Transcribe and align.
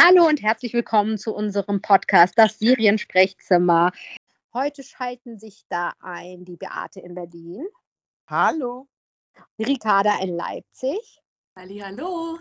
Hallo 0.00 0.28
und 0.28 0.40
herzlich 0.42 0.74
willkommen 0.74 1.18
zu 1.18 1.34
unserem 1.34 1.82
Podcast, 1.82 2.38
das 2.38 2.60
Seriensprechzimmer. 2.60 3.90
Heute 4.54 4.84
schalten 4.84 5.40
sich 5.40 5.64
da 5.68 5.92
ein 5.98 6.44
die 6.44 6.56
Beate 6.56 7.00
in 7.00 7.16
Berlin. 7.16 7.66
Hallo. 8.28 8.86
Die 9.58 9.64
Ricarda 9.64 10.20
in 10.22 10.36
Leipzig. 10.36 11.20
Hallo. 11.56 12.38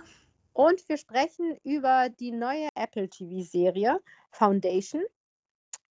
Und 0.53 0.87
wir 0.87 0.97
sprechen 0.97 1.57
über 1.63 2.09
die 2.09 2.31
neue 2.31 2.69
Apple 2.75 3.09
TV-Serie 3.09 4.01
Foundation. 4.29 5.01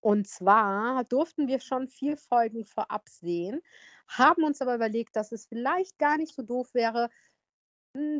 Und 0.00 0.28
zwar 0.28 1.04
durften 1.04 1.48
wir 1.48 1.60
schon 1.60 1.88
vier 1.88 2.18
Folgen 2.18 2.66
vorab 2.66 3.08
sehen, 3.08 3.62
haben 4.06 4.44
uns 4.44 4.60
aber 4.60 4.74
überlegt, 4.74 5.16
dass 5.16 5.32
es 5.32 5.46
vielleicht 5.46 5.98
gar 5.98 6.18
nicht 6.18 6.34
so 6.34 6.42
doof 6.42 6.74
wäre, 6.74 7.08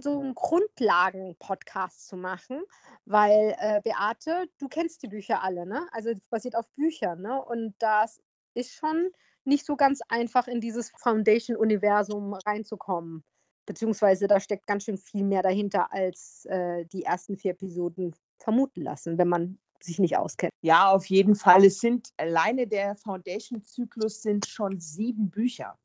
so 0.01 0.21
einen 0.21 0.35
Grundlagen-Podcast 0.35 2.07
zu 2.07 2.17
machen, 2.17 2.63
weil 3.05 3.55
äh, 3.59 3.81
Beate, 3.82 4.49
du 4.59 4.69
kennst 4.69 5.03
die 5.03 5.09
Bücher 5.09 5.43
alle, 5.43 5.67
ne? 5.67 5.87
Also 5.93 6.13
basiert 6.31 6.57
auf 6.57 6.71
Büchern, 6.75 7.23
ne? 7.23 7.43
Und 7.43 7.75
das 7.79 8.23
ist 8.55 8.73
schon 8.73 9.11
nicht 9.45 9.67
so 9.67 9.77
ganz 9.77 10.01
einfach, 10.09 10.46
in 10.49 10.61
dieses 10.61 10.91
Foundation-Universum 10.99 12.35
reinzukommen. 12.35 13.25
Beziehungsweise 13.67 14.27
da 14.27 14.41
steckt 14.41 14.67
ganz 14.67 14.85
schön 14.85 14.99
viel 14.99 15.25
mehr 15.25 15.43
dahinter, 15.43 15.93
als 15.93 16.45
äh, 16.46 16.85
die 16.87 17.03
ersten 17.03 17.37
vier 17.37 17.53
Episoden 17.53 18.15
vermuten 18.39 18.82
lassen, 18.82 19.18
wenn 19.18 19.29
man 19.29 19.59
sich 19.81 19.99
nicht 19.99 20.17
auskennt. 20.17 20.53
Ja, 20.63 20.91
auf 20.91 21.07
jeden 21.07 21.35
Fall. 21.35 21.65
Es 21.65 21.81
sind 21.81 22.09
alleine 22.17 22.67
der 22.67 22.96
Foundation-Zyklus 22.96 24.23
sind 24.23 24.46
schon 24.46 24.81
sieben 24.81 25.31
Bücher. 25.31 25.79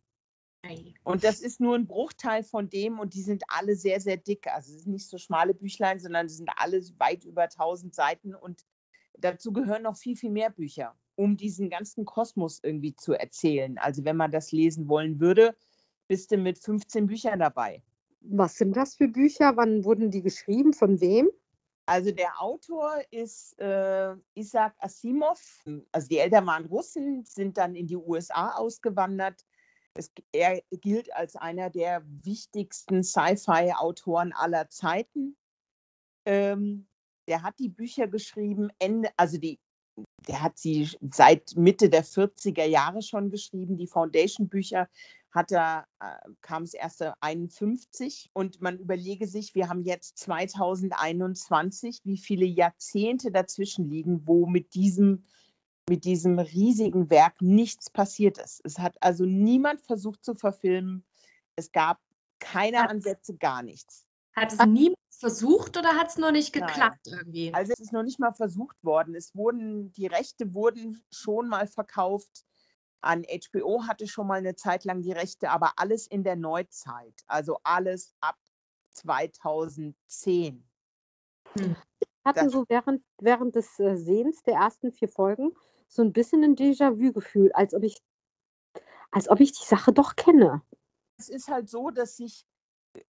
Und 1.03 1.23
das 1.23 1.39
ist 1.39 1.59
nur 1.59 1.75
ein 1.75 1.87
Bruchteil 1.87 2.43
von 2.43 2.69
dem 2.69 2.99
und 2.99 3.13
die 3.13 3.21
sind 3.21 3.43
alle 3.47 3.75
sehr, 3.75 3.99
sehr 3.99 4.17
dick. 4.17 4.47
Also 4.47 4.73
es 4.73 4.83
sind 4.83 4.91
nicht 4.91 5.07
so 5.07 5.17
schmale 5.17 5.53
Büchlein, 5.53 5.99
sondern 5.99 6.25
es 6.25 6.37
sind 6.37 6.49
alle 6.57 6.81
weit 6.97 7.23
über 7.25 7.43
1000 7.43 7.95
Seiten 7.95 8.35
und 8.35 8.65
dazu 9.17 9.53
gehören 9.53 9.83
noch 9.83 9.97
viel, 9.97 10.15
viel 10.15 10.29
mehr 10.29 10.49
Bücher, 10.49 10.95
um 11.15 11.37
diesen 11.37 11.69
ganzen 11.69 12.05
Kosmos 12.05 12.59
irgendwie 12.61 12.95
zu 12.95 13.13
erzählen. 13.13 13.77
Also 13.77 14.03
wenn 14.05 14.17
man 14.17 14.31
das 14.31 14.51
lesen 14.51 14.87
wollen 14.87 15.19
würde, 15.19 15.55
bist 16.07 16.31
du 16.31 16.37
mit 16.37 16.59
15 16.59 17.07
Büchern 17.07 17.39
dabei. 17.39 17.83
Was 18.21 18.57
sind 18.57 18.75
das 18.75 18.95
für 18.95 19.07
Bücher? 19.07 19.55
Wann 19.55 19.85
wurden 19.85 20.11
die 20.11 20.21
geschrieben? 20.21 20.73
Von 20.73 20.99
wem? 20.99 21.29
Also 21.85 22.11
der 22.11 22.39
Autor 22.39 23.01
ist 23.09 23.57
äh, 23.59 24.13
Isaac 24.35 24.75
Asimov. 24.79 25.63
Also 25.91 26.07
die 26.07 26.19
Eltern 26.19 26.45
waren 26.45 26.65
Russen, 26.65 27.23
sind 27.25 27.57
dann 27.57 27.75
in 27.75 27.87
die 27.87 27.95
USA 27.95 28.51
ausgewandert 28.51 29.45
es, 29.99 30.11
er 30.31 30.61
gilt 30.71 31.13
als 31.13 31.35
einer 31.35 31.69
der 31.69 32.03
wichtigsten 32.05 33.03
Sci-Fi-Autoren 33.03 34.33
aller 34.33 34.69
Zeiten. 34.69 35.37
Ähm, 36.25 36.87
der 37.27 37.43
hat 37.43 37.59
die 37.59 37.69
Bücher 37.69 38.07
geschrieben, 38.07 38.69
Ende, 38.79 39.09
also 39.17 39.37
die, 39.37 39.59
der 40.27 40.41
hat 40.41 40.57
sie 40.57 40.89
seit 41.11 41.55
Mitte 41.55 41.89
der 41.89 42.03
40er 42.03 42.65
Jahre 42.65 43.01
schon 43.01 43.29
geschrieben. 43.29 43.77
Die 43.77 43.87
Foundation-Bücher 43.87 44.89
er, 45.51 45.85
äh, 45.99 46.29
kam 46.41 46.63
es 46.63 46.73
erst 46.73 47.03
51 47.19 48.31
und 48.33 48.61
man 48.61 48.79
überlege 48.79 49.27
sich, 49.27 49.53
wir 49.53 49.69
haben 49.69 49.83
jetzt 49.83 50.17
2021, 50.17 52.01
wie 52.03 52.17
viele 52.17 52.45
Jahrzehnte 52.45 53.31
dazwischen 53.31 53.89
liegen, 53.89 54.25
wo 54.25 54.47
mit 54.47 54.73
diesem 54.73 55.23
mit 55.89 56.05
diesem 56.05 56.39
riesigen 56.39 57.09
Werk 57.09 57.41
nichts 57.41 57.89
passiert 57.89 58.37
ist. 58.37 58.61
Es 58.63 58.79
hat 58.79 58.95
also 59.01 59.25
niemand 59.25 59.81
versucht 59.81 60.23
zu 60.23 60.35
verfilmen. 60.35 61.03
Es 61.57 61.71
gab 61.73 61.99
keine 62.39 62.83
hat, 62.83 62.91
Ansätze, 62.91 63.35
gar 63.35 63.63
nichts. 63.63 64.05
Hat 64.35 64.53
es 64.53 64.65
niemand 64.65 64.95
versucht 65.09 65.75
oder 65.77 65.89
hat 65.95 66.09
es 66.09 66.17
noch 66.17 66.31
nicht 66.31 66.53
geklappt 66.53 67.07
Nein. 67.07 67.19
irgendwie? 67.19 67.53
Also 67.53 67.73
es 67.73 67.79
ist 67.79 67.91
noch 67.91 68.03
nicht 68.03 68.19
mal 68.19 68.33
versucht 68.33 68.81
worden. 68.83 69.15
Es 69.15 69.35
wurden, 69.35 69.91
die 69.91 70.07
Rechte 70.07 70.53
wurden 70.53 71.03
schon 71.11 71.49
mal 71.49 71.67
verkauft. 71.67 72.45
An 73.01 73.23
HBO 73.23 73.83
hatte 73.87 74.07
schon 74.07 74.27
mal 74.27 74.39
eine 74.39 74.55
Zeit 74.55 74.85
lang 74.85 75.01
die 75.01 75.11
Rechte, 75.11 75.49
aber 75.49 75.73
alles 75.77 76.07
in 76.07 76.23
der 76.23 76.35
Neuzeit. 76.35 77.15
Also 77.27 77.57
alles 77.63 78.13
ab 78.21 78.37
2010. 78.91 80.63
Hm. 81.53 81.75
Ich 81.99 82.07
hatte 82.25 82.45
das, 82.45 82.53
so 82.53 82.65
während, 82.67 83.03
während 83.19 83.55
des 83.55 83.79
äh, 83.79 83.95
Sehens 83.95 84.43
der 84.43 84.55
ersten 84.55 84.91
vier 84.91 85.09
Folgen 85.09 85.51
so 85.89 86.03
ein 86.03 86.13
bisschen 86.13 86.43
ein 86.43 86.55
Déjà-vu-Gefühl, 86.55 87.51
als 87.53 87.73
ob 87.73 87.83
ich 87.83 87.97
als 89.11 89.27
ob 89.27 89.39
ich 89.39 89.51
die 89.51 89.65
Sache 89.65 89.91
doch 89.91 90.15
kenne. 90.15 90.61
Es 91.17 91.29
ist 91.29 91.47
halt 91.47 91.67
so, 91.67 91.89
dass 91.89 92.17
sich 92.17 92.45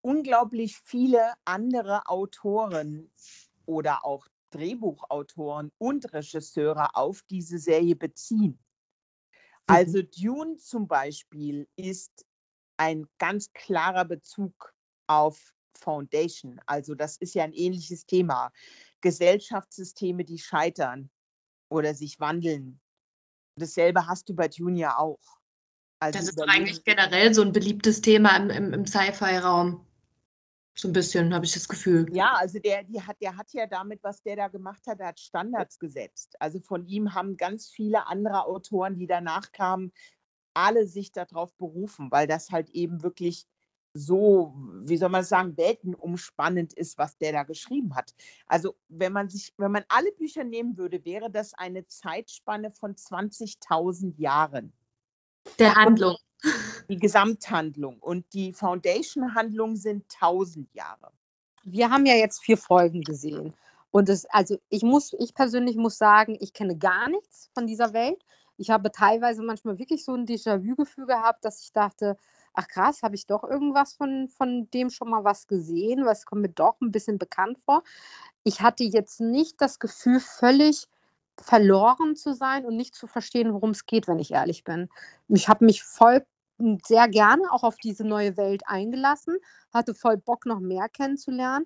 unglaublich 0.02 0.78
viele 0.78 1.34
andere 1.46 2.08
Autoren 2.08 3.12
oder 3.66 4.06
auch 4.06 4.28
Drehbuchautoren 4.52 5.72
und 5.78 6.12
Regisseure 6.14 6.96
auf 6.96 7.22
diese 7.30 7.60
Serie 7.60 7.96
beziehen. 7.96 8.52
Mhm. 8.54 8.58
Also 9.68 10.02
Dune 10.02 10.56
zum 10.56 10.88
Beispiel 10.88 11.68
ist 11.76 12.26
ein 12.78 13.06
ganz 13.18 13.52
klarer 13.54 14.06
Bezug 14.06 14.74
auf 15.08 15.54
Foundation. 15.78 16.62
Also 16.66 16.96
das 16.96 17.18
ist 17.18 17.36
ja 17.36 17.44
ein 17.44 17.54
ähnliches 17.54 18.06
Thema. 18.06 18.52
Gesellschaftssysteme, 19.02 20.24
die 20.24 20.40
scheitern 20.40 21.12
oder 21.70 21.94
sich 21.94 22.20
wandeln. 22.20 22.80
Dasselbe 23.56 24.08
hast 24.08 24.30
du 24.30 24.36
bei 24.36 24.48
Junior 24.48 25.00
auch. 25.00 25.20
Also 26.00 26.20
das 26.20 26.30
ist 26.30 26.42
eigentlich 26.42 26.84
generell 26.84 27.34
so 27.34 27.42
ein 27.42 27.52
beliebtes 27.52 28.02
Thema 28.02 28.36
im, 28.38 28.50
im, 28.50 28.74
im 28.74 28.86
Sci-Fi-Raum. 28.86 29.86
So 30.78 30.88
ein 30.88 30.94
bisschen, 30.94 31.34
habe 31.34 31.44
ich 31.46 31.52
das 31.52 31.68
Gefühl. 31.68 32.08
Ja, 32.14 32.36
also 32.36 32.58
der, 32.58 32.84
die 32.86 33.02
hat, 33.02 33.18
der 33.22 33.36
hat 33.36 33.52
ja 33.52 33.68
damit, 33.68 34.02
was 34.02 34.24
der 34.24 34.38
da 34.38 34.48
gemacht 34.48 34.88
hat, 34.88 35.00
der 35.00 35.08
hat 35.08 35.20
Standards 35.20 35.78
gesetzt. 35.78 36.36
Also 36.40 36.62
von 36.62 36.88
ihm 36.88 37.14
haben 37.14 37.36
ganz 37.36 37.68
viele 37.68 38.08
andere 38.08 38.46
Autoren, 38.46 38.98
die 38.98 39.08
danach 39.08 39.52
kamen, 39.52 39.92
alle 40.54 40.88
sich 40.88 41.12
darauf 41.12 41.54
berufen, 41.58 42.10
weil 42.12 42.28
das 42.28 42.50
halt 42.52 42.70
eben 42.70 43.04
wirklich 43.04 43.46
so, 43.94 44.54
wie 44.84 44.98
soll 44.98 45.10
man 45.10 45.24
sagen, 45.24 45.58
weltenumspannend 45.58 46.74
ist, 46.74 46.98
was 46.98 47.18
der 47.18 47.32
da 47.32 47.44
geschrieben 47.44 47.96
hat. 47.96 48.14
Also 48.46 48.76
wenn 48.88 49.14
man 49.14 49.30
sich, 49.30 49.54
wenn 49.58 49.72
man 49.72 49.84
alle 49.90 50.12
Bücher 50.12 50.44
nehmen 50.44 50.78
würde, 50.78 51.04
wäre 51.06 51.30
das 51.32 51.54
eine 51.54 51.86
Zeitspanne 51.88 52.72
von 52.72 52.96
20.000 52.96 54.18
Jahren. 54.18 54.74
Der 55.58 55.74
Handlung. 55.76 56.18
Die 56.88 56.98
Gesamthandlung. 56.98 58.00
Und 58.00 58.26
die 58.34 58.54
Foundation-Handlung 58.54 59.76
sind 59.76 60.06
1000 60.22 60.74
Jahre. 60.74 61.12
Wir 61.64 61.90
haben 61.90 62.06
ja 62.06 62.16
jetzt 62.16 62.42
vier 62.42 62.58
Folgen 62.58 63.02
gesehen. 63.02 63.54
Und 63.92 64.08
es, 64.10 64.26
also 64.26 64.58
ich 64.70 64.84
muss, 64.84 65.14
ich 65.20 65.34
persönlich 65.34 65.76
muss 65.76 65.98
sagen, 65.98 66.38
ich 66.40 66.54
kenne 66.54 66.78
gar 66.78 67.10
nichts 67.10 67.50
von 67.54 67.66
dieser 67.66 67.94
Welt. 67.94 68.24
Ich 68.58 68.70
habe 68.70 68.92
teilweise 68.92 69.42
manchmal 69.42 69.80
wirklich 69.80 70.04
so 70.06 70.14
ein 70.14 70.26
Déjà-vu-Gefühl 70.26 71.08
gehabt, 71.08 71.44
dass 71.46 71.62
ich 71.64 71.72
dachte, 71.72 72.18
ach 72.54 72.68
krass, 72.68 73.04
habe 73.04 73.16
ich 73.16 73.26
doch 73.26 73.44
irgendwas 73.44 73.94
von, 73.94 74.28
von 74.30 74.70
dem 74.72 74.90
schon 74.90 75.10
mal 75.10 75.24
was 75.24 75.48
gesehen, 75.48 76.06
was 76.06 76.26
kommt 76.26 76.42
mir 76.42 76.50
doch 76.50 76.80
ein 76.82 76.92
bisschen 76.92 77.18
bekannt 77.18 77.60
vor. 77.66 77.84
Ich 78.44 78.62
hatte 78.62 78.84
jetzt 78.84 79.22
nicht 79.22 79.62
das 79.62 79.80
Gefühl, 79.80 80.20
völlig 80.20 80.88
verloren 81.42 82.16
zu 82.16 82.34
sein 82.34 82.66
und 82.66 82.76
nicht 82.76 82.96
zu 82.96 83.08
verstehen, 83.08 83.54
worum 83.54 83.72
es 83.72 83.86
geht, 83.86 84.08
wenn 84.08 84.20
ich 84.20 84.32
ehrlich 84.32 84.64
bin. 84.64 84.90
Ich 85.30 85.48
habe 85.48 85.66
mich 85.66 85.84
voll 85.84 86.26
hm, 86.60 86.80
sehr 86.86 87.08
gerne 87.08 87.52
auch 87.52 87.64
auf 87.64 87.78
diese 87.78 88.06
neue 88.06 88.38
Welt 88.38 88.64
eingelassen, 88.66 89.38
hatte 89.74 89.96
voll 89.96 90.18
Bock, 90.18 90.46
noch 90.46 90.60
mehr 90.60 90.90
kennenzulernen. 90.90 91.66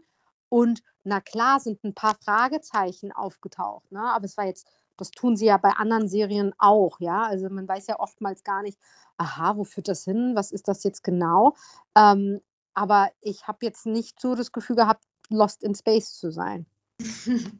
Und 0.50 0.84
na 1.04 1.20
klar 1.20 1.60
sind 1.60 1.84
ein 1.84 1.96
paar 1.96 2.16
Fragezeichen 2.24 3.12
aufgetaucht, 3.12 3.92
ne? 3.92 4.02
aber 4.02 4.26
es 4.26 4.38
war 4.38 4.46
jetzt 4.46 4.68
das 4.98 5.12
tun 5.12 5.36
sie 5.36 5.46
ja 5.46 5.58
bei 5.58 5.72
anderen 5.72 6.08
Serien 6.08 6.54
auch, 6.58 7.00
ja. 7.00 7.24
Also 7.24 7.50
man 7.50 7.68
weiß 7.68 7.88
ja 7.88 8.00
oftmals 8.00 8.44
gar 8.44 8.62
nicht, 8.62 8.78
aha, 9.18 9.58
wo 9.58 9.64
führt 9.64 9.88
das 9.88 10.04
hin? 10.04 10.34
Was 10.36 10.52
ist 10.52 10.68
das 10.68 10.84
jetzt 10.84 11.04
genau? 11.04 11.56
Ähm, 11.96 12.42
aber 12.74 13.10
ich 13.22 13.48
habe 13.48 13.60
jetzt 13.62 13.86
nicht 13.86 14.20
so 14.20 14.36
das 14.36 14.52
Gefühl 14.52 14.76
gehabt, 14.76 15.04
lost 15.30 15.64
in 15.64 15.76
space 15.76 16.18
zu 16.18 16.32
sein. 16.32 16.66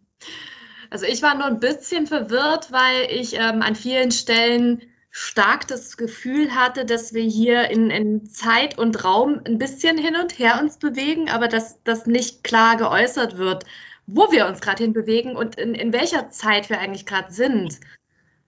Also 0.90 1.08
ich 1.08 1.24
war 1.24 1.34
nur 1.34 1.46
ein 1.46 1.60
bisschen 1.60 2.06
verwirrt, 2.06 2.72
weil 2.72 3.08
ich 3.10 3.34
ähm, 3.34 3.64
an 3.64 3.74
vielen 3.74 4.12
Stellen 4.12 4.80
stark 5.10 5.68
das 5.68 5.98
Gefühl 5.98 6.54
hatte, 6.54 6.86
dass 6.86 7.16
wir 7.16 7.24
hier 7.24 7.72
in, 7.72 7.90
in, 7.90 8.28
Zeit 8.28 8.78
und 8.78 9.04
Raum 9.04 9.42
ein 9.48 9.58
bisschen 9.58 9.98
hin 9.98 10.16
und 10.16 10.38
her 10.38 10.60
uns 10.62 10.78
bewegen, 10.78 11.32
aber 11.32 11.48
dass 11.48 11.82
das 11.84 12.06
nicht 12.06 12.44
klar 12.44 12.78
geäußert 12.78 13.38
wird 13.38 13.66
wo 14.08 14.32
wir 14.32 14.48
uns 14.48 14.62
gerade 14.62 14.84
hinbewegen 14.84 15.36
und 15.36 15.56
in, 15.56 15.76
in 15.76 15.94
welcher 15.94 16.30
Zeit 16.30 16.70
wir 16.70 16.80
eigentlich 16.80 17.06
gerade 17.06 17.32
sind. 17.32 17.80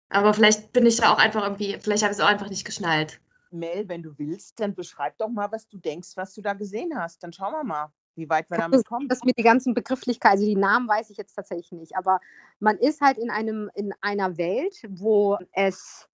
Aber 0.08 0.34
vielleicht 0.34 0.72
bin 0.72 0.86
ich 0.86 0.96
da 0.96 1.12
auch 1.12 1.18
einfach 1.18 1.42
irgendwie, 1.42 1.78
vielleicht 1.80 2.02
habe 2.02 2.12
ich 2.12 2.18
es 2.18 2.24
auch 2.24 2.28
einfach 2.28 2.48
nicht 2.48 2.64
geschnallt. 2.64 3.20
Mel, 3.50 3.88
wenn 3.88 4.02
du 4.02 4.18
willst, 4.18 4.60
dann 4.60 4.74
beschreib 4.74 5.16
doch 5.18 5.28
mal, 5.28 5.50
was 5.52 5.68
du 5.68 5.78
denkst, 5.78 6.16
was 6.16 6.34
du 6.34 6.42
da 6.42 6.52
gesehen 6.54 6.98
hast. 6.98 7.22
Dann 7.22 7.32
schauen 7.32 7.52
wir 7.52 7.64
mal, 7.64 7.92
wie 8.16 8.28
weit 8.28 8.50
wir 8.50 8.58
damit 8.58 8.84
kommen. 8.86 9.08
Das 9.08 9.24
mit 9.24 9.38
die 9.38 9.42
ganzen 9.42 9.74
Begrifflichkeiten, 9.74 10.38
also 10.38 10.46
die 10.46 10.56
Namen 10.56 10.88
weiß 10.88 11.10
ich 11.10 11.16
jetzt 11.16 11.34
tatsächlich 11.34 11.72
nicht, 11.72 11.96
aber 11.96 12.20
man 12.58 12.76
ist 12.78 13.00
halt 13.00 13.18
in 13.18 13.30
einem 13.30 13.70
in 13.74 13.92
einer 14.00 14.36
Welt, 14.36 14.82
wo 14.88 15.38
es 15.52 16.08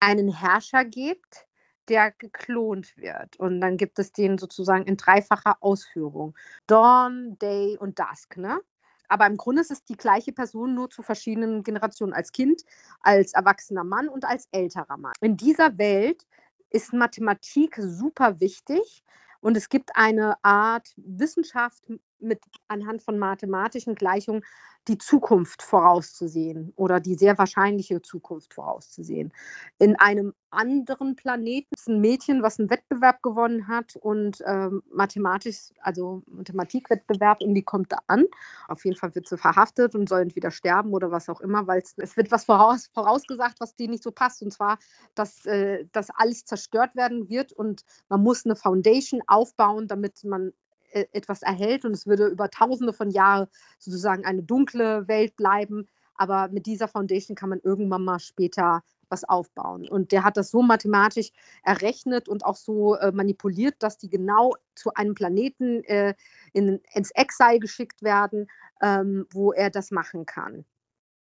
einen 0.00 0.34
Herrscher 0.34 0.84
gibt, 0.84 1.46
der 1.88 2.12
geklont 2.12 2.96
wird. 2.96 3.36
Und 3.38 3.60
dann 3.60 3.76
gibt 3.76 3.98
es 3.98 4.12
den 4.12 4.38
sozusagen 4.38 4.84
in 4.84 4.96
dreifacher 4.96 5.56
Ausführung. 5.60 6.34
Dawn, 6.66 7.38
Day 7.38 7.76
und 7.78 7.98
Dusk, 7.98 8.36
ne? 8.36 8.60
Aber 9.10 9.26
im 9.26 9.36
Grunde 9.36 9.60
ist 9.60 9.72
es 9.72 9.84
die 9.84 9.96
gleiche 9.96 10.32
Person 10.32 10.74
nur 10.74 10.88
zu 10.88 11.02
verschiedenen 11.02 11.64
Generationen, 11.64 12.12
als 12.12 12.32
Kind, 12.32 12.62
als 13.00 13.34
erwachsener 13.34 13.84
Mann 13.84 14.08
und 14.08 14.24
als 14.24 14.48
älterer 14.52 14.96
Mann. 14.96 15.12
In 15.20 15.36
dieser 15.36 15.76
Welt 15.78 16.26
ist 16.70 16.92
Mathematik 16.92 17.76
super 17.80 18.40
wichtig 18.40 19.02
und 19.40 19.56
es 19.56 19.68
gibt 19.68 19.90
eine 19.94 20.36
Art 20.44 20.92
Wissenschaft 20.96 21.84
mit 22.20 22.40
anhand 22.68 23.02
von 23.02 23.18
mathematischen 23.18 23.94
Gleichungen 23.94 24.42
die 24.88 24.98
Zukunft 24.98 25.62
vorauszusehen 25.62 26.72
oder 26.76 27.00
die 27.00 27.14
sehr 27.14 27.36
wahrscheinliche 27.38 28.00
Zukunft 28.02 28.54
vorauszusehen. 28.54 29.32
In 29.78 29.96
einem 29.96 30.32
anderen 30.50 31.16
Planeten 31.16 31.68
ist 31.74 31.88
ein 31.88 32.00
Mädchen, 32.00 32.42
was 32.42 32.58
einen 32.58 32.70
Wettbewerb 32.70 33.22
gewonnen 33.22 33.68
hat 33.68 33.96
und 33.96 34.42
ähm, 34.46 34.82
mathematisch, 34.90 35.70
also 35.80 36.22
Mathematikwettbewerb 36.26 37.42
und 37.42 37.54
die 37.54 37.62
kommt 37.62 37.92
da 37.92 37.98
an. 38.06 38.24
Auf 38.68 38.84
jeden 38.84 38.96
Fall 38.96 39.14
wird 39.14 39.28
sie 39.28 39.36
verhaftet 39.36 39.94
und 39.94 40.08
soll 40.08 40.22
entweder 40.22 40.50
sterben 40.50 40.92
oder 40.92 41.10
was 41.10 41.28
auch 41.28 41.40
immer, 41.40 41.66
weil 41.66 41.82
es 41.96 42.16
wird 42.16 42.30
was 42.30 42.44
voraus, 42.44 42.90
vorausgesagt, 42.94 43.60
was 43.60 43.76
dir 43.76 43.88
nicht 43.88 44.02
so 44.02 44.10
passt. 44.10 44.42
Und 44.42 44.52
zwar, 44.52 44.78
dass, 45.14 45.44
äh, 45.46 45.84
dass 45.92 46.08
alles 46.10 46.44
zerstört 46.46 46.96
werden 46.96 47.28
wird 47.28 47.52
und 47.52 47.84
man 48.08 48.22
muss 48.22 48.44
eine 48.44 48.56
Foundation 48.56 49.22
aufbauen, 49.26 49.86
damit 49.86 50.24
man 50.24 50.52
etwas 50.90 51.42
erhält 51.42 51.84
und 51.84 51.92
es 51.92 52.06
würde 52.06 52.26
über 52.26 52.50
tausende 52.50 52.92
von 52.92 53.10
Jahren 53.10 53.48
sozusagen 53.78 54.24
eine 54.24 54.42
dunkle 54.42 55.08
Welt 55.08 55.36
bleiben. 55.36 55.88
Aber 56.14 56.48
mit 56.48 56.66
dieser 56.66 56.88
Foundation 56.88 57.34
kann 57.34 57.48
man 57.48 57.60
irgendwann 57.60 58.04
mal 58.04 58.18
später 58.18 58.82
was 59.10 59.24
aufbauen. 59.24 59.88
Und 59.88 60.12
der 60.12 60.24
hat 60.24 60.36
das 60.36 60.50
so 60.50 60.62
mathematisch 60.62 61.30
errechnet 61.64 62.28
und 62.28 62.44
auch 62.44 62.56
so 62.56 62.94
äh, 62.96 63.12
manipuliert, 63.12 63.76
dass 63.80 63.98
die 63.98 64.08
genau 64.08 64.54
zu 64.74 64.94
einem 64.94 65.14
Planeten 65.14 65.82
äh, 65.84 66.14
in, 66.52 66.80
ins 66.92 67.10
Exile 67.12 67.58
geschickt 67.58 68.02
werden, 68.02 68.48
ähm, 68.80 69.26
wo 69.30 69.52
er 69.52 69.70
das 69.70 69.90
machen 69.90 70.26
kann. 70.26 70.64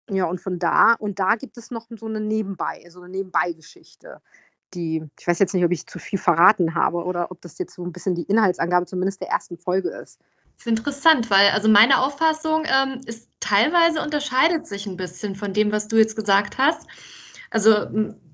Ja, 0.10 0.25
und 0.25 0.39
von 0.39 0.57
da, 0.57 0.94
und 0.94 1.19
da 1.19 1.36
gibt 1.36 1.57
es 1.57 1.69
noch 1.69 1.88
so 1.89 2.06
eine 2.06 2.21
Nebenbei, 2.21 2.86
so 2.89 3.01
eine 3.01 3.10
Nebenbeigeschichte 3.10 4.21
die, 4.74 5.04
ich 5.19 5.28
weiß 5.28 5.40
jetzt 5.40 5.54
nicht, 5.54 5.64
ob 5.64 5.72
ich 5.72 5.88
zu 5.88 6.00
viel 6.00 6.19
verraten 6.19 6.75
habe 6.75 7.04
oder 7.04 7.31
ob 7.31 7.42
das 7.42 7.58
jetzt 7.58 7.75
so 7.75 7.84
ein 7.84 7.92
bisschen 7.92 8.16
die 8.16 8.24
Inhaltsangabe 8.24 8.86
zumindest 8.86 9.22
der 9.22 9.30
ersten 9.30 9.58
Folge 9.58 9.90
ist. 9.90 10.19
Das 10.58 10.66
ist 10.66 10.68
interessant, 10.68 11.30
weil 11.30 11.50
also 11.52 11.69
meine 11.69 12.02
Auffassung 12.02 12.66
ähm, 12.66 13.02
ist 13.06 13.30
teilweise 13.40 14.02
unterscheidet 14.02 14.68
sich 14.68 14.86
ein 14.88 14.98
bisschen 14.98 15.36
von 15.36 15.54
dem, 15.54 15.72
was 15.72 15.88
du 15.88 15.98
jetzt 15.98 16.16
gesagt 16.16 16.58
hast. 16.58 16.88
Also 17.52 17.88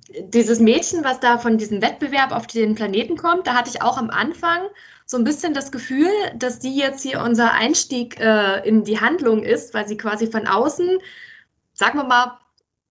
dieses 0.09 0.59
Mädchen, 0.59 1.03
was 1.03 1.19
da 1.19 1.38
von 1.38 1.57
diesem 1.57 1.81
Wettbewerb 1.81 2.31
auf 2.31 2.47
den 2.47 2.75
Planeten 2.75 3.18
kommt, 3.18 3.47
da 3.47 3.56
hatte 3.56 3.69
ich 3.69 3.81
auch 3.81 3.97
am 3.97 4.09
Anfang 4.09 4.62
so 5.06 5.18
ein 5.18 5.24
bisschen 5.24 5.53
das 5.53 5.71
Gefühl, 5.71 6.09
dass 6.36 6.59
die 6.59 6.75
jetzt 6.75 7.01
hier 7.01 7.21
unser 7.21 7.51
Einstieg 7.51 8.19
äh, 8.19 8.68
in 8.68 8.83
die 8.83 9.00
Handlung 9.00 9.44
ist, 9.44 9.74
weil 9.74 9.88
sie 9.88 9.97
quasi 9.97 10.27
von 10.27 10.47
außen, 10.47 11.00
sagen 11.74 12.00
wir 12.00 12.06
mal, 12.06 12.39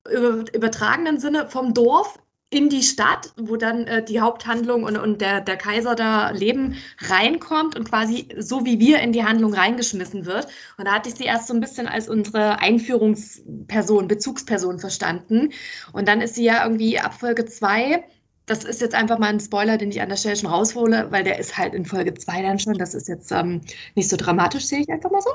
übertragenen 0.05 1.19
Sinne 1.19 1.49
vom 1.49 1.75
Dorf 1.75 2.19
in 2.53 2.69
die 2.69 2.83
Stadt, 2.83 3.33
wo 3.37 3.57
dann 3.57 3.87
äh, 3.87 4.05
die 4.05 4.21
Haupthandlung 4.21 4.83
und, 4.85 4.99
und 4.99 5.23
der, 5.23 5.41
der 5.41 5.57
Kaiser 5.57 5.95
da 5.95 6.31
leben, 6.31 6.77
reinkommt 6.99 7.77
und 7.77 7.89
quasi 7.89 8.29
so 8.39 8.67
wie 8.67 8.79
wir 8.79 9.01
in 9.01 9.13
die 9.13 9.25
Handlung 9.25 9.55
reingeschmissen 9.55 10.27
wird. 10.27 10.49
Und 10.77 10.87
da 10.87 10.93
hatte 10.93 11.09
ich 11.09 11.15
sie 11.15 11.25
erst 11.25 11.49
so 11.49 11.55
ein 11.55 11.61
bisschen 11.61 11.89
als 11.89 12.11
unsere 12.11 12.59
Einführungsperson, 12.61 14.07
Bezugsperson 14.07 14.79
verstanden. 14.79 15.51
Und 15.95 16.09
dann 16.09 16.21
ist 16.21 16.35
sie 16.35 16.45
ja 16.45 16.63
irgendwie 16.65 16.99
ab 16.99 17.15
Folge 17.15 17.47
2 17.47 18.05
das 18.45 18.65
ist 18.65 18.81
jetzt 18.81 18.95
einfach 18.97 19.21
mal 19.21 19.29
ein 19.29 19.39
Spoiler, 19.39 19.79
den 19.79 19.93
ich 19.93 20.01
an 20.03 20.09
der 20.09 20.17
Stelle 20.17 20.35
schon 20.35 20.51
raushole, 20.51 21.07
weil 21.11 21.23
der 21.23 21.39
ist 21.39 21.57
halt 21.57 21.75
in 21.75 21.87
Folge 21.87 22.13
2 22.13 22.43
dann 22.43 22.59
schon. 22.59 22.75
Das 22.75 22.93
ist 22.93 23.09
jetzt 23.09 23.31
ähm, 23.31 23.61
nicht 23.95 24.11
so 24.11 24.17
dramatisch, 24.17 24.67
sehe 24.67 24.81
ich 24.81 24.91
einfach 24.91 25.13
mal 25.13 25.23
so. 25.23 25.31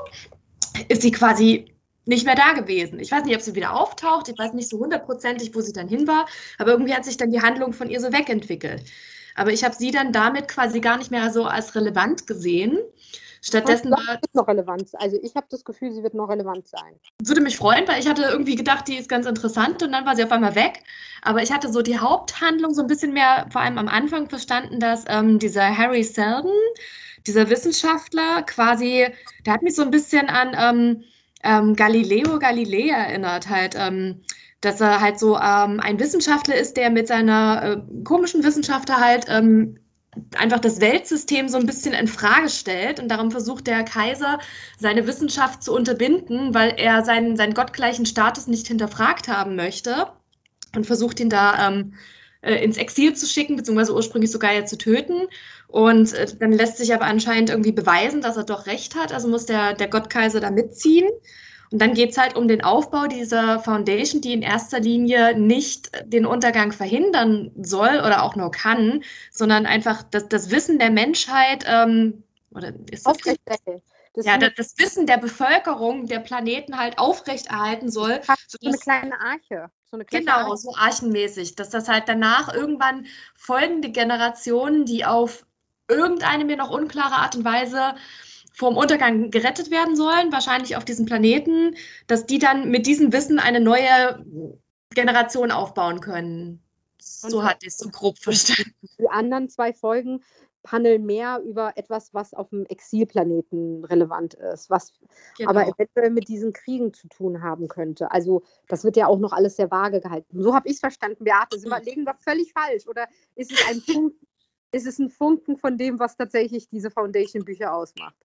Ist 0.88 1.00
sie 1.00 1.10
quasi 1.10 1.72
nicht 2.08 2.24
mehr 2.24 2.34
da 2.34 2.52
gewesen. 2.52 2.98
Ich 2.98 3.12
weiß 3.12 3.24
nicht, 3.24 3.36
ob 3.36 3.42
sie 3.42 3.54
wieder 3.54 3.78
auftaucht, 3.78 4.28
ich 4.28 4.38
weiß 4.38 4.54
nicht 4.54 4.68
so 4.68 4.78
hundertprozentig, 4.78 5.54
wo 5.54 5.60
sie 5.60 5.74
dann 5.74 5.88
hin 5.88 6.08
war, 6.08 6.26
aber 6.58 6.72
irgendwie 6.72 6.94
hat 6.94 7.04
sich 7.04 7.18
dann 7.18 7.30
die 7.30 7.42
Handlung 7.42 7.72
von 7.72 7.90
ihr 7.90 8.00
so 8.00 8.12
wegentwickelt. 8.12 8.82
Aber 9.36 9.52
ich 9.52 9.62
habe 9.62 9.74
sie 9.74 9.90
dann 9.90 10.10
damit 10.12 10.48
quasi 10.48 10.80
gar 10.80 10.96
nicht 10.96 11.10
mehr 11.10 11.30
so 11.30 11.44
als 11.44 11.74
relevant 11.74 12.26
gesehen. 12.26 12.78
Stattdessen 13.40 13.90
war 13.92 14.18
ist 14.20 14.34
noch 14.34 14.48
relevant. 14.48 14.90
Also 14.94 15.16
ich 15.22 15.36
habe 15.36 15.46
das 15.50 15.64
Gefühl, 15.64 15.92
sie 15.92 16.02
wird 16.02 16.14
noch 16.14 16.28
relevant 16.28 16.66
sein. 16.66 16.94
Würde 17.22 17.40
mich 17.40 17.56
freuen, 17.56 17.86
weil 17.86 18.00
ich 18.00 18.08
hatte 18.08 18.22
irgendwie 18.22 18.56
gedacht, 18.56 18.88
die 18.88 18.96
ist 18.96 19.08
ganz 19.08 19.26
interessant 19.26 19.82
und 19.82 19.92
dann 19.92 20.04
war 20.06 20.16
sie 20.16 20.24
auf 20.24 20.32
einmal 20.32 20.56
weg. 20.56 20.82
Aber 21.22 21.42
ich 21.42 21.52
hatte 21.52 21.70
so 21.70 21.82
die 21.82 21.98
Haupthandlung 21.98 22.74
so 22.74 22.80
ein 22.80 22.88
bisschen 22.88 23.12
mehr, 23.12 23.46
vor 23.52 23.60
allem 23.60 23.78
am 23.78 23.86
Anfang 23.86 24.28
verstanden, 24.28 24.80
dass 24.80 25.04
ähm, 25.08 25.38
dieser 25.38 25.76
Harry 25.76 26.02
Seldon, 26.02 26.50
dieser 27.26 27.48
Wissenschaftler, 27.48 28.42
quasi, 28.42 29.06
der 29.46 29.52
hat 29.52 29.62
mich 29.62 29.76
so 29.76 29.82
ein 29.82 29.90
bisschen 29.90 30.28
an 30.28 30.56
ähm, 30.58 31.04
ähm, 31.44 31.74
Galileo 31.76 32.38
Galilei 32.38 32.90
erinnert, 32.90 33.48
halt, 33.48 33.74
ähm, 33.76 34.22
dass 34.60 34.80
er 34.80 35.00
halt 35.00 35.18
so 35.18 35.36
ähm, 35.36 35.80
ein 35.80 36.00
Wissenschaftler 36.00 36.56
ist, 36.56 36.76
der 36.76 36.90
mit 36.90 37.08
seiner 37.08 37.62
äh, 37.62 38.04
komischen 38.04 38.42
Wissenschaft 38.42 38.90
halt 38.90 39.26
ähm, 39.28 39.78
einfach 40.36 40.58
das 40.58 40.80
Weltsystem 40.80 41.48
so 41.48 41.58
ein 41.58 41.66
bisschen 41.66 41.94
in 41.94 42.08
Frage 42.08 42.48
stellt 42.48 43.00
und 43.00 43.08
darum 43.08 43.30
versucht 43.30 43.66
der 43.66 43.84
Kaiser 43.84 44.38
seine 44.78 45.06
Wissenschaft 45.06 45.62
zu 45.62 45.74
unterbinden, 45.74 46.54
weil 46.54 46.74
er 46.76 47.04
seinen, 47.04 47.36
seinen 47.36 47.54
gottgleichen 47.54 48.06
Status 48.06 48.46
nicht 48.46 48.66
hinterfragt 48.66 49.28
haben 49.28 49.54
möchte 49.54 50.08
und 50.74 50.86
versucht 50.86 51.20
ihn 51.20 51.30
da 51.30 51.68
ähm, 51.68 51.92
äh, 51.94 52.17
ins 52.42 52.76
Exil 52.76 53.14
zu 53.14 53.26
schicken, 53.26 53.56
beziehungsweise 53.56 53.94
ursprünglich 53.94 54.30
sogar 54.30 54.52
ja 54.52 54.64
zu 54.64 54.78
töten. 54.78 55.26
Und 55.66 56.12
äh, 56.14 56.26
dann 56.38 56.52
lässt 56.52 56.76
sich 56.76 56.94
aber 56.94 57.04
anscheinend 57.04 57.50
irgendwie 57.50 57.72
beweisen, 57.72 58.20
dass 58.20 58.36
er 58.36 58.44
doch 58.44 58.66
recht 58.66 58.94
hat. 58.94 59.12
Also 59.12 59.28
muss 59.28 59.46
der, 59.46 59.74
der 59.74 59.88
Gottkaiser 59.88 60.40
da 60.40 60.50
mitziehen. 60.50 61.08
Und 61.70 61.82
dann 61.82 61.92
geht 61.92 62.10
es 62.10 62.18
halt 62.18 62.34
um 62.34 62.48
den 62.48 62.62
Aufbau 62.64 63.06
dieser 63.06 63.60
Foundation, 63.60 64.22
die 64.22 64.32
in 64.32 64.42
erster 64.42 64.80
Linie 64.80 65.38
nicht 65.38 65.90
den 66.06 66.24
Untergang 66.24 66.72
verhindern 66.72 67.50
soll 67.60 67.98
oder 67.98 68.22
auch 68.22 68.36
nur 68.36 68.50
kann, 68.50 69.02
sondern 69.30 69.66
einfach 69.66 70.02
das, 70.02 70.28
das 70.28 70.50
Wissen 70.50 70.78
der 70.78 70.90
Menschheit 70.90 71.64
ähm, 71.68 72.22
oder 72.52 72.72
ist 72.90 73.06
das 73.06 73.18
das 74.18 74.26
ja, 74.26 74.36
das, 74.36 74.52
das, 74.56 74.78
Wissen 74.78 75.06
der 75.06 75.18
Bevölkerung 75.18 76.06
der 76.06 76.18
Planeten 76.18 76.76
halt 76.76 76.98
aufrechterhalten 76.98 77.88
soll. 77.88 78.20
So 78.48 78.58
eine 78.66 78.76
kleine 78.76 79.20
Arche. 79.20 79.70
So 79.84 79.96
eine 79.96 80.04
genau, 80.06 80.32
Arche. 80.32 80.56
so 80.56 80.74
archenmäßig, 80.74 81.54
dass 81.54 81.70
das 81.70 81.88
halt 81.88 82.08
danach 82.08 82.52
irgendwann 82.52 83.06
folgende 83.36 83.90
Generationen, 83.90 84.86
die 84.86 85.04
auf 85.04 85.46
irgendeine 85.86 86.44
mir 86.44 86.56
noch 86.56 86.70
unklare 86.70 87.14
Art 87.14 87.36
und 87.36 87.44
Weise 87.44 87.94
vom 88.52 88.76
Untergang 88.76 89.30
gerettet 89.30 89.70
werden 89.70 89.94
sollen, 89.94 90.32
wahrscheinlich 90.32 90.76
auf 90.76 90.84
diesem 90.84 91.06
Planeten, 91.06 91.76
dass 92.08 92.26
die 92.26 92.40
dann 92.40 92.70
mit 92.70 92.86
diesem 92.86 93.12
Wissen 93.12 93.38
eine 93.38 93.60
neue 93.60 94.24
Generation 94.94 95.52
aufbauen 95.52 96.00
können. 96.00 96.60
So 96.98 97.44
hat 97.44 97.58
ich 97.62 97.68
es 97.68 97.78
so 97.78 97.88
grob 97.88 98.18
verstanden. 98.18 98.74
Die 98.98 99.08
anderen 99.08 99.48
zwei 99.48 99.72
Folgen 99.72 100.24
handeln 100.70 101.06
mehr 101.06 101.40
über 101.44 101.72
etwas, 101.76 102.14
was 102.14 102.34
auf 102.34 102.50
dem 102.50 102.64
Exilplaneten 102.66 103.84
relevant 103.84 104.34
ist, 104.34 104.70
was 104.70 104.92
genau. 105.36 105.50
aber 105.50 105.66
eventuell 105.66 106.10
mit 106.10 106.28
diesen 106.28 106.52
Kriegen 106.52 106.92
zu 106.92 107.08
tun 107.08 107.42
haben 107.42 107.68
könnte. 107.68 108.10
Also 108.10 108.42
das 108.68 108.84
wird 108.84 108.96
ja 108.96 109.06
auch 109.06 109.18
noch 109.18 109.32
alles 109.32 109.56
sehr 109.56 109.70
vage 109.70 110.00
gehalten. 110.00 110.42
So 110.42 110.54
habe 110.54 110.68
ich 110.68 110.74
es 110.74 110.80
verstanden, 110.80 111.24
Beate. 111.24 111.58
Sind 111.58 111.70
wir 111.70 111.80
legen 111.82 112.04
wir 112.04 112.14
völlig 112.14 112.52
falsch 112.52 112.86
oder 112.86 113.06
ist 113.34 113.52
es 113.52 113.68
ein 113.68 113.80
Funken, 113.80 114.26
ist 114.72 114.86
es 114.86 114.98
ein 114.98 115.10
Funken 115.10 115.56
von 115.56 115.78
dem, 115.78 115.98
was 115.98 116.16
tatsächlich 116.16 116.68
diese 116.68 116.90
Foundation-Bücher 116.90 117.72
ausmacht? 117.72 118.16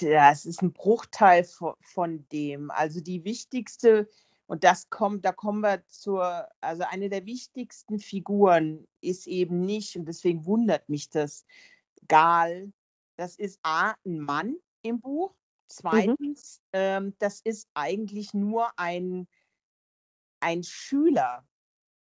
Ja, 0.00 0.32
es 0.32 0.46
ist 0.46 0.62
ein 0.62 0.72
Bruchteil 0.72 1.44
von, 1.44 1.74
von 1.80 2.26
dem. 2.30 2.70
Also 2.70 3.00
die 3.00 3.24
wichtigste 3.24 4.08
und 4.46 4.62
das 4.62 4.90
kommt, 4.90 5.24
da 5.24 5.32
kommen 5.32 5.60
wir 5.60 5.82
zur, 5.88 6.46
also 6.60 6.84
eine 6.88 7.08
der 7.08 7.26
wichtigsten 7.26 7.98
Figuren 7.98 8.86
ist 9.00 9.26
eben 9.26 9.62
nicht, 9.62 9.96
und 9.96 10.06
deswegen 10.06 10.46
wundert 10.46 10.88
mich 10.88 11.10
das, 11.10 11.44
Gal. 12.08 12.72
Das 13.16 13.36
ist 13.36 13.58
A, 13.62 13.94
ein 14.04 14.20
Mann 14.20 14.56
im 14.82 15.00
Buch. 15.00 15.32
Mhm. 15.32 15.36
Zweitens, 15.68 16.60
mhm. 16.60 16.70
ähm, 16.72 17.14
das 17.18 17.40
ist 17.40 17.68
eigentlich 17.74 18.34
nur 18.34 18.70
ein, 18.78 19.26
ein 20.40 20.62
Schüler 20.62 21.46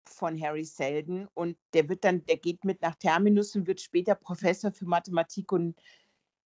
von 0.04 0.40
Harry 0.40 0.64
Selden 0.64 1.28
und 1.34 1.58
der 1.74 1.88
wird 1.88 2.04
dann, 2.04 2.24
der 2.24 2.38
geht 2.38 2.64
mit 2.64 2.80
nach 2.82 2.94
Terminus 2.94 3.54
und 3.54 3.66
wird 3.66 3.80
später 3.80 4.14
Professor 4.14 4.72
für 4.72 4.86
Mathematik 4.86 5.52
und 5.52 5.78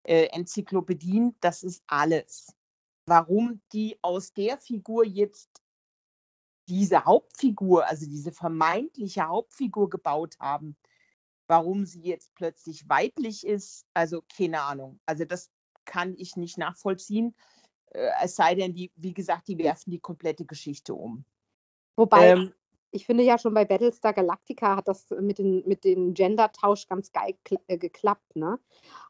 äh, 0.05 0.27
Enzyklopädien. 0.27 1.37
Das 1.41 1.63
ist 1.63 1.83
alles. 1.87 2.55
Warum 3.07 3.61
die 3.73 3.99
aus 4.03 4.33
der 4.33 4.59
Figur 4.59 5.05
jetzt 5.05 5.63
diese 6.69 7.05
Hauptfigur, 7.05 7.87
also 7.87 8.07
diese 8.07 8.33
vermeintliche 8.33 9.27
Hauptfigur 9.27 9.91
gebaut 9.91 10.37
haben, 10.39 10.77
Warum 11.53 11.85
sie 11.85 12.01
jetzt 12.01 12.35
plötzlich 12.35 12.89
weiblich 12.89 13.47
ist, 13.47 13.85
also 13.93 14.23
keine 14.35 14.63
Ahnung. 14.63 14.99
Also 15.05 15.27
das 15.27 15.51
kann 15.85 16.15
ich 16.17 16.35
nicht 16.37 16.57
nachvollziehen. 16.57 17.35
Äh, 17.91 18.09
es 18.23 18.37
sei 18.37 18.55
denn, 18.55 18.73
die, 18.73 18.91
wie 18.97 19.13
gesagt, 19.13 19.49
die 19.49 19.59
werfen 19.59 19.91
die 19.91 20.01
komplette 20.01 20.47
Geschichte 20.47 20.95
um. 20.95 21.27
Wobei, 21.95 22.31
ähm, 22.31 22.55
ich 22.91 23.05
finde 23.05 23.23
ja 23.23 23.37
schon 23.37 23.53
bei 23.53 23.67
Battlestar 23.67 24.15
Galactica 24.15 24.77
hat 24.77 24.89
das 24.89 25.11
mit, 25.21 25.37
den, 25.37 25.63
mit 25.67 25.85
dem 25.85 26.15
Gender-Tausch 26.15 26.89
ganz 26.89 27.13
geil 27.13 27.37
äh, 27.67 27.77
geklappt. 27.77 28.35
Ne? 28.35 28.59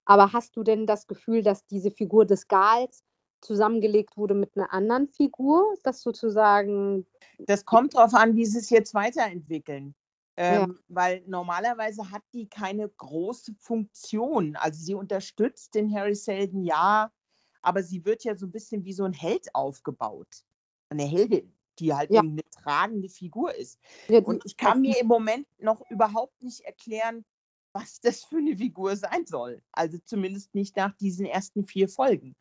Aber 0.04 0.32
hast 0.32 0.56
du 0.56 0.64
denn 0.64 0.84
das 0.84 1.06
Gefühl, 1.06 1.44
dass 1.44 1.64
diese 1.68 1.92
Figur 1.92 2.26
des 2.26 2.48
Gals 2.48 3.04
zusammengelegt 3.40 4.16
wurde 4.16 4.34
mit 4.34 4.56
einer 4.56 4.72
anderen 4.72 5.06
Figur, 5.06 5.76
das 5.84 6.02
sozusagen. 6.02 7.06
Das 7.38 7.64
kommt 7.64 7.94
darauf 7.94 8.14
an, 8.14 8.34
wie 8.34 8.46
sie 8.46 8.58
es 8.58 8.70
jetzt 8.70 8.94
weiterentwickeln. 8.94 9.94
Ähm, 10.36 10.54
ja. 10.54 10.68
Weil 10.88 11.22
normalerweise 11.26 12.10
hat 12.10 12.22
die 12.32 12.48
keine 12.48 12.88
große 12.88 13.54
Funktion. 13.58 14.56
Also 14.56 14.82
sie 14.82 14.94
unterstützt 14.94 15.74
den 15.74 15.94
Harry 15.94 16.14
Selden 16.14 16.62
ja, 16.62 17.12
aber 17.60 17.82
sie 17.82 18.04
wird 18.04 18.24
ja 18.24 18.34
so 18.34 18.46
ein 18.46 18.52
bisschen 18.52 18.84
wie 18.84 18.92
so 18.92 19.04
ein 19.04 19.12
Held 19.12 19.54
aufgebaut. 19.54 20.44
Eine 20.88 21.04
Heldin, 21.04 21.54
die 21.78 21.94
halt 21.94 22.10
ja. 22.10 22.20
eine 22.20 22.42
tragende 22.50 23.08
Figur 23.08 23.54
ist. 23.54 23.78
Ja, 24.08 24.20
Und 24.20 24.44
ich 24.44 24.56
kann 24.56 24.80
mir 24.80 24.98
im 25.00 25.06
Moment 25.06 25.46
noch 25.60 25.82
überhaupt 25.90 26.42
nicht 26.42 26.60
erklären, 26.60 27.24
was 27.72 28.00
das 28.00 28.24
für 28.24 28.38
eine 28.38 28.56
Figur 28.56 28.96
sein 28.96 29.26
soll. 29.26 29.62
Also 29.72 29.98
zumindest 30.04 30.54
nicht 30.54 30.76
nach 30.76 30.94
diesen 30.96 31.26
ersten 31.26 31.64
vier 31.64 31.88
Folgen. 31.88 32.34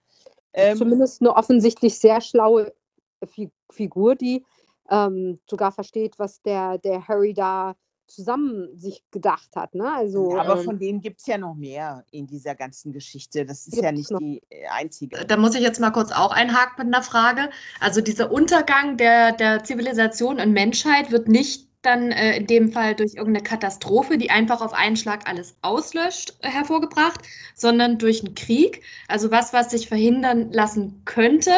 Ähm, 0.54 0.78
zumindest 0.78 1.22
eine 1.22 1.36
offensichtlich 1.36 1.98
sehr 1.98 2.20
schlaue 2.20 2.74
Figur, 3.70 4.16
die 4.16 4.46
ähm, 4.90 5.40
sogar 5.50 5.72
versteht, 5.72 6.20
was 6.20 6.42
der, 6.42 6.78
der 6.78 7.08
Harry 7.08 7.34
da 7.34 7.76
zusammen 8.12 8.78
sich 8.78 9.04
gedacht 9.12 9.56
hat. 9.56 9.74
Ne? 9.74 9.92
Also, 9.92 10.38
aber 10.38 10.58
ähm, 10.58 10.66
von 10.66 10.80
denen 10.80 11.02
gibt 11.02 11.22
es 11.22 11.28
ja 11.28 11.38
noch 11.38 11.56
mehr 11.56 12.04
in 12.12 12.28
dieser 12.28 12.56
ganzen 12.56 12.92
Geschichte. 12.92 13.46
Das 13.46 13.68
ist 13.68 13.82
ja 13.82 13.92
nicht 13.92 14.12
noch. 14.12 14.20
die 14.20 14.42
äh, 14.50 14.68
einzige. 14.70 15.26
Da 15.26 15.38
muss 15.38 15.56
ich 15.56 15.62
jetzt 15.62 15.80
mal 15.80 15.92
kurz 15.92 16.12
auch 16.12 16.32
einhaken 16.32 16.86
mit 16.86 16.94
einer 16.94 17.04
Frage. 17.04 17.50
Also 17.80 18.02
dieser 18.02 18.32
Untergang 18.32 18.98
der, 18.98 19.32
der 19.32 19.64
Zivilisation 19.64 20.40
und 20.40 20.52
Menschheit 20.52 21.12
wird 21.12 21.28
nicht 21.28 21.71
dann 21.82 22.12
äh, 22.12 22.38
in 22.38 22.48
dem 22.48 22.72
Fall 22.72 22.96
durch 22.96 23.16
irgendeine 23.16 23.44
Katastrophe, 23.44 24.18
die 24.18 24.30
einfach 24.30 24.62
auf 24.62 24.74
einen 24.74 24.96
Schlag 24.98 25.28
alles 25.28 25.56
auslöscht, 25.62 26.36
äh, 26.42 26.50
hervorgebracht, 26.50 27.22
sondern 27.56 27.98
durch 27.98 28.24
einen 28.24 28.36
Krieg. 28.36 28.84
Also 29.08 29.32
was, 29.32 29.54
was 29.54 29.72
sich 29.72 29.88
verhindern 29.88 30.52
lassen 30.52 31.02
könnte, 31.06 31.52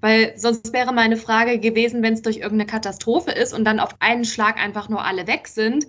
weil 0.00 0.34
sonst 0.36 0.72
wäre 0.72 0.92
meine 0.92 1.16
Frage 1.16 1.58
gewesen, 1.58 2.02
wenn 2.02 2.14
es 2.14 2.22
durch 2.22 2.36
irgendeine 2.36 2.66
Katastrophe 2.66 3.32
ist 3.32 3.52
und 3.52 3.64
dann 3.64 3.80
auf 3.80 3.96
einen 4.00 4.24
Schlag 4.24 4.58
einfach 4.58 4.88
nur 4.88 5.04
alle 5.04 5.26
weg 5.26 5.48
sind, 5.48 5.86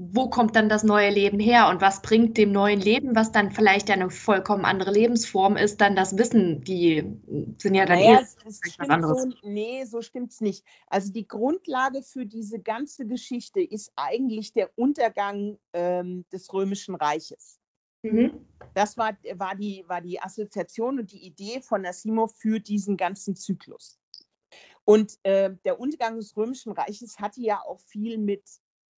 wo 0.00 0.30
kommt 0.30 0.54
dann 0.54 0.68
das 0.68 0.84
neue 0.84 1.10
Leben 1.10 1.40
her 1.40 1.68
und 1.68 1.80
was 1.80 2.02
bringt 2.02 2.38
dem 2.38 2.52
neuen 2.52 2.80
Leben, 2.80 3.16
was 3.16 3.32
dann 3.32 3.50
vielleicht 3.50 3.90
eine 3.90 4.10
vollkommen 4.10 4.64
andere 4.64 4.92
Lebensform 4.92 5.56
ist, 5.56 5.80
dann 5.80 5.96
das 5.96 6.16
Wissen, 6.16 6.62
die 6.62 7.02
sind 7.58 7.74
ja 7.74 7.84
dann 7.84 7.98
naja, 7.98 8.20
eh 8.20 8.44
was 8.44 8.60
anderes. 8.78 9.22
So, 9.22 9.28
nee, 9.42 9.84
so 9.84 10.00
stimmt 10.00 10.30
es 10.30 10.40
nicht. 10.40 10.64
Also 10.86 11.12
die 11.12 11.26
Grundlage 11.26 12.02
für 12.02 12.26
diese 12.26 12.60
ganze 12.60 13.06
Geschichte 13.06 13.60
ist 13.60 13.90
eigentlich 13.96 14.52
der 14.52 14.70
Untergang 14.78 15.58
ähm, 15.72 16.24
des 16.32 16.52
Römischen 16.52 16.94
Reiches. 16.94 17.58
Mhm. 18.02 18.46
Das 18.74 18.96
war, 18.96 19.18
war, 19.34 19.56
die, 19.56 19.84
war 19.88 20.00
die 20.00 20.20
Assoziation 20.20 21.00
und 21.00 21.10
die 21.10 21.26
Idee 21.26 21.60
von 21.60 21.84
Asimov 21.84 22.36
für 22.36 22.60
diesen 22.60 22.96
ganzen 22.96 23.34
Zyklus. 23.34 23.98
Und 24.84 25.18
äh, 25.24 25.50
der 25.64 25.80
Untergang 25.80 26.18
des 26.18 26.36
Römischen 26.36 26.70
Reiches 26.70 27.18
hatte 27.18 27.40
ja 27.40 27.60
auch 27.66 27.80
viel 27.80 28.16
mit 28.16 28.44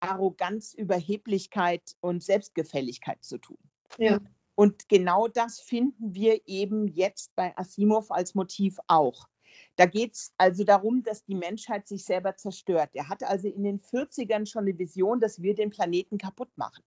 Arroganz, 0.00 0.74
Überheblichkeit 0.74 1.96
und 2.00 2.22
Selbstgefälligkeit 2.22 3.22
zu 3.22 3.38
tun. 3.38 3.58
Ja. 3.98 4.20
Und 4.54 4.88
genau 4.88 5.28
das 5.28 5.60
finden 5.60 6.14
wir 6.14 6.40
eben 6.46 6.88
jetzt 6.88 7.34
bei 7.34 7.56
Asimov 7.56 8.10
als 8.10 8.34
Motiv 8.34 8.78
auch. 8.88 9.28
Da 9.76 9.86
geht 9.86 10.14
es 10.14 10.34
also 10.36 10.64
darum, 10.64 11.02
dass 11.02 11.24
die 11.24 11.34
Menschheit 11.34 11.88
sich 11.88 12.04
selber 12.04 12.36
zerstört. 12.36 12.90
Er 12.94 13.08
hatte 13.08 13.28
also 13.28 13.48
in 13.48 13.64
den 13.64 13.80
40ern 13.80 14.46
schon 14.46 14.64
eine 14.64 14.78
Vision, 14.78 15.20
dass 15.20 15.40
wir 15.40 15.54
den 15.54 15.70
Planeten 15.70 16.18
kaputt 16.18 16.50
machen. 16.56 16.84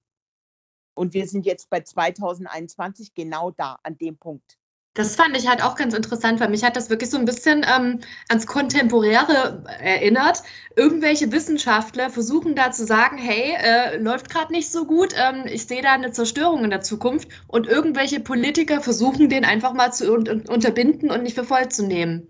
Und 0.93 1.13
wir 1.13 1.27
sind 1.27 1.45
jetzt 1.45 1.69
bei 1.69 1.81
2021 1.81 3.15
genau 3.15 3.51
da, 3.51 3.79
an 3.83 3.97
dem 3.97 4.17
Punkt. 4.17 4.59
Das 4.95 5.15
fand 5.15 5.35
ich 5.35 5.47
halt 5.47 5.63
auch 5.63 5.75
ganz 5.75 5.95
interessant, 5.95 6.39
weil 6.39 6.49
mich 6.49 6.63
hat 6.63 6.75
das 6.75 6.91
wirklich 6.91 7.09
so 7.09 7.17
ein 7.17 7.25
bisschen 7.25 7.65
ähm, 7.75 7.99
ans 8.29 8.45
Kontemporäre 8.45 9.63
erinnert. 9.79 10.43
Irgendwelche 10.75 11.31
Wissenschaftler 11.31 12.11
versuchen 12.11 12.55
da 12.55 12.71
zu 12.71 12.85
sagen, 12.85 13.17
hey, 13.17 13.55
äh, 13.57 13.97
läuft 13.97 14.29
gerade 14.29 14.51
nicht 14.51 14.69
so 14.71 14.85
gut, 14.85 15.15
ähm, 15.17 15.45
ich 15.47 15.65
sehe 15.65 15.81
da 15.81 15.93
eine 15.93 16.11
Zerstörung 16.11 16.63
in 16.63 16.69
der 16.69 16.81
Zukunft. 16.81 17.27
Und 17.47 17.65
irgendwelche 17.65 18.19
Politiker 18.19 18.81
versuchen 18.81 19.29
den 19.29 19.45
einfach 19.45 19.73
mal 19.73 19.91
zu 19.91 20.13
un 20.13 20.45
unterbinden 20.47 21.09
und 21.09 21.23
nicht 21.23 21.35
für 21.35 21.43
voll 21.43 21.69
zu 21.69 21.87
nehmen. 21.87 22.29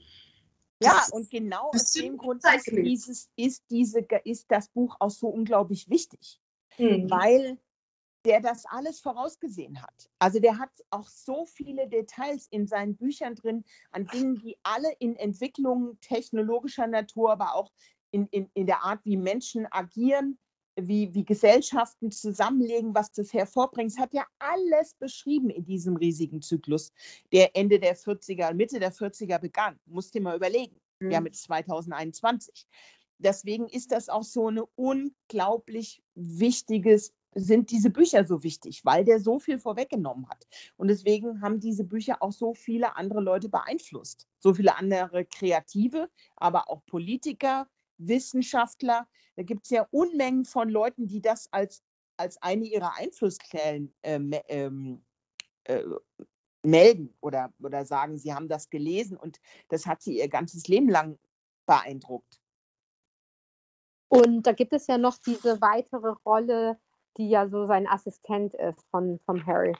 Ja, 0.82 0.94
das 1.00 1.10
und 1.10 1.30
genau 1.30 1.72
aus 1.74 1.92
dem 1.92 2.18
Grund 2.18 2.44
ist, 2.56 2.68
dieses, 2.72 3.30
ist, 3.36 3.64
diese, 3.70 4.06
ist 4.24 4.46
das 4.50 4.70
Buch 4.70 4.96
auch 5.00 5.12
so 5.12 5.28
unglaublich 5.28 5.90
wichtig. 5.90 6.40
Mhm. 6.78 7.10
Weil 7.10 7.58
der 8.26 8.40
das 8.40 8.66
alles 8.66 9.00
vorausgesehen 9.00 9.82
hat. 9.82 10.10
Also 10.20 10.40
der 10.40 10.58
hat 10.58 10.72
auch 10.90 11.08
so 11.08 11.46
viele 11.46 11.88
Details 11.88 12.48
in 12.50 12.68
seinen 12.68 12.96
Büchern 12.96 13.36
drin, 13.36 13.64
an 13.92 14.08
Dingen, 14.08 14.36
die 14.36 14.58
alle 14.64 14.92
in 15.00 15.16
Entwicklungen 15.16 16.00
technologischer 16.00 16.88
Natur, 16.88 17.32
aber 17.32 17.56
auch 17.56 17.72
in, 18.12 18.28
in, 18.28 18.50
in 18.54 18.66
der 18.66 18.84
Art, 18.84 19.04
wie 19.04 19.18
Menschen 19.18 19.68
agieren, 19.72 20.38
wie, 20.76 21.14
wie 21.14 21.26
Gesellschaften 21.26 22.12
zusammenlegen, 22.12 22.96
was 22.96 23.12
das 23.12 23.34
hervorbringt. 23.34 23.92
Es 23.92 24.00
hat 24.00 24.14
ja 24.14 24.26
alles 24.40 24.96
beschrieben 24.96 25.50
in 25.50 25.66
diesem 25.66 25.98
riesigen 25.98 26.42
Zyklus, 26.42 26.92
der 27.32 27.56
Ende 27.56 27.80
der 27.80 27.96
40er, 27.96 28.54
Mitte 28.54 28.80
der 28.80 28.94
40er 28.94 29.40
begann. 29.40 29.80
Musst 29.86 30.14
dir 30.14 30.22
mal 30.22 30.36
überlegen. 30.36 30.76
Mhm. 31.00 31.16
Haben 31.16 31.26
jetzt 31.26 31.44
2021. 31.44 32.68
Deswegen 33.20 33.68
ist 33.68 33.92
das 33.92 34.10
auch 34.10 34.24
so 34.24 34.50
ein 34.50 34.62
unglaublich 34.76 36.02
wichtiges 36.16 37.14
sind 37.36 37.72
diese 37.72 37.90
Bücher 37.90 38.26
so 38.26 38.44
wichtig, 38.44 38.84
weil 38.86 39.04
der 39.06 39.20
so 39.20 39.40
viel 39.40 39.60
vorweggenommen 39.60 40.28
hat. 40.30 40.48
Und 40.78 40.88
deswegen 40.88 41.42
haben 41.42 41.60
diese 41.60 41.84
Bücher 41.84 42.22
auch 42.22 42.32
so 42.32 42.54
viele 42.54 42.96
andere 42.96 43.22
Leute 43.22 43.50
beeinflusst. 43.50 44.28
So 44.40 44.54
viele 44.54 44.76
andere 44.78 45.26
Kreative, 45.26 46.10
aber 46.36 46.70
auch 46.70 46.86
Politiker, 46.86 47.68
Wissenschaftler. 47.98 49.08
Da 49.36 49.44
gibt 49.44 49.66
es 49.66 49.72
ja 49.72 49.88
Unmengen 49.92 50.46
von 50.46 50.70
Leuten, 50.70 51.08
die 51.08 51.22
das 51.22 51.52
als, 51.52 51.84
als 52.18 52.42
eine 52.42 52.66
ihrer 52.66 52.98
Einflussquellen 52.98 53.94
ähm, 54.04 54.34
ähm, 54.48 55.04
äh, 55.66 55.84
melden 56.64 57.14
oder, 57.22 57.54
oder 57.62 57.86
sagen, 57.86 58.18
sie 58.18 58.34
haben 58.34 58.48
das 58.48 58.70
gelesen 58.70 59.18
und 59.18 59.40
das 59.70 59.86
hat 59.86 60.02
sie 60.02 60.18
ihr 60.18 60.30
ganzes 60.30 60.68
Leben 60.68 60.90
lang 60.90 61.20
beeindruckt. 61.66 62.40
Und 64.08 64.44
da 64.44 64.52
gibt 64.52 64.74
es 64.74 64.88
ja 64.88 64.98
noch 64.98 65.18
diese 65.18 65.60
weitere 65.60 66.14
Rolle 66.26 66.80
die 67.18 67.30
ja 67.30 67.48
so 67.48 67.68
sein 67.68 67.88
Assistent 67.88 68.54
ist 68.56 68.84
von, 68.90 69.20
von 69.26 69.46
Harry. 69.46 69.76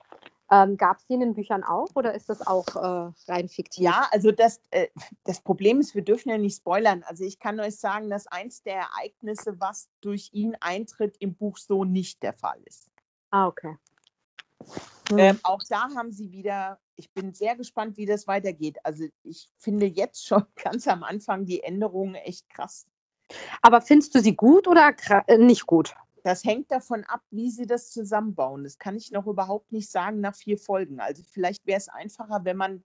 Ähm, 0.52 0.78
Gab 0.78 0.98
es 0.98 1.08
die 1.08 1.14
in 1.14 1.22
den 1.22 1.34
Büchern 1.34 1.64
auch 1.64 1.88
oder 1.96 2.14
ist 2.14 2.30
das 2.30 2.46
auch 2.46 2.68
äh, 2.76 3.12
rein 3.32 3.50
fiktiv? 3.50 3.84
Ja, 3.84 4.08
also 4.12 4.32
das, 4.32 4.62
äh, 4.72 4.88
das 5.24 5.42
Problem 5.42 5.80
ist, 5.80 5.96
wir 5.96 6.04
dürfen 6.04 6.30
ja 6.30 6.38
nicht 6.38 6.58
spoilern. 6.58 7.04
Also 7.08 7.24
ich 7.24 7.40
kann 7.40 7.60
euch 7.60 7.78
sagen, 7.78 8.10
dass 8.10 8.28
eins 8.28 8.62
der 8.62 8.76
Ereignisse, 8.76 9.60
was 9.60 9.90
durch 10.02 10.30
ihn 10.34 10.56
eintritt, 10.60 11.16
im 11.20 11.34
Buch 11.34 11.58
so 11.58 11.86
nicht 11.86 12.22
der 12.22 12.34
Fall 12.34 12.60
ist. 12.66 12.92
Ah, 13.32 13.48
okay. 13.48 13.78
Hm. 15.10 15.18
Ähm, 15.18 15.40
auch 15.44 15.62
da 15.70 15.90
haben 15.96 16.12
sie 16.12 16.32
wieder, 16.32 16.80
ich 16.96 17.12
bin 17.12 17.34
sehr 17.34 17.56
gespannt, 17.56 17.98
wie 17.98 18.06
das 18.06 18.28
weitergeht. 18.28 18.78
Also 18.84 19.06
ich 19.24 19.50
finde 19.58 19.88
jetzt 19.88 20.28
schon 20.28 20.44
ganz 20.64 20.88
am 20.88 21.04
Anfang 21.04 21.46
die 21.46 21.64
Änderungen 21.64 22.16
echt 22.16 22.50
krass. 22.50 22.86
Aber 23.62 23.82
findest 23.82 24.14
du 24.14 24.20
sie 24.20 24.36
gut 24.36 24.68
oder 24.68 24.94
äh, 25.28 25.38
nicht 25.38 25.66
gut? 25.66 25.96
Das 26.24 26.46
hängt 26.46 26.72
davon 26.72 27.04
ab, 27.04 27.22
wie 27.32 27.52
sie 27.52 27.68
das 27.68 27.92
zusammenbauen. 27.92 28.64
Das 28.64 28.78
kann 28.78 28.96
ich 28.96 29.12
noch 29.12 29.28
überhaupt 29.28 29.74
nicht 29.74 29.92
sagen 29.92 30.22
nach 30.22 30.36
vier 30.36 30.58
Folgen. 30.58 31.02
Also 31.02 31.22
vielleicht 31.30 31.66
wäre 31.68 31.78
es 31.78 31.90
einfacher, 31.90 32.46
wenn 32.46 32.56
man, 32.56 32.84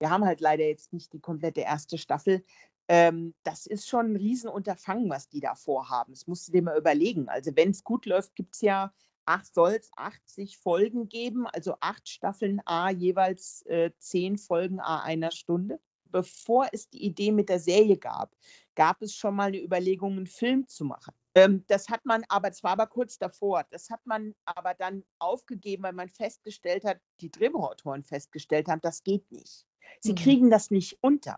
wir 0.00 0.10
haben 0.10 0.24
halt 0.24 0.40
leider 0.40 0.64
jetzt 0.64 0.92
nicht 0.92 1.12
die 1.12 1.20
komplette 1.20 1.60
erste 1.60 1.98
Staffel. 1.98 2.44
Ähm, 2.88 3.34
das 3.44 3.66
ist 3.66 3.88
schon 3.88 4.12
ein 4.12 4.16
Riesenunterfangen, 4.16 5.08
was 5.08 5.28
die 5.28 5.38
da 5.38 5.54
vorhaben. 5.54 6.12
Das 6.12 6.26
musst 6.26 6.48
du 6.48 6.52
dir 6.52 6.62
mal 6.62 6.76
überlegen. 6.76 7.28
Also 7.28 7.52
wenn 7.54 7.70
es 7.70 7.84
gut 7.84 8.06
läuft, 8.06 8.34
gibt 8.34 8.56
es 8.56 8.62
ja, 8.62 8.92
ach, 9.24 9.44
soll 9.44 9.72
es 9.72 9.90
80 9.96 10.58
Folgen 10.58 11.08
geben, 11.08 11.46
also 11.46 11.76
acht 11.78 12.08
Staffeln 12.08 12.60
A, 12.64 12.90
jeweils 12.90 13.62
äh, 13.66 13.92
zehn 13.98 14.36
Folgen 14.36 14.80
A 14.80 15.02
einer 15.02 15.30
Stunde. 15.30 15.80
Bevor 16.06 16.66
es 16.72 16.90
die 16.90 17.04
Idee 17.04 17.30
mit 17.30 17.48
der 17.48 17.60
Serie 17.60 17.96
gab, 17.96 18.34
gab 18.74 19.00
es 19.00 19.14
schon 19.14 19.36
mal 19.36 19.48
eine 19.48 19.62
Überlegung, 19.62 20.16
einen 20.16 20.26
Film 20.26 20.66
zu 20.66 20.84
machen. 20.84 21.14
Ähm, 21.34 21.64
das 21.68 21.88
hat 21.88 22.04
man 22.04 22.24
aber, 22.28 22.48
es 22.48 22.62
war 22.62 22.72
aber 22.72 22.86
kurz 22.86 23.18
davor, 23.18 23.64
das 23.70 23.88
hat 23.90 24.04
man 24.04 24.34
aber 24.44 24.74
dann 24.74 25.04
aufgegeben, 25.18 25.84
weil 25.84 25.92
man 25.92 26.08
festgestellt 26.08 26.84
hat, 26.84 26.98
die 27.20 27.30
Drehbuchautoren 27.30 28.02
festgestellt 28.02 28.68
haben, 28.68 28.80
das 28.80 29.04
geht 29.04 29.30
nicht. 29.30 29.64
Sie 30.00 30.12
mhm. 30.12 30.16
kriegen 30.16 30.50
das 30.50 30.70
nicht 30.70 30.98
unter. 31.00 31.36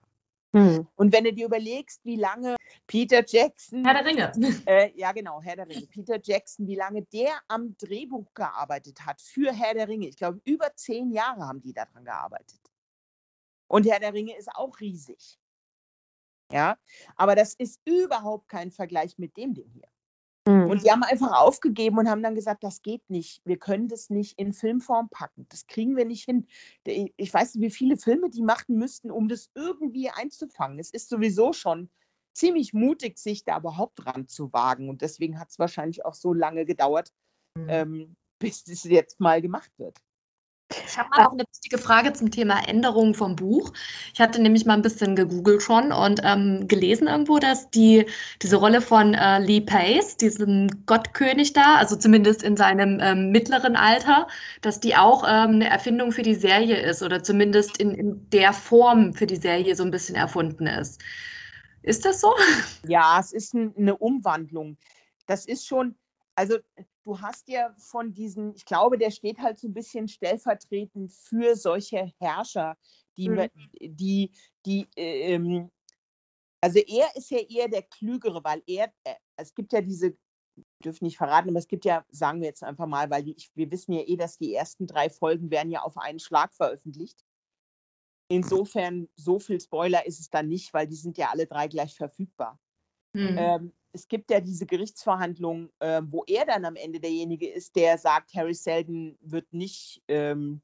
Mhm. 0.52 0.86
Und 0.96 1.12
wenn 1.12 1.24
du 1.24 1.32
dir 1.32 1.46
überlegst, 1.46 2.04
wie 2.04 2.16
lange 2.16 2.56
Peter 2.86 3.24
Jackson. 3.26 3.84
Herr 3.84 3.94
der 3.94 4.04
Ringe. 4.04 4.32
Äh, 4.66 4.92
ja, 4.98 5.12
genau, 5.12 5.40
Herr 5.42 5.56
der 5.56 5.68
Ringe. 5.68 5.86
Peter 5.86 6.18
Jackson, 6.22 6.66
wie 6.66 6.76
lange 6.76 7.02
der 7.04 7.40
am 7.48 7.76
Drehbuch 7.76 8.32
gearbeitet 8.34 9.04
hat 9.04 9.20
für 9.20 9.52
Herr 9.52 9.74
der 9.74 9.88
Ringe. 9.88 10.08
Ich 10.08 10.16
glaube, 10.16 10.40
über 10.44 10.74
zehn 10.74 11.10
Jahre 11.10 11.46
haben 11.46 11.60
die 11.60 11.72
daran 11.72 12.04
gearbeitet. 12.04 12.60
Und 13.66 13.86
Herr 13.86 14.00
der 14.00 14.12
Ringe 14.12 14.36
ist 14.36 14.50
auch 14.54 14.78
riesig. 14.80 15.38
Ja, 16.52 16.76
aber 17.16 17.34
das 17.34 17.54
ist 17.54 17.80
überhaupt 17.84 18.48
kein 18.48 18.70
Vergleich 18.70 19.18
mit 19.18 19.36
dem 19.36 19.54
Ding 19.54 19.70
hier. 19.72 19.88
Mhm. 20.46 20.70
Und 20.70 20.82
die 20.82 20.90
haben 20.90 21.02
einfach 21.04 21.32
aufgegeben 21.32 21.98
und 21.98 22.08
haben 22.08 22.22
dann 22.22 22.34
gesagt, 22.34 22.64
das 22.64 22.82
geht 22.82 23.08
nicht. 23.08 23.40
Wir 23.44 23.58
können 23.58 23.88
das 23.88 24.10
nicht 24.10 24.38
in 24.38 24.52
Filmform 24.52 25.08
packen. 25.08 25.46
Das 25.48 25.66
kriegen 25.66 25.96
wir 25.96 26.04
nicht 26.04 26.24
hin. 26.24 26.46
Ich 26.84 27.32
weiß 27.32 27.54
nicht, 27.54 27.64
wie 27.64 27.74
viele 27.74 27.96
Filme 27.96 28.28
die 28.28 28.42
machen 28.42 28.76
müssten, 28.76 29.10
um 29.10 29.28
das 29.28 29.50
irgendwie 29.54 30.10
einzufangen. 30.10 30.78
Es 30.78 30.90
ist 30.90 31.08
sowieso 31.08 31.52
schon 31.52 31.90
ziemlich 32.34 32.72
mutig, 32.72 33.18
sich 33.18 33.44
da 33.44 33.58
überhaupt 33.58 34.04
dran 34.04 34.26
zu 34.26 34.52
wagen. 34.52 34.88
Und 34.88 35.02
deswegen 35.02 35.38
hat 35.38 35.50
es 35.50 35.58
wahrscheinlich 35.58 36.04
auch 36.04 36.14
so 36.14 36.32
lange 36.32 36.64
gedauert, 36.64 37.12
mhm. 37.56 37.66
ähm, 37.68 38.16
bis 38.40 38.64
das 38.64 38.82
jetzt 38.84 39.20
mal 39.20 39.40
gemacht 39.40 39.70
wird. 39.78 39.98
Ich 40.86 40.98
habe 40.98 41.08
mal 41.10 41.24
noch 41.24 41.32
eine 41.32 41.44
wichtige 41.44 41.78
Frage 41.78 42.12
zum 42.12 42.30
Thema 42.30 42.66
Änderungen 42.68 43.14
vom 43.14 43.36
Buch. 43.36 43.72
Ich 44.12 44.20
hatte 44.20 44.40
nämlich 44.40 44.64
mal 44.64 44.74
ein 44.74 44.82
bisschen 44.82 45.16
gegoogelt 45.16 45.62
schon 45.62 45.92
und 45.92 46.20
ähm, 46.24 46.68
gelesen 46.68 47.08
irgendwo, 47.08 47.38
dass 47.38 47.70
die, 47.70 48.06
diese 48.42 48.56
Rolle 48.56 48.80
von 48.80 49.14
äh, 49.14 49.38
Lee 49.38 49.60
Pace, 49.60 50.16
diesem 50.16 50.68
Gottkönig 50.86 51.52
da, 51.52 51.76
also 51.76 51.96
zumindest 51.96 52.42
in 52.42 52.56
seinem 52.56 52.98
ähm, 53.00 53.30
mittleren 53.30 53.76
Alter, 53.76 54.26
dass 54.60 54.80
die 54.80 54.96
auch 54.96 55.24
ähm, 55.24 55.56
eine 55.56 55.68
Erfindung 55.68 56.12
für 56.12 56.22
die 56.22 56.34
Serie 56.34 56.80
ist 56.80 57.02
oder 57.02 57.22
zumindest 57.22 57.78
in, 57.78 57.92
in 57.92 58.30
der 58.30 58.52
Form 58.52 59.14
für 59.14 59.26
die 59.26 59.36
Serie 59.36 59.74
so 59.76 59.84
ein 59.84 59.90
bisschen 59.90 60.14
erfunden 60.14 60.66
ist. 60.66 61.00
Ist 61.82 62.04
das 62.04 62.20
so? 62.20 62.32
Ja, 62.86 63.18
es 63.18 63.32
ist 63.32 63.54
ein, 63.54 63.74
eine 63.76 63.96
Umwandlung. 63.96 64.76
Das 65.26 65.46
ist 65.46 65.66
schon, 65.66 65.96
also 66.34 66.58
du 67.04 67.20
hast 67.20 67.48
ja 67.48 67.74
von 67.78 68.12
diesen, 68.14 68.54
ich 68.54 68.64
glaube, 68.64 68.98
der 68.98 69.10
steht 69.10 69.38
halt 69.38 69.58
so 69.58 69.68
ein 69.68 69.74
bisschen 69.74 70.08
stellvertretend 70.08 71.12
für 71.12 71.56
solche 71.56 72.12
Herrscher, 72.18 72.76
die, 73.16 73.28
mhm. 73.28 73.48
die, 73.80 74.32
die, 74.64 74.88
ähm, 74.96 75.70
also 76.60 76.78
er 76.78 77.14
ist 77.16 77.30
ja 77.30 77.38
eher 77.38 77.68
der 77.68 77.82
Klügere, 77.82 78.42
weil 78.44 78.62
er, 78.66 78.92
äh, 79.04 79.14
es 79.36 79.54
gibt 79.54 79.72
ja 79.72 79.80
diese, 79.80 80.16
dürfen 80.84 81.04
nicht 81.04 81.16
verraten, 81.16 81.48
aber 81.48 81.58
es 81.58 81.68
gibt 81.68 81.84
ja, 81.84 82.04
sagen 82.10 82.40
wir 82.40 82.48
jetzt 82.48 82.62
einfach 82.62 82.86
mal, 82.86 83.10
weil 83.10 83.24
die, 83.24 83.34
ich, 83.34 83.50
wir 83.54 83.70
wissen 83.70 83.92
ja 83.92 84.02
eh, 84.02 84.16
dass 84.16 84.38
die 84.38 84.54
ersten 84.54 84.86
drei 84.86 85.10
Folgen 85.10 85.50
werden 85.50 85.70
ja 85.70 85.82
auf 85.82 85.98
einen 85.98 86.20
Schlag 86.20 86.54
veröffentlicht. 86.54 87.24
Insofern, 88.28 89.08
so 89.14 89.38
viel 89.38 89.60
Spoiler 89.60 90.06
ist 90.06 90.20
es 90.20 90.30
dann 90.30 90.48
nicht, 90.48 90.72
weil 90.72 90.86
die 90.86 90.96
sind 90.96 91.18
ja 91.18 91.30
alle 91.30 91.46
drei 91.46 91.68
gleich 91.68 91.94
verfügbar. 91.94 92.58
Mhm. 93.14 93.36
Ähm, 93.38 93.72
es 93.92 94.08
gibt 94.08 94.30
ja 94.30 94.40
diese 94.40 94.66
Gerichtsverhandlung, 94.66 95.70
äh, 95.78 96.02
wo 96.04 96.24
er 96.26 96.46
dann 96.46 96.64
am 96.64 96.76
Ende 96.76 96.98
derjenige 96.98 97.48
ist, 97.48 97.76
der 97.76 97.98
sagt, 97.98 98.34
Harry 98.34 98.54
Selden 98.54 99.18
wird 99.20 99.52
nicht 99.52 100.02
ähm, 100.08 100.62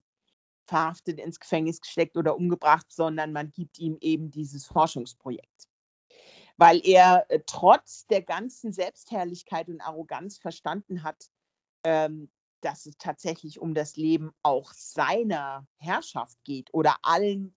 verhaftet, 0.67 1.21
ins 1.21 1.39
Gefängnis 1.39 1.81
gesteckt 1.81 2.17
oder 2.17 2.37
umgebracht, 2.37 2.87
sondern 2.91 3.33
man 3.33 3.53
gibt 3.53 3.79
ihm 3.79 3.99
eben 4.01 4.31
dieses 4.31 4.67
Forschungsprojekt. 4.67 5.69
Weil 6.57 6.81
er 6.85 7.27
äh, 7.29 7.41
trotz 7.47 8.07
der 8.07 8.23
ganzen 8.23 8.73
Selbstherrlichkeit 8.73 9.69
und 9.69 9.81
Arroganz 9.81 10.39
verstanden 10.39 11.03
hat, 11.03 11.31
ähm, 11.85 12.31
dass 12.61 12.87
es 12.87 12.97
tatsächlich 12.99 13.61
um 13.61 13.75
das 13.75 13.97
Leben 13.97 14.33
auch 14.43 14.73
seiner 14.73 15.67
Herrschaft 15.77 16.43
geht 16.45 16.73
oder 16.73 16.97
allen 17.03 17.55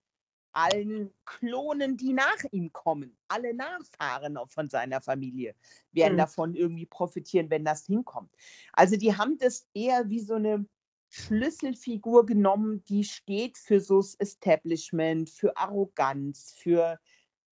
allen 0.53 1.13
Klonen, 1.25 1.97
die 1.97 2.13
nach 2.13 2.43
ihm 2.51 2.71
kommen, 2.73 3.17
alle 3.27 3.53
Nachfahren 3.53 4.37
von 4.47 4.69
seiner 4.69 5.01
Familie, 5.01 5.55
werden 5.91 6.13
mhm. 6.13 6.19
davon 6.19 6.55
irgendwie 6.55 6.85
profitieren, 6.85 7.49
wenn 7.49 7.65
das 7.65 7.85
hinkommt. 7.85 8.31
Also 8.73 8.95
die 8.97 9.15
haben 9.15 9.37
das 9.37 9.67
eher 9.73 10.09
wie 10.09 10.19
so 10.19 10.35
eine 10.35 10.65
Schlüsselfigur 11.09 12.25
genommen, 12.25 12.83
die 12.85 13.03
steht 13.03 13.57
für 13.57 13.81
so 13.81 13.97
das 13.97 14.15
Establishment, 14.15 15.29
für 15.29 15.55
Arroganz, 15.57 16.53
für 16.57 16.99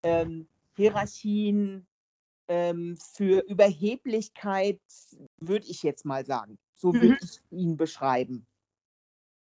ähm, 0.03 0.48
Hierarchien, 0.75 1.86
ähm, 2.48 2.98
für 2.98 3.41
Überheblichkeit, 3.48 4.79
würde 5.38 5.68
ich 5.68 5.84
jetzt 5.84 6.06
mal 6.06 6.25
sagen. 6.25 6.58
So 6.74 6.94
würde 6.94 7.10
mhm. 7.10 7.18
ich 7.22 7.39
ihn 7.51 7.75
beschreiben. 7.75 8.48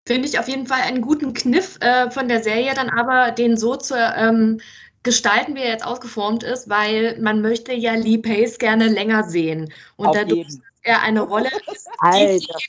Finde 0.05 0.29
ich 0.29 0.39
auf 0.39 0.49
jeden 0.49 0.67
Fall 0.67 0.81
einen 0.81 1.01
guten 1.01 1.33
Kniff 1.33 1.79
äh, 1.81 2.11
von 2.11 2.29
der 2.29 2.43
Serie, 2.43 2.75
dann 2.75 2.91
aber 2.91 3.31
den 3.31 3.57
so 3.57 3.77
zu 3.77 3.95
ähm, 3.97 4.61
gestalten, 5.03 5.55
wie 5.55 5.61
er 5.61 5.71
jetzt 5.71 5.87
ausgeformt 5.87 6.43
ist, 6.43 6.69
weil 6.69 7.21
man 7.21 7.41
möchte 7.41 7.73
ja 7.73 7.95
Lee 7.95 8.19
Pace 8.19 8.59
gerne 8.59 8.89
länger 8.89 9.25
sehen. 9.25 9.73
Und 9.97 10.09
auf 10.09 10.17
dadurch, 10.17 10.49
jeden. 10.49 10.61
dass 10.61 10.81
er 10.83 11.03
eine 11.03 11.21
Rolle 11.21 11.51
ist, 11.73 11.89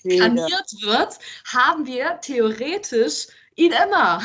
die 0.03 0.09
inkarniert 0.17 0.71
wird, 0.81 1.19
haben 1.45 1.85
wir 1.85 2.19
theoretisch 2.21 3.27
ihn 3.55 3.71
immer. 3.71 4.21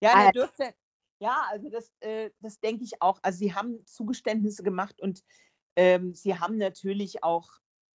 Ja, 0.00 0.22
der 0.22 0.32
dürfte, 0.32 0.74
ja, 1.20 1.46
also 1.50 1.68
das, 1.70 1.92
äh, 2.00 2.30
das 2.40 2.58
denke 2.58 2.82
ich 2.82 3.00
auch. 3.00 3.20
Also 3.22 3.38
sie 3.38 3.54
haben 3.54 3.84
Zugeständnisse 3.86 4.64
gemacht 4.64 5.00
und 5.00 5.22
ähm, 5.76 6.14
sie 6.14 6.38
haben 6.38 6.56
natürlich 6.56 7.22
auch 7.22 7.48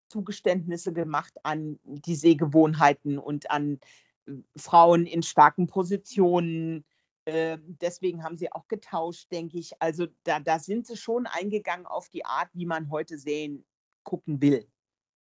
Zugeständnisse 0.09 0.93
gemacht 0.93 1.35
an 1.43 1.79
die 1.85 2.15
Sehgewohnheiten 2.15 3.19
und 3.19 3.51
an 3.51 3.81
äh, 4.27 4.33
Frauen 4.57 5.07
in 5.07 5.23
starken 5.23 5.67
Positionen. 5.67 6.85
Äh, 7.25 7.59
deswegen 7.61 8.23
haben 8.23 8.37
sie 8.37 8.53
auch 8.53 8.69
getauscht, 8.69 9.31
denke 9.33 9.59
ich. 9.59 9.81
Also 9.81 10.07
da, 10.25 10.41
da 10.41 10.59
sind 10.59 10.87
sie 10.87 10.97
schon 10.97 11.27
eingegangen 11.27 11.87
auf 11.87 12.09
die 12.09 12.25
Art, 12.25 12.49
wie 12.53 12.67
man 12.67 12.91
heute 12.91 13.19
sehen, 13.19 13.65
gucken 14.05 14.41
will. 14.41 14.67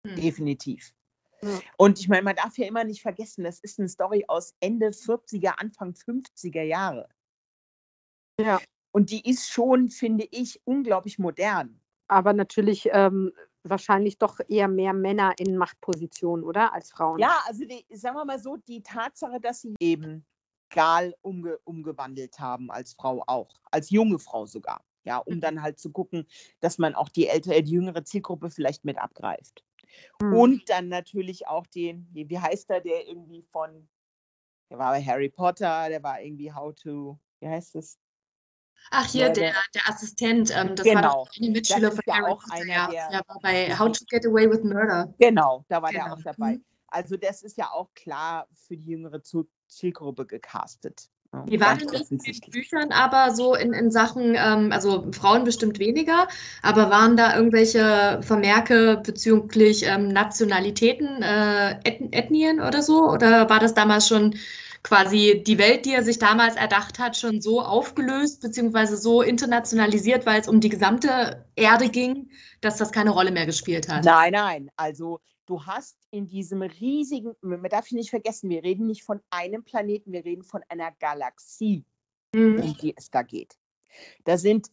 Hm. 0.06 0.16
Definitiv. 0.16 0.92
Ja. 1.42 1.60
Und 1.76 2.00
ich 2.00 2.08
meine, 2.08 2.22
man 2.22 2.36
darf 2.36 2.58
ja 2.58 2.66
immer 2.66 2.84
nicht 2.84 3.02
vergessen, 3.02 3.44
das 3.44 3.60
ist 3.60 3.78
eine 3.78 3.88
Story 3.88 4.24
aus 4.28 4.54
Ende 4.60 4.88
40er, 4.88 5.54
Anfang 5.58 5.92
50er 5.92 6.62
Jahre. 6.62 7.08
Ja. 8.40 8.60
Und 8.92 9.10
die 9.10 9.28
ist 9.28 9.48
schon, 9.50 9.90
finde 9.90 10.26
ich, 10.30 10.60
unglaublich 10.64 11.18
modern. 11.18 11.80
Aber 12.08 12.32
natürlich 12.32 12.88
ähm, 12.92 13.32
wahrscheinlich 13.70 14.18
doch 14.18 14.40
eher 14.48 14.68
mehr 14.68 14.92
Männer 14.92 15.34
in 15.38 15.56
Machtpositionen, 15.56 16.44
oder? 16.44 16.72
Als 16.72 16.90
Frauen. 16.90 17.18
Ja, 17.18 17.40
also 17.46 17.64
die, 17.64 17.84
sagen 17.94 18.16
wir 18.16 18.24
mal 18.24 18.38
so, 18.38 18.56
die 18.56 18.82
Tatsache, 18.82 19.40
dass 19.40 19.62
sie 19.62 19.74
eben 19.80 20.24
Gal 20.70 21.14
umge 21.22 21.58
umgewandelt 21.64 22.38
haben 22.38 22.70
als 22.70 22.92
Frau 22.94 23.22
auch, 23.26 23.60
als 23.70 23.90
junge 23.90 24.18
Frau 24.18 24.46
sogar, 24.46 24.84
ja, 25.04 25.18
um 25.18 25.36
mhm. 25.36 25.40
dann 25.40 25.62
halt 25.62 25.78
zu 25.78 25.90
gucken, 25.90 26.26
dass 26.60 26.78
man 26.78 26.94
auch 26.94 27.08
die 27.08 27.26
ältere, 27.26 27.62
die 27.62 27.72
jüngere 27.72 28.04
Zielgruppe 28.04 28.50
vielleicht 28.50 28.84
mit 28.84 28.98
abgreift. 28.98 29.64
Mhm. 30.20 30.34
Und 30.34 30.68
dann 30.68 30.88
natürlich 30.88 31.46
auch 31.46 31.66
den, 31.66 32.08
wie 32.12 32.38
heißt 32.38 32.70
er, 32.70 32.80
der 32.80 33.06
irgendwie 33.06 33.42
von, 33.42 33.88
der 34.70 34.78
war 34.78 34.92
bei 34.92 35.02
Harry 35.02 35.30
Potter, 35.30 35.88
der 35.88 36.02
war 36.02 36.20
irgendwie 36.20 36.52
How 36.52 36.74
to, 36.74 37.18
wie 37.40 37.48
heißt 37.48 37.76
es? 37.76 37.98
Ach, 38.90 39.06
hier, 39.06 39.30
der, 39.30 39.54
der 39.74 39.88
Assistent, 39.88 40.50
ähm, 40.56 40.74
das 40.74 40.84
genau. 40.84 41.02
war 41.02 41.02
doch 41.02 41.30
eine 41.36 41.50
Mitschüler 41.50 41.92
von 41.92 42.02
Harry 42.08 42.32
auch 42.32 42.42
ja. 42.66 42.88
Der, 42.88 43.10
der 43.10 43.22
war 43.26 43.38
bei 43.42 43.78
How 43.78 43.92
to 43.92 44.04
Get 44.08 44.26
Away 44.26 44.50
with 44.50 44.62
Murder. 44.62 45.12
Genau, 45.18 45.64
da 45.68 45.82
war 45.82 45.90
genau. 45.90 46.04
der 46.04 46.12
auch 46.14 46.22
dabei. 46.22 46.52
Mhm. 46.54 46.64
Also 46.88 47.16
das 47.16 47.42
ist 47.42 47.58
ja 47.58 47.70
auch 47.70 47.92
klar 47.94 48.48
für 48.66 48.76
die 48.76 48.92
jüngere 48.92 49.20
Zielgruppe 49.68 50.24
gecastet. 50.24 51.10
Wie 51.44 51.60
war 51.60 51.76
denn 51.76 51.88
das 51.88 52.10
in 52.10 52.18
den 52.18 52.40
Büchern 52.50 52.90
aber 52.90 53.34
so 53.34 53.54
in, 53.54 53.74
in 53.74 53.90
Sachen, 53.90 54.34
ähm, 54.34 54.72
also 54.72 55.06
Frauen 55.12 55.44
bestimmt 55.44 55.78
weniger, 55.78 56.26
aber 56.62 56.88
waren 56.88 57.18
da 57.18 57.36
irgendwelche 57.36 58.20
Vermerke 58.22 59.02
bezüglich 59.04 59.84
ähm, 59.84 60.08
Nationalitäten, 60.08 61.22
äh, 61.22 61.80
Ethnien 61.84 62.60
oder 62.60 62.82
so? 62.82 63.10
Oder 63.10 63.50
war 63.50 63.60
das 63.60 63.74
damals 63.74 64.08
schon 64.08 64.36
quasi 64.88 65.42
die 65.46 65.58
Welt, 65.58 65.84
die 65.84 65.92
er 65.92 66.02
sich 66.02 66.18
damals 66.18 66.56
erdacht 66.56 66.98
hat, 66.98 67.14
schon 67.14 67.42
so 67.42 67.60
aufgelöst 67.60 68.40
beziehungsweise 68.40 68.96
so 68.96 69.20
internationalisiert, 69.20 70.24
weil 70.24 70.40
es 70.40 70.48
um 70.48 70.60
die 70.60 70.70
gesamte 70.70 71.46
Erde 71.56 71.90
ging, 71.90 72.30
dass 72.62 72.78
das 72.78 72.90
keine 72.90 73.10
Rolle 73.10 73.30
mehr 73.30 73.44
gespielt 73.44 73.86
hat. 73.86 74.06
Nein, 74.06 74.32
nein. 74.32 74.70
Also 74.76 75.20
du 75.44 75.66
hast 75.66 75.98
in 76.10 76.26
diesem 76.26 76.62
riesigen, 76.62 77.34
man 77.42 77.62
darf 77.64 77.90
nicht 77.92 78.08
vergessen, 78.08 78.48
wir 78.48 78.64
reden 78.64 78.86
nicht 78.86 79.04
von 79.04 79.20
einem 79.28 79.62
Planeten, 79.62 80.10
wir 80.12 80.24
reden 80.24 80.42
von 80.42 80.62
einer 80.70 80.90
Galaxie, 80.92 81.84
mhm. 82.34 82.62
um 82.62 82.76
die 82.78 82.94
es 82.96 83.10
da 83.10 83.20
geht. 83.22 83.58
Da 84.24 84.38
sind 84.38 84.70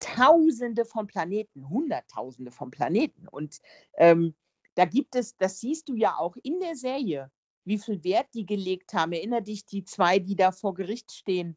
Tausende 0.00 0.84
von 0.84 1.06
Planeten, 1.06 1.68
Hunderttausende 1.68 2.50
von 2.50 2.70
Planeten. 2.70 3.26
Und 3.28 3.58
ähm, 3.96 4.34
da 4.74 4.84
gibt 4.84 5.14
es, 5.14 5.36
das 5.36 5.60
siehst 5.60 5.88
du 5.88 5.94
ja 5.94 6.16
auch 6.16 6.36
in 6.42 6.58
der 6.60 6.74
Serie, 6.74 7.30
wie 7.64 7.78
viel 7.78 8.02
Wert 8.04 8.28
die 8.34 8.46
gelegt 8.46 8.94
haben. 8.94 9.12
Erinner 9.12 9.40
dich, 9.40 9.66
die 9.66 9.84
zwei, 9.84 10.18
die 10.18 10.36
da 10.36 10.52
vor 10.52 10.74
Gericht 10.74 11.12
stehen, 11.12 11.56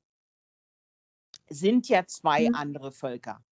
sind 1.49 1.87
ja 1.89 2.05
zwei 2.05 2.49
mhm. 2.49 2.55
andere 2.55 2.91
Völker. 2.91 3.43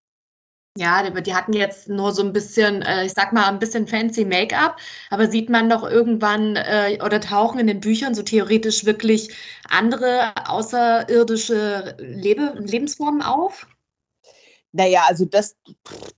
Ja, 0.78 1.10
die 1.10 1.36
hatten 1.36 1.52
jetzt 1.52 1.90
nur 1.90 2.14
so 2.14 2.24
ein 2.24 2.32
bisschen, 2.32 2.82
äh, 2.82 3.06
ich 3.06 3.12
sag 3.12 3.34
mal, 3.34 3.50
ein 3.50 3.60
bisschen 3.60 3.88
fancy 3.88 4.24
Make-up, 4.24 4.78
aber 5.10 5.30
sieht 5.30 5.50
man 5.50 5.70
doch 5.70 5.84
irgendwann 5.84 6.56
äh, 6.56 6.98
oder 7.04 7.20
tauchen 7.20 7.60
in 7.60 7.68
den 7.68 7.82
Büchern 7.82 8.16
so 8.16 8.24
theoretisch 8.24 8.86
wirklich 8.86 9.36
andere 9.68 10.34
außerirdische 10.48 11.98
Lebe 12.00 12.56
Lebensformen 12.58 13.22
auf? 13.22 13.68
Naja, 14.72 15.04
also 15.10 15.26
das, 15.26 15.58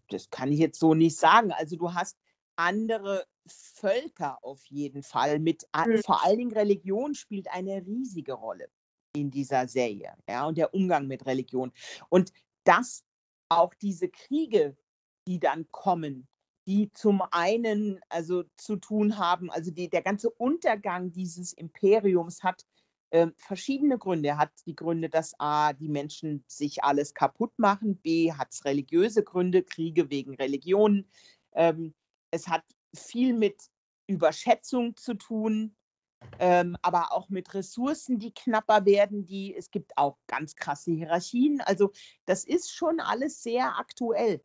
das 0.09 0.29
kann 0.29 0.51
ich 0.51 0.59
jetzt 0.59 0.79
so 0.79 0.93
nicht 0.93 1.17
sagen. 1.17 1.51
Also 1.51 1.75
du 1.75 1.95
hast 1.95 2.15
andere 2.55 3.25
Völker 3.47 4.37
auf 4.43 4.65
jeden 4.65 5.03
Fall. 5.03 5.39
Mit, 5.39 5.67
mhm. 5.75 6.01
Vor 6.05 6.23
allen 6.23 6.37
Dingen 6.37 6.53
Religion 6.53 7.15
spielt 7.15 7.47
eine 7.49 7.85
riesige 7.85 8.33
Rolle 8.33 8.69
in 9.15 9.29
dieser 9.29 9.67
Serie. 9.67 10.13
Ja, 10.27 10.47
und 10.47 10.57
der 10.57 10.73
Umgang 10.73 11.07
mit 11.07 11.25
Religion. 11.25 11.71
Und 12.09 12.31
dass 12.63 13.03
auch 13.49 13.73
diese 13.73 14.09
Kriege, 14.09 14.75
die 15.27 15.39
dann 15.39 15.69
kommen, 15.71 16.27
die 16.67 16.91
zum 16.93 17.21
einen 17.31 17.99
also 18.09 18.43
zu 18.55 18.77
tun 18.77 19.17
haben, 19.17 19.51
also 19.51 19.71
die, 19.71 19.89
der 19.89 20.01
ganze 20.01 20.29
Untergang 20.29 21.11
dieses 21.11 21.53
Imperiums 21.53 22.41
hat 22.41 22.65
äh, 23.09 23.27
verschiedene 23.37 23.97
Gründe. 23.97 24.29
Er 24.29 24.37
hat 24.37 24.51
die 24.65 24.75
Gründe, 24.75 25.09
dass 25.09 25.39
A, 25.39 25.73
die 25.73 25.89
Menschen 25.89 26.43
sich 26.47 26.83
alles 26.83 27.13
kaputt 27.13 27.51
machen, 27.57 27.97
B, 27.97 28.31
hat 28.31 28.51
es 28.51 28.65
religiöse 28.65 29.23
Gründe, 29.23 29.61
Kriege 29.61 30.09
wegen 30.09 30.33
Religion. 30.35 31.05
Ähm, 31.53 31.93
es 32.31 32.47
hat 32.47 32.63
viel 32.95 33.33
mit 33.33 33.69
Überschätzung 34.07 34.95
zu 34.97 35.15
tun, 35.15 35.75
ähm, 36.39 36.75
aber 36.81 37.11
auch 37.13 37.29
mit 37.29 37.53
Ressourcen, 37.53 38.19
die 38.19 38.33
knapper 38.33 38.85
werden. 38.85 39.25
Die, 39.25 39.55
es 39.55 39.71
gibt 39.71 39.97
auch 39.97 40.19
ganz 40.27 40.55
krasse 40.55 40.91
Hierarchien. 40.91 41.61
Also 41.61 41.91
das 42.25 42.43
ist 42.45 42.71
schon 42.73 42.99
alles 42.99 43.43
sehr 43.43 43.77
aktuell. 43.77 44.43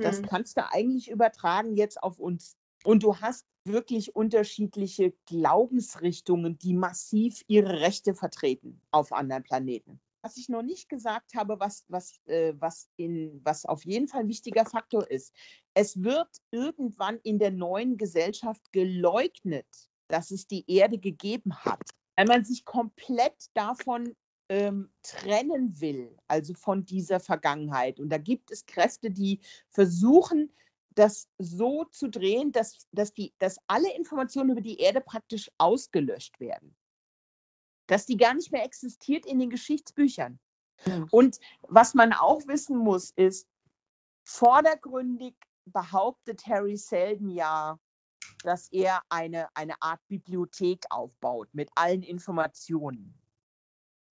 Das 0.00 0.22
Mhm. 0.22 0.26
kannst 0.26 0.56
du 0.56 0.70
eigentlich 0.70 1.10
übertragen 1.10 1.76
jetzt 1.76 2.02
auf 2.02 2.18
uns. 2.18 2.56
Und 2.84 3.02
du 3.02 3.20
hast 3.20 3.46
wirklich 3.64 4.14
unterschiedliche 4.14 5.12
Glaubensrichtungen, 5.26 6.58
die 6.58 6.74
massiv 6.74 7.42
ihre 7.48 7.80
Rechte 7.80 8.14
vertreten 8.14 8.80
auf 8.90 9.12
anderen 9.12 9.42
Planeten. 9.42 10.00
Was 10.22 10.36
ich 10.36 10.48
noch 10.48 10.62
nicht 10.62 10.88
gesagt 10.88 11.34
habe, 11.34 11.58
was, 11.60 11.84
was, 11.88 12.20
äh, 12.26 12.54
was, 12.58 12.90
in, 12.96 13.40
was 13.44 13.64
auf 13.64 13.84
jeden 13.84 14.08
Fall 14.08 14.20
ein 14.20 14.28
wichtiger 14.28 14.64
Faktor 14.66 15.10
ist, 15.10 15.32
es 15.76 16.02
wird 16.02 16.30
irgendwann 16.52 17.18
in 17.18 17.38
der 17.38 17.50
neuen 17.50 17.98
Gesellschaft 17.98 18.72
geleugnet, 18.72 19.66
dass 20.08 20.30
es 20.30 20.46
die 20.46 20.64
Erde 20.70 20.96
gegeben 20.96 21.54
hat, 21.54 21.82
weil 22.16 22.24
man 22.24 22.46
sich 22.46 22.64
komplett 22.64 23.50
davon 23.52 24.16
ähm, 24.48 24.90
trennen 25.02 25.78
will, 25.78 26.16
also 26.28 26.54
von 26.54 26.86
dieser 26.86 27.20
Vergangenheit. 27.20 28.00
Und 28.00 28.08
da 28.08 28.16
gibt 28.16 28.50
es 28.50 28.64
Kräfte, 28.64 29.10
die 29.10 29.40
versuchen, 29.68 30.50
das 30.94 31.28
so 31.36 31.84
zu 31.84 32.08
drehen, 32.08 32.52
dass, 32.52 32.88
dass, 32.92 33.12
die, 33.12 33.34
dass 33.38 33.58
alle 33.66 33.94
Informationen 33.96 34.52
über 34.52 34.62
die 34.62 34.78
Erde 34.78 35.02
praktisch 35.02 35.50
ausgelöscht 35.58 36.40
werden. 36.40 36.74
Dass 37.86 38.06
die 38.06 38.16
gar 38.16 38.32
nicht 38.32 38.50
mehr 38.50 38.64
existiert 38.64 39.26
in 39.26 39.38
den 39.38 39.50
Geschichtsbüchern. 39.50 40.38
Und 41.10 41.38
was 41.68 41.92
man 41.92 42.14
auch 42.14 42.46
wissen 42.46 42.78
muss, 42.78 43.10
ist, 43.10 43.46
vordergründig 44.24 45.34
behauptet 45.66 46.46
Harry 46.46 46.76
Seldon 46.76 47.30
ja, 47.30 47.78
dass 48.42 48.68
er 48.72 49.02
eine, 49.08 49.48
eine 49.54 49.80
Art 49.80 50.00
Bibliothek 50.08 50.84
aufbaut 50.90 51.48
mit 51.52 51.70
allen 51.74 52.02
Informationen. 52.02 53.14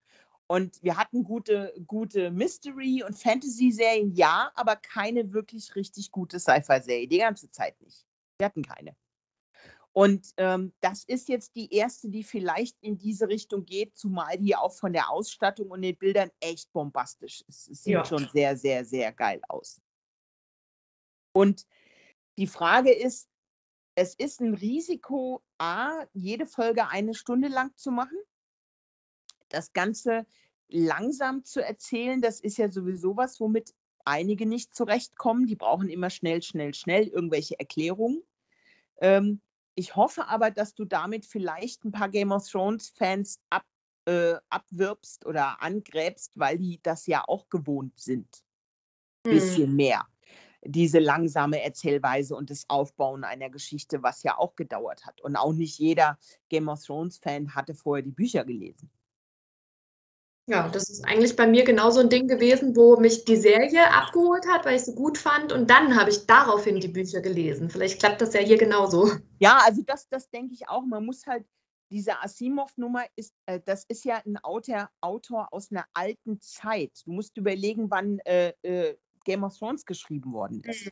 Und 0.52 0.82
wir 0.82 0.98
hatten 0.98 1.24
gute, 1.24 1.72
gute 1.86 2.30
Mystery- 2.30 3.02
und 3.02 3.16
Fantasy-Serien, 3.16 4.14
ja, 4.14 4.52
aber 4.54 4.76
keine 4.76 5.32
wirklich 5.32 5.74
richtig 5.74 6.10
gute 6.10 6.38
Sci-Fi-Serie. 6.38 7.08
Die 7.08 7.16
ganze 7.16 7.50
Zeit 7.50 7.80
nicht. 7.80 8.04
Wir 8.36 8.44
hatten 8.44 8.62
keine. 8.62 8.94
Und 9.92 10.34
ähm, 10.36 10.74
das 10.82 11.04
ist 11.04 11.30
jetzt 11.30 11.56
die 11.56 11.72
erste, 11.72 12.10
die 12.10 12.22
vielleicht 12.22 12.76
in 12.82 12.98
diese 12.98 13.28
Richtung 13.28 13.64
geht, 13.64 13.96
zumal 13.96 14.36
die 14.36 14.54
auch 14.54 14.74
von 14.74 14.92
der 14.92 15.08
Ausstattung 15.08 15.70
und 15.70 15.80
den 15.80 15.96
Bildern 15.96 16.30
echt 16.40 16.70
bombastisch 16.70 17.42
ist. 17.48 17.70
Es 17.70 17.84
sieht 17.84 17.94
Ja. 17.94 18.04
schon 18.04 18.28
sehr, 18.28 18.54
sehr, 18.54 18.84
sehr 18.84 19.10
geil 19.10 19.40
aus. 19.48 19.80
Und 21.34 21.66
die 22.36 22.46
Frage 22.46 22.92
ist, 22.92 23.26
es 23.94 24.14
ist 24.16 24.42
ein 24.42 24.52
Risiko, 24.52 25.42
A, 25.56 26.04
jede 26.12 26.44
Folge 26.44 26.88
eine 26.88 27.14
Stunde 27.14 27.48
lang 27.48 27.74
zu 27.74 27.90
machen. 27.90 28.18
Das 29.52 29.72
Ganze 29.72 30.26
langsam 30.68 31.44
zu 31.44 31.64
erzählen, 31.64 32.20
das 32.20 32.40
ist 32.40 32.58
ja 32.58 32.70
sowieso 32.70 33.16
was, 33.16 33.40
womit 33.40 33.74
einige 34.04 34.46
nicht 34.46 34.74
zurechtkommen. 34.74 35.46
Die 35.46 35.56
brauchen 35.56 35.88
immer 35.88 36.10
schnell, 36.10 36.42
schnell, 36.42 36.74
schnell 36.74 37.06
irgendwelche 37.08 37.58
Erklärungen. 37.58 38.22
Ähm, 39.00 39.40
ich 39.74 39.96
hoffe 39.96 40.28
aber, 40.28 40.50
dass 40.50 40.74
du 40.74 40.84
damit 40.84 41.24
vielleicht 41.26 41.84
ein 41.84 41.92
paar 41.92 42.08
Game 42.08 42.32
of 42.32 42.48
Thrones-Fans 42.48 43.40
ab, 43.50 43.64
äh, 44.06 44.34
abwirbst 44.50 45.26
oder 45.26 45.62
angräbst, 45.62 46.38
weil 46.38 46.58
die 46.58 46.80
das 46.82 47.06
ja 47.06 47.24
auch 47.26 47.48
gewohnt 47.48 47.98
sind. 47.98 48.44
Hm. 49.26 49.34
Bisschen 49.34 49.76
mehr. 49.76 50.06
Diese 50.64 51.00
langsame 51.00 51.62
Erzählweise 51.62 52.36
und 52.36 52.50
das 52.50 52.64
Aufbauen 52.68 53.24
einer 53.24 53.50
Geschichte, 53.50 54.02
was 54.02 54.22
ja 54.22 54.38
auch 54.38 54.54
gedauert 54.54 55.04
hat. 55.04 55.20
Und 55.20 55.36
auch 55.36 55.52
nicht 55.52 55.78
jeder 55.78 56.18
Game 56.48 56.68
of 56.68 56.84
Thrones-Fan 56.84 57.54
hatte 57.54 57.74
vorher 57.74 58.02
die 58.02 58.12
Bücher 58.12 58.44
gelesen. 58.44 58.90
Ja, 60.46 60.68
das 60.68 60.90
ist 60.90 61.04
eigentlich 61.04 61.36
bei 61.36 61.46
mir 61.46 61.64
genauso 61.64 62.00
ein 62.00 62.08
Ding 62.08 62.26
gewesen, 62.26 62.74
wo 62.74 62.96
mich 62.96 63.24
die 63.24 63.36
Serie 63.36 63.92
abgeholt 63.92 64.44
hat, 64.48 64.64
weil 64.64 64.74
ich 64.74 64.82
sie 64.82 64.94
gut 64.94 65.16
fand. 65.16 65.52
Und 65.52 65.70
dann 65.70 65.96
habe 65.96 66.10
ich 66.10 66.26
daraufhin 66.26 66.80
die 66.80 66.88
Bücher 66.88 67.20
gelesen. 67.20 67.70
Vielleicht 67.70 68.00
klappt 68.00 68.20
das 68.20 68.34
ja 68.34 68.40
hier 68.40 68.58
genauso. 68.58 69.12
Ja, 69.38 69.58
also 69.64 69.82
das, 69.86 70.08
das 70.08 70.30
denke 70.30 70.54
ich 70.54 70.68
auch. 70.68 70.82
Man 70.84 71.06
muss 71.06 71.26
halt, 71.26 71.46
diese 71.92 72.20
Asimov-Nummer 72.22 73.04
ist, 73.14 73.34
äh, 73.46 73.60
das 73.64 73.84
ist 73.84 74.04
ja 74.04 74.20
ein 74.26 74.36
Autor, 74.38 74.90
Autor 75.00 75.48
aus 75.52 75.70
einer 75.70 75.84
alten 75.94 76.40
Zeit. 76.40 76.90
Du 77.04 77.12
musst 77.12 77.36
überlegen, 77.36 77.88
wann 77.90 78.18
äh, 78.20 78.52
äh, 78.62 78.96
Game 79.24 79.44
of 79.44 79.56
Thrones 79.56 79.86
geschrieben 79.86 80.32
worden 80.32 80.62
ist. 80.64 80.90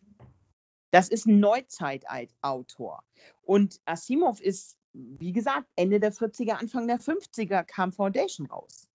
Das 0.92 1.08
ist 1.08 1.26
ein 1.26 1.40
Neuzeit-Autor. 1.40 3.02
Und 3.42 3.80
Asimov 3.84 4.40
ist, 4.40 4.76
wie 4.92 5.32
gesagt, 5.32 5.68
Ende 5.74 5.98
der 5.98 6.12
40er, 6.12 6.52
Anfang 6.52 6.86
der 6.86 7.00
50er 7.00 7.64
kam 7.64 7.92
Foundation 7.92 8.46
raus. 8.46 8.89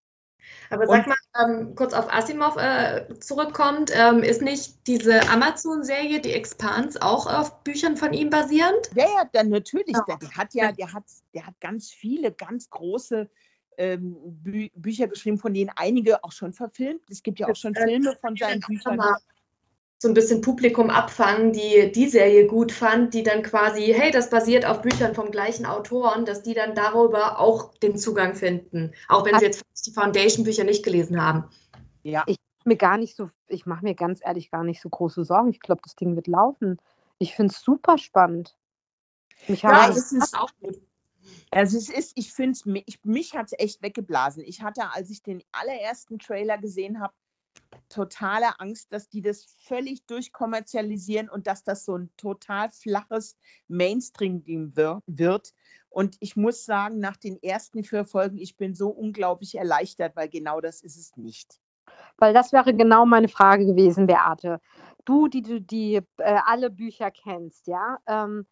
Aber 0.70 0.88
sag 0.88 1.08
mal, 1.08 1.16
ähm, 1.44 1.76
kurz 1.76 1.94
auf 1.94 2.12
Asimov 2.12 2.58
äh, 2.58 3.06
zurückkommt, 3.20 3.92
ähm, 3.94 4.24
ist 4.24 4.42
nicht 4.42 4.88
diese 4.88 5.28
Amazon-Serie, 5.30 6.22
die 6.22 6.34
Expanse, 6.34 7.02
auch 7.02 7.28
auf 7.28 7.64
Büchern 7.64 7.98
von 7.98 8.14
ihm 8.14 8.30
basierend? 8.30 8.90
Ja, 8.96 9.06
ja, 9.06 9.30
dann 9.32 9.50
natürlich. 9.50 9.96
Ja. 9.96 10.04
Der, 10.08 10.18
der 10.18 10.32
hat 10.32 10.54
ja, 10.54 10.72
der 10.72 10.94
hat, 10.94 11.04
der 11.34 11.46
hat 11.48 11.60
ganz 11.60 11.92
viele, 11.92 12.32
ganz 12.32 12.70
große 12.70 13.30
ähm, 13.78 14.16
Bü 14.26 14.70
Bücher 14.76 15.08
geschrieben, 15.08 15.38
von 15.38 15.54
denen 15.54 15.72
einige 15.76 16.24
auch 16.24 16.32
schon 16.32 16.54
verfilmt. 16.54 17.02
Es 17.10 17.24
gibt 17.24 17.40
ja 17.40 17.48
auch 17.48 17.56
schon 17.56 17.76
Filme 17.76 18.16
von 18.22 18.36
seinen 18.36 18.62
Büchern. 18.62 19.00
So 20.00 20.10
ein 20.10 20.14
bisschen 20.14 20.42
Publikum 20.42 20.90
abfangen, 20.90 21.54
die 21.54 21.92
die 21.92 22.10
Serie 22.10 22.48
gut 22.48 22.72
fand, 22.72 23.14
die 23.14 23.24
dann 23.24 23.44
quasi, 23.44 23.94
hey, 23.94 24.12
das 24.12 24.30
basiert 24.30 24.66
auf 24.66 24.82
Büchern 24.82 25.16
vom 25.16 25.32
gleichen 25.32 25.66
Autoren, 25.66 26.26
dass 26.26 26.44
die 26.44 26.54
dann 26.54 26.76
darüber 26.76 27.40
auch 27.40 27.74
den 27.76 27.98
Zugang 27.98 28.36
finden, 28.36 28.94
auch 29.08 29.26
wenn 29.26 29.40
sie 29.40 29.46
jetzt 29.46 29.64
die 29.86 29.92
Foundation-Bücher 29.92 30.66
nicht 30.66 30.84
gelesen 30.84 31.22
haben. 31.22 31.46
Ja. 32.04 32.24
Ich 32.28 32.38
mir 32.66 32.76
gar 32.76 32.98
nicht 32.98 33.16
so, 33.16 33.30
ich 33.48 33.66
mache 33.66 33.84
mir 33.84 33.96
ganz 33.96 34.22
ehrlich 34.24 34.52
gar 34.52 34.64
nicht 34.64 34.82
so 34.82 34.90
große 34.90 35.24
Sorgen. 35.24 35.50
Ich 35.50 35.60
glaube, 35.60 35.82
das 35.84 35.96
Ding 35.96 36.16
wird 36.16 36.28
laufen. 36.28 36.78
Ich 37.20 37.36
finde 37.36 37.54
es 37.54 37.62
super 37.62 37.98
spannend. 37.98 38.58
Mich 39.48 39.62
ja, 39.62 39.90
es 39.90 40.12
ist 40.12 40.38
auch 40.38 40.50
gut. 40.60 40.82
Also 41.52 41.78
es 41.78 41.90
ist, 41.90 42.14
ich 42.16 42.34
finde 42.34 42.52
es, 42.52 42.66
mich, 42.66 43.00
mich 43.04 43.36
hat 43.36 43.48
es 43.48 43.60
echt 43.60 43.82
weggeblasen. 43.82 44.44
Ich 44.44 44.62
hatte, 44.62 44.92
als 44.92 45.10
ich 45.10 45.24
den 45.24 45.44
allerersten 45.52 46.20
Trailer 46.20 46.58
gesehen 46.58 47.00
habe, 47.00 47.14
totale 47.90 48.60
Angst, 48.60 48.92
dass 48.92 49.10
die 49.10 49.22
das 49.22 49.46
völlig 49.66 50.06
durchkommerzialisieren 50.06 51.30
und 51.30 51.48
dass 51.48 51.64
das 51.64 51.86
so 51.86 51.98
ein 51.98 52.10
total 52.18 52.72
flaches 52.72 53.38
Mainstream-Ding 53.68 54.76
wird. 54.76 55.54
Und 55.90 56.18
ich 56.20 56.36
muss 56.36 56.66
sagen, 56.66 57.00
nach 57.00 57.16
den 57.16 57.42
ersten 57.42 57.84
vier 57.84 58.06
Folgen, 58.06 58.38
ich 58.38 58.58
bin 58.58 58.76
so 58.76 58.90
unglaublich 58.90 59.56
erleichtert, 59.56 60.16
weil 60.16 60.30
genau 60.30 60.60
das 60.60 60.82
ist 60.82 60.98
es 60.98 61.16
nicht. 61.16 61.60
Weil 62.18 62.34
das 62.34 62.52
wäre 62.52 62.74
genau 62.74 63.06
meine 63.06 63.30
Frage 63.30 63.66
gewesen, 63.66 64.08
Beate. 64.08 64.60
Du, 65.06 65.28
die 65.28 65.42
du 65.42 65.62
die, 65.62 66.02
äh, 66.18 66.40
alle 66.46 66.70
Bücher 66.70 67.12
kennst, 67.12 67.68
ja, 67.68 68.00
ähm, 68.08 68.46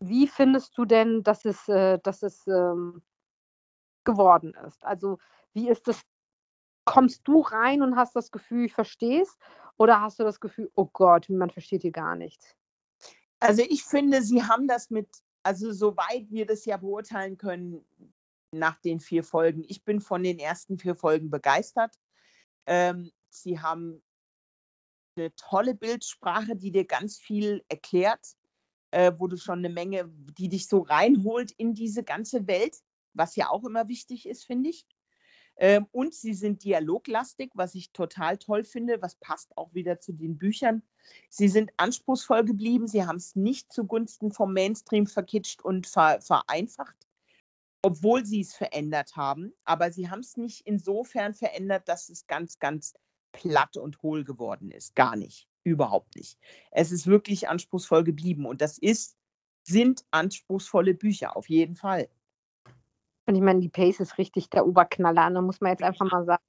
wie 0.00 0.28
findest 0.28 0.76
du 0.76 0.84
denn, 0.84 1.22
dass 1.22 1.44
es, 1.44 1.68
äh, 1.68 1.98
dass 2.02 2.22
es 2.22 2.46
ähm, 2.46 3.02
geworden 4.04 4.54
ist? 4.66 4.84
Also 4.84 5.18
wie 5.54 5.68
ist 5.68 5.88
das 5.88 6.02
kommst 6.92 7.26
du 7.26 7.40
rein 7.40 7.82
und 7.82 7.96
hast 7.96 8.16
das 8.16 8.30
Gefühl, 8.30 8.66
ich 8.66 8.74
verstehe 8.74 9.22
es? 9.22 9.36
Oder 9.76 10.00
hast 10.00 10.18
du 10.18 10.24
das 10.24 10.40
Gefühl, 10.40 10.70
oh 10.74 10.86
Gott, 10.92 11.28
man 11.28 11.50
versteht 11.50 11.82
hier 11.82 11.92
gar 11.92 12.16
nichts? 12.16 12.56
Also 13.40 13.62
ich 13.62 13.84
finde, 13.84 14.22
sie 14.22 14.42
haben 14.42 14.66
das 14.66 14.90
mit, 14.90 15.08
also 15.42 15.72
soweit 15.72 16.30
wir 16.30 16.46
das 16.46 16.64
ja 16.64 16.76
beurteilen 16.76 17.36
können, 17.36 17.84
nach 18.50 18.80
den 18.80 18.98
vier 18.98 19.22
Folgen. 19.22 19.64
Ich 19.68 19.84
bin 19.84 20.00
von 20.00 20.22
den 20.22 20.38
ersten 20.38 20.78
vier 20.78 20.94
Folgen 20.94 21.30
begeistert. 21.30 21.94
Ähm, 22.66 23.12
sie 23.28 23.60
haben 23.60 24.02
eine 25.16 25.34
tolle 25.34 25.74
Bildsprache, 25.74 26.56
die 26.56 26.72
dir 26.72 26.86
ganz 26.86 27.18
viel 27.18 27.62
erklärt, 27.68 28.36
äh, 28.90 29.12
wo 29.18 29.26
du 29.26 29.36
schon 29.36 29.58
eine 29.58 29.68
Menge, 29.68 30.08
die 30.38 30.48
dich 30.48 30.66
so 30.66 30.80
reinholt 30.80 31.50
in 31.52 31.74
diese 31.74 32.02
ganze 32.02 32.46
Welt, 32.46 32.78
was 33.12 33.36
ja 33.36 33.50
auch 33.50 33.64
immer 33.64 33.88
wichtig 33.88 34.26
ist, 34.26 34.46
finde 34.46 34.70
ich. 34.70 34.86
Ähm, 35.58 35.86
und 35.90 36.14
sie 36.14 36.34
sind 36.34 36.62
dialoglastig, 36.62 37.50
was 37.54 37.74
ich 37.74 37.92
total 37.92 38.38
toll 38.38 38.64
finde, 38.64 39.02
was 39.02 39.16
passt 39.16 39.56
auch 39.56 39.74
wieder 39.74 39.98
zu 39.98 40.12
den 40.12 40.38
Büchern. 40.38 40.82
Sie 41.28 41.48
sind 41.48 41.72
anspruchsvoll 41.76 42.44
geblieben, 42.44 42.86
sie 42.86 43.04
haben 43.04 43.16
es 43.16 43.34
nicht 43.34 43.72
zugunsten 43.72 44.30
vom 44.30 44.52
Mainstream 44.52 45.06
verkitscht 45.06 45.62
und 45.62 45.86
ver 45.86 46.20
vereinfacht, 46.20 47.08
obwohl 47.82 48.24
sie 48.24 48.40
es 48.40 48.54
verändert 48.54 49.16
haben. 49.16 49.52
Aber 49.64 49.90
sie 49.90 50.08
haben 50.10 50.20
es 50.20 50.36
nicht 50.36 50.60
insofern 50.64 51.34
verändert, 51.34 51.88
dass 51.88 52.08
es 52.08 52.26
ganz, 52.28 52.60
ganz 52.60 52.94
platt 53.32 53.76
und 53.76 54.00
hohl 54.02 54.24
geworden 54.24 54.70
ist. 54.70 54.94
Gar 54.94 55.16
nicht. 55.16 55.48
Überhaupt 55.64 56.14
nicht. 56.16 56.38
Es 56.70 56.92
ist 56.92 57.06
wirklich 57.06 57.48
anspruchsvoll 57.48 58.04
geblieben 58.04 58.46
und 58.46 58.60
das 58.60 58.78
ist, 58.78 59.16
sind 59.64 60.04
anspruchsvolle 60.12 60.94
Bücher, 60.94 61.36
auf 61.36 61.48
jeden 61.48 61.74
Fall. 61.74 62.08
Und 63.28 63.34
ich 63.34 63.42
meine, 63.42 63.60
die 63.60 63.68
Pace 63.68 64.00
ist 64.00 64.16
richtig 64.16 64.48
der 64.48 64.66
Oberknaller, 64.66 65.28
da 65.30 65.42
muss 65.42 65.60
man 65.60 65.72
jetzt 65.72 65.82
einfach 65.82 66.10
mal 66.10 66.24
sagen. 66.24 66.42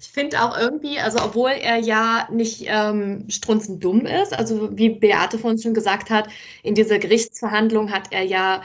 Ich 0.00 0.08
finde 0.08 0.42
auch 0.42 0.58
irgendwie, 0.58 0.98
also 0.98 1.18
obwohl 1.22 1.50
er 1.50 1.76
ja 1.76 2.26
nicht 2.32 2.64
ähm, 2.66 3.26
strunzendumm 3.28 4.06
ist, 4.06 4.32
also 4.32 4.74
wie 4.78 4.88
Beate 4.88 5.38
von 5.38 5.50
uns 5.50 5.62
schon 5.62 5.74
gesagt 5.74 6.08
hat, 6.08 6.28
in 6.62 6.74
dieser 6.74 6.98
Gerichtsverhandlung 6.98 7.92
hat 7.92 8.10
er 8.10 8.22
ja 8.22 8.62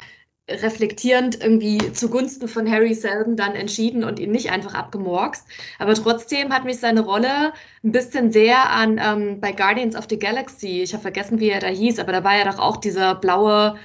reflektierend 0.50 1.44
irgendwie 1.44 1.92
zugunsten 1.92 2.48
von 2.48 2.72
Harry 2.72 2.94
Selden 2.94 3.36
dann 3.36 3.54
entschieden 3.54 4.06
und 4.06 4.18
ihn 4.18 4.32
nicht 4.32 4.52
einfach 4.52 4.74
abgemorkst. 4.74 5.46
Aber 5.80 5.96
trotzdem 5.96 6.54
hat 6.54 6.64
mich 6.64 6.80
seine 6.80 7.02
Rolle 7.02 7.52
ein 7.84 7.92
bisschen 7.92 8.32
sehr 8.32 8.70
an 8.70 9.02
ähm, 9.04 9.42
bei 9.42 9.52
Guardians 9.52 9.98
of 9.98 10.06
the 10.10 10.18
Galaxy, 10.18 10.82
ich 10.82 10.94
habe 10.94 11.02
vergessen, 11.02 11.42
wie 11.42 11.50
er 11.50 11.60
da 11.60 11.68
hieß, 11.68 12.00
aber 12.00 12.14
da 12.14 12.24
war 12.24 12.38
ja 12.38 12.50
doch 12.50 12.60
auch 12.60 12.78
dieser 12.78 13.16
blaue 13.16 13.76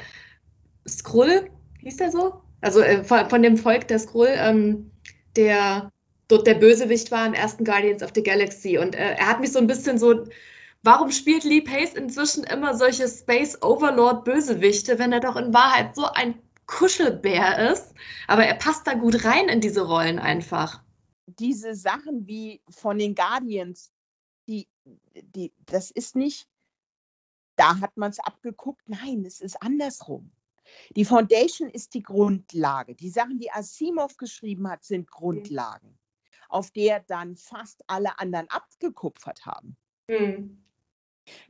Skrull, 0.87 1.51
hieß 1.83 1.97
der 1.97 2.11
so? 2.11 2.43
Also 2.61 2.81
äh, 2.81 3.05
von, 3.05 3.29
von, 3.29 3.43
dem 3.43 3.57
Volk 3.57 3.88
der 3.88 3.99
Skrull, 3.99 4.33
ähm, 4.33 4.90
der 5.37 5.90
dort 6.29 6.47
der 6.47 6.55
Bösewicht 6.55 7.11
war 7.11 7.27
im 7.27 7.35
ersten 7.35 7.64
Guardians 7.64 8.03
of 8.03 8.11
the 8.14 8.23
Galaxy. 8.23 8.79
Und 8.79 8.95
äh, 8.95 9.14
er 9.14 9.29
hat 9.29 9.40
mich 9.40 9.53
so 9.53 9.59
ein 9.59 9.66
bisschen 9.66 9.99
so 9.99 10.27
Warum 10.83 11.11
spielt 11.11 11.45
Lee 11.45 11.61
Pace 11.61 11.93
inzwischen 11.93 12.45
immer 12.45 12.75
solche 12.75 13.07
Space 13.07 13.61
Overlord 13.62 14.25
Bösewichte, 14.25 14.99
wenn 14.99 15.12
er 15.12 15.21
doch 15.21 15.37
in 15.37 15.53
Wahrheit 15.53 15.95
so 15.95 16.07
ein 16.07 16.40
Kuschelbär 16.66 17.73
ist, 17.73 17.95
aber 18.29 18.47
er 18.47 18.55
passt 18.55 18.87
da 18.87 18.95
gut 18.95 19.25
rein 19.25 19.49
in 19.49 19.61
diese 19.61 19.87
Rollen 19.87 20.19
einfach. 20.19 20.83
Diese 21.27 21.75
Sachen 21.75 22.27
wie 22.27 22.62
von 22.71 22.99
den 22.99 23.14
Guardians, 23.14 23.93
die, 24.49 24.69
die, 25.14 25.53
das 25.66 25.90
ist 25.90 26.16
nicht, 26.16 26.49
da 27.57 27.79
hat 27.81 27.97
man 27.97 28.11
es 28.11 28.21
abgeguckt, 28.21 28.83
nein, 28.87 29.25
es 29.27 29.40
ist 29.40 29.61
andersrum. 29.61 30.31
Die 30.96 31.04
Foundation 31.04 31.68
ist 31.68 31.94
die 31.94 32.02
Grundlage. 32.02 32.94
Die 32.94 33.11
Sachen, 33.11 33.38
die 33.38 33.50
Asimov 33.50 34.16
geschrieben 34.16 34.68
hat, 34.68 34.85
sind 34.85 35.11
Grundlagen, 35.11 35.98
auf 36.48 36.70
der 36.70 37.00
dann 37.00 37.37
fast 37.37 37.83
alle 37.87 38.18
anderen 38.18 38.48
abgekupfert 38.50 39.46
haben. 39.46 39.76
Mhm. 40.09 40.64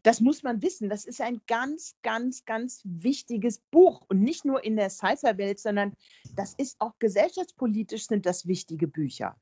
Das 0.02 0.20
muss 0.20 0.42
man 0.42 0.62
wissen. 0.62 0.88
Das 0.88 1.04
ist 1.04 1.20
ein 1.20 1.40
ganz, 1.46 1.96
ganz, 2.02 2.44
ganz 2.44 2.82
wichtiges 2.84 3.60
Buch. 3.70 4.04
Und 4.08 4.20
nicht 4.20 4.44
nur 4.44 4.62
in 4.64 4.76
der 4.76 4.90
Sci-Fi-Welt, 4.90 5.58
sondern 5.58 5.94
das 6.34 6.54
ist 6.54 6.80
auch 6.80 6.98
gesellschaftspolitisch 6.98 8.06
sind 8.06 8.26
das 8.26 8.46
wichtige 8.46 8.88
Bücher. 8.88 9.36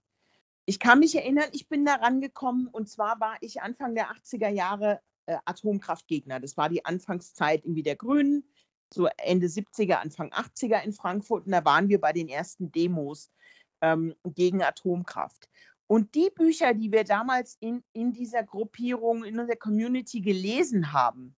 Ich 0.65 0.79
kann 0.79 0.99
mich 0.99 1.15
erinnern, 1.15 1.49
ich 1.53 1.69
bin 1.69 1.85
da 1.85 1.95
rangekommen 1.95 2.69
und 2.69 2.89
zwar 2.89 3.19
war 3.21 3.37
ich 3.41 3.63
Anfang 3.63 3.95
der 3.95 4.13
80er 4.13 4.51
Jahre 4.51 5.01
äh, 5.25 5.39
Atomkraftgegner. 5.47 6.41
Das 6.41 6.57
war 6.57 6.69
die 6.69 6.85
Anfangszeit 6.85 7.65
irgendwie 7.65 7.83
der 7.83 7.97
Grünen, 7.97 8.45
so 8.93 9.09
Ende 9.19 9.47
70er, 9.47 9.95
Anfang 9.95 10.31
80er 10.31 10.83
in 10.83 10.93
Frankfurt. 10.93 11.47
Und 11.47 11.53
da 11.53 11.65
waren 11.65 11.89
wir 11.89 12.01
bei 12.01 12.13
den 12.13 12.29
ersten 12.29 12.73
Demos 12.73 13.31
ähm, 13.81 14.15
gegen 14.25 14.63
Atomkraft. 14.63 15.49
Und 15.87 16.15
die 16.15 16.31
Bücher, 16.35 16.75
die 16.75 16.93
wir 16.93 17.05
damals 17.05 17.57
in, 17.61 17.83
in 17.93 18.13
dieser 18.13 18.43
Gruppierung, 18.43 19.25
in 19.25 19.39
unserer 19.39 19.57
Community 19.57 20.21
gelesen 20.21 20.93
haben, 20.93 21.35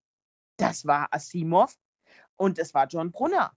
das 0.57 0.85
war 0.85 1.09
Asimov 1.13 1.79
und 2.37 2.59
das 2.59 2.75
war 2.75 2.87
John 2.87 3.13
Brunner. 3.13 3.53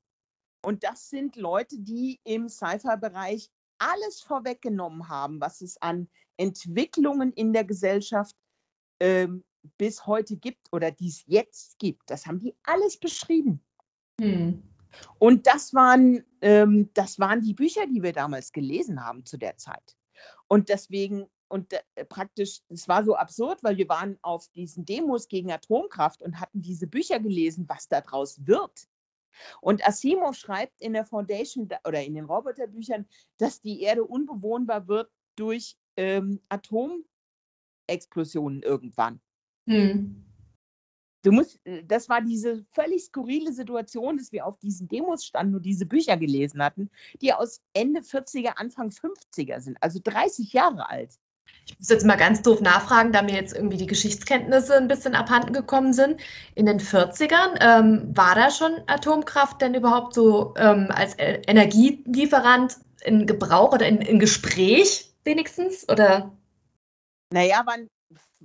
Und 0.63 0.83
das 0.83 1.09
sind 1.09 1.35
Leute, 1.35 1.79
die 1.79 2.19
im 2.23 2.47
Sci-Fi-Bereich 2.47 3.49
alles 3.79 4.21
vorweggenommen 4.21 5.09
haben, 5.09 5.41
was 5.41 5.61
es 5.61 5.81
an 5.81 6.07
Entwicklungen 6.37 7.33
in 7.33 7.53
der 7.53 7.65
Gesellschaft 7.65 8.35
ähm, 8.99 9.43
bis 9.77 10.05
heute 10.05 10.37
gibt 10.37 10.71
oder 10.71 10.91
die 10.91 11.09
es 11.09 11.23
jetzt 11.25 11.79
gibt. 11.79 12.09
Das 12.09 12.25
haben 12.25 12.39
die 12.39 12.55
alles 12.63 12.97
beschrieben. 12.97 13.63
Hm. 14.21 14.63
Und 15.17 15.47
das 15.47 15.73
waren, 15.73 16.23
ähm, 16.41 16.89
das 16.93 17.19
waren 17.19 17.41
die 17.41 17.53
Bücher, 17.53 17.87
die 17.87 18.03
wir 18.03 18.13
damals 18.13 18.51
gelesen 18.51 19.03
haben 19.03 19.25
zu 19.25 19.37
der 19.37 19.57
Zeit. 19.57 19.97
Und 20.47 20.69
deswegen, 20.69 21.25
und 21.47 21.73
äh, 21.73 22.05
praktisch, 22.05 22.61
es 22.69 22.87
war 22.87 23.03
so 23.03 23.15
absurd, 23.15 23.63
weil 23.63 23.77
wir 23.77 23.89
waren 23.89 24.17
auf 24.21 24.47
diesen 24.49 24.85
Demos 24.85 25.27
gegen 25.27 25.51
Atomkraft 25.51 26.21
und 26.21 26.39
hatten 26.39 26.61
diese 26.61 26.87
Bücher 26.87 27.19
gelesen, 27.19 27.65
was 27.67 27.87
daraus 27.87 28.45
wird. 28.45 28.87
Und 29.61 29.85
Asimov 29.85 30.35
schreibt 30.35 30.79
in 30.79 30.93
der 30.93 31.05
Foundation 31.05 31.67
oder 31.87 32.03
in 32.03 32.13
den 32.13 32.25
Roboterbüchern, 32.25 33.07
dass 33.37 33.61
die 33.61 33.81
Erde 33.81 34.03
unbewohnbar 34.03 34.87
wird 34.87 35.09
durch 35.35 35.75
ähm, 35.97 36.39
Atomexplosionen 36.49 38.61
irgendwann. 38.61 39.19
Hm. 39.67 40.22
Du 41.23 41.31
musst, 41.31 41.59
äh, 41.65 41.83
das 41.83 42.09
war 42.09 42.21
diese 42.21 42.63
völlig 42.71 43.05
skurrile 43.05 43.51
Situation, 43.51 44.17
dass 44.17 44.31
wir 44.31 44.45
auf 44.45 44.59
diesen 44.59 44.87
Demos 44.87 45.25
standen 45.25 45.55
und 45.55 45.65
diese 45.65 45.85
Bücher 45.85 46.17
gelesen 46.17 46.61
hatten, 46.63 46.89
die 47.21 47.33
aus 47.33 47.61
Ende 47.73 48.01
40er, 48.01 48.53
Anfang 48.57 48.89
50er 48.89 49.59
sind, 49.61 49.77
also 49.81 49.99
30 50.03 50.53
Jahre 50.53 50.89
alt. 50.89 51.17
Ich 51.65 51.79
muss 51.79 51.89
jetzt 51.89 52.05
mal 52.05 52.17
ganz 52.17 52.41
doof 52.41 52.61
nachfragen, 52.61 53.11
da 53.11 53.21
mir 53.21 53.35
jetzt 53.35 53.55
irgendwie 53.55 53.77
die 53.77 53.87
Geschichtskenntnisse 53.87 54.75
ein 54.75 54.87
bisschen 54.87 55.15
abhanden 55.15 55.53
gekommen 55.53 55.93
sind. 55.93 56.19
In 56.55 56.65
den 56.65 56.79
40ern 56.79 57.57
ähm, 57.61 58.11
war 58.15 58.35
da 58.35 58.49
schon 58.49 58.81
Atomkraft 58.87 59.61
denn 59.61 59.73
überhaupt 59.73 60.13
so 60.13 60.53
ähm, 60.57 60.89
als 60.89 61.17
e-, 61.19 61.41
Energielieferant 61.47 62.77
in 63.05 63.27
Gebrauch 63.27 63.73
oder 63.73 63.87
in, 63.87 64.01
in 64.01 64.19
Gespräch 64.19 65.13
wenigstens? 65.23 65.87
Oder? 65.89 66.31
Naja, 67.31 67.61
wann, 67.65 67.87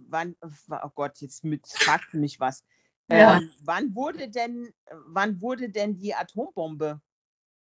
wann, 0.09 0.37
oh 0.43 0.91
Gott, 0.95 1.19
jetzt 1.21 1.43
fragt 1.73 2.15
mich 2.15 2.41
was. 2.41 2.65
Ja. 3.09 3.37
Ähm, 3.37 3.51
wann 3.63 3.95
wurde 3.95 4.29
denn, 4.29 4.73
wann 5.07 5.41
wurde 5.41 5.71
denn 5.71 5.97
die 5.97 6.15
Atombombe 6.15 7.01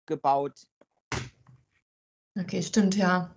gebaut? 0.06 0.66
Okay, 2.38 2.62
stimmt, 2.62 2.96
ja. 2.96 3.34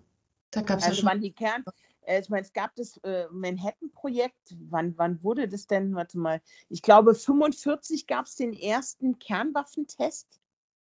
Da 0.52 0.62
gab 0.62 0.80
es 0.80 0.86
ja 0.86 0.90
Also 0.92 1.02
schon. 1.02 1.10
wann 1.10 1.22
die 1.22 1.34
Kern, 1.34 1.64
äh, 2.02 2.22
ich 2.22 2.30
meine, 2.30 2.44
es 2.44 2.54
gab 2.54 2.76
das 2.76 2.98
äh, 2.98 3.28
Manhattan-Projekt, 3.32 4.56
wann, 4.70 4.98
wann 4.98 5.22
wurde 5.24 5.48
das 5.48 5.68
denn? 5.68 5.96
Warte 5.96 6.18
mal, 6.18 6.42
ich 6.70 6.82
glaube 6.82 7.16
45 7.16 8.08
gab 8.08 8.26
es 8.26 8.36
den 8.36 8.54
ersten 8.54 9.20
Kernwaffentest, 9.20 10.40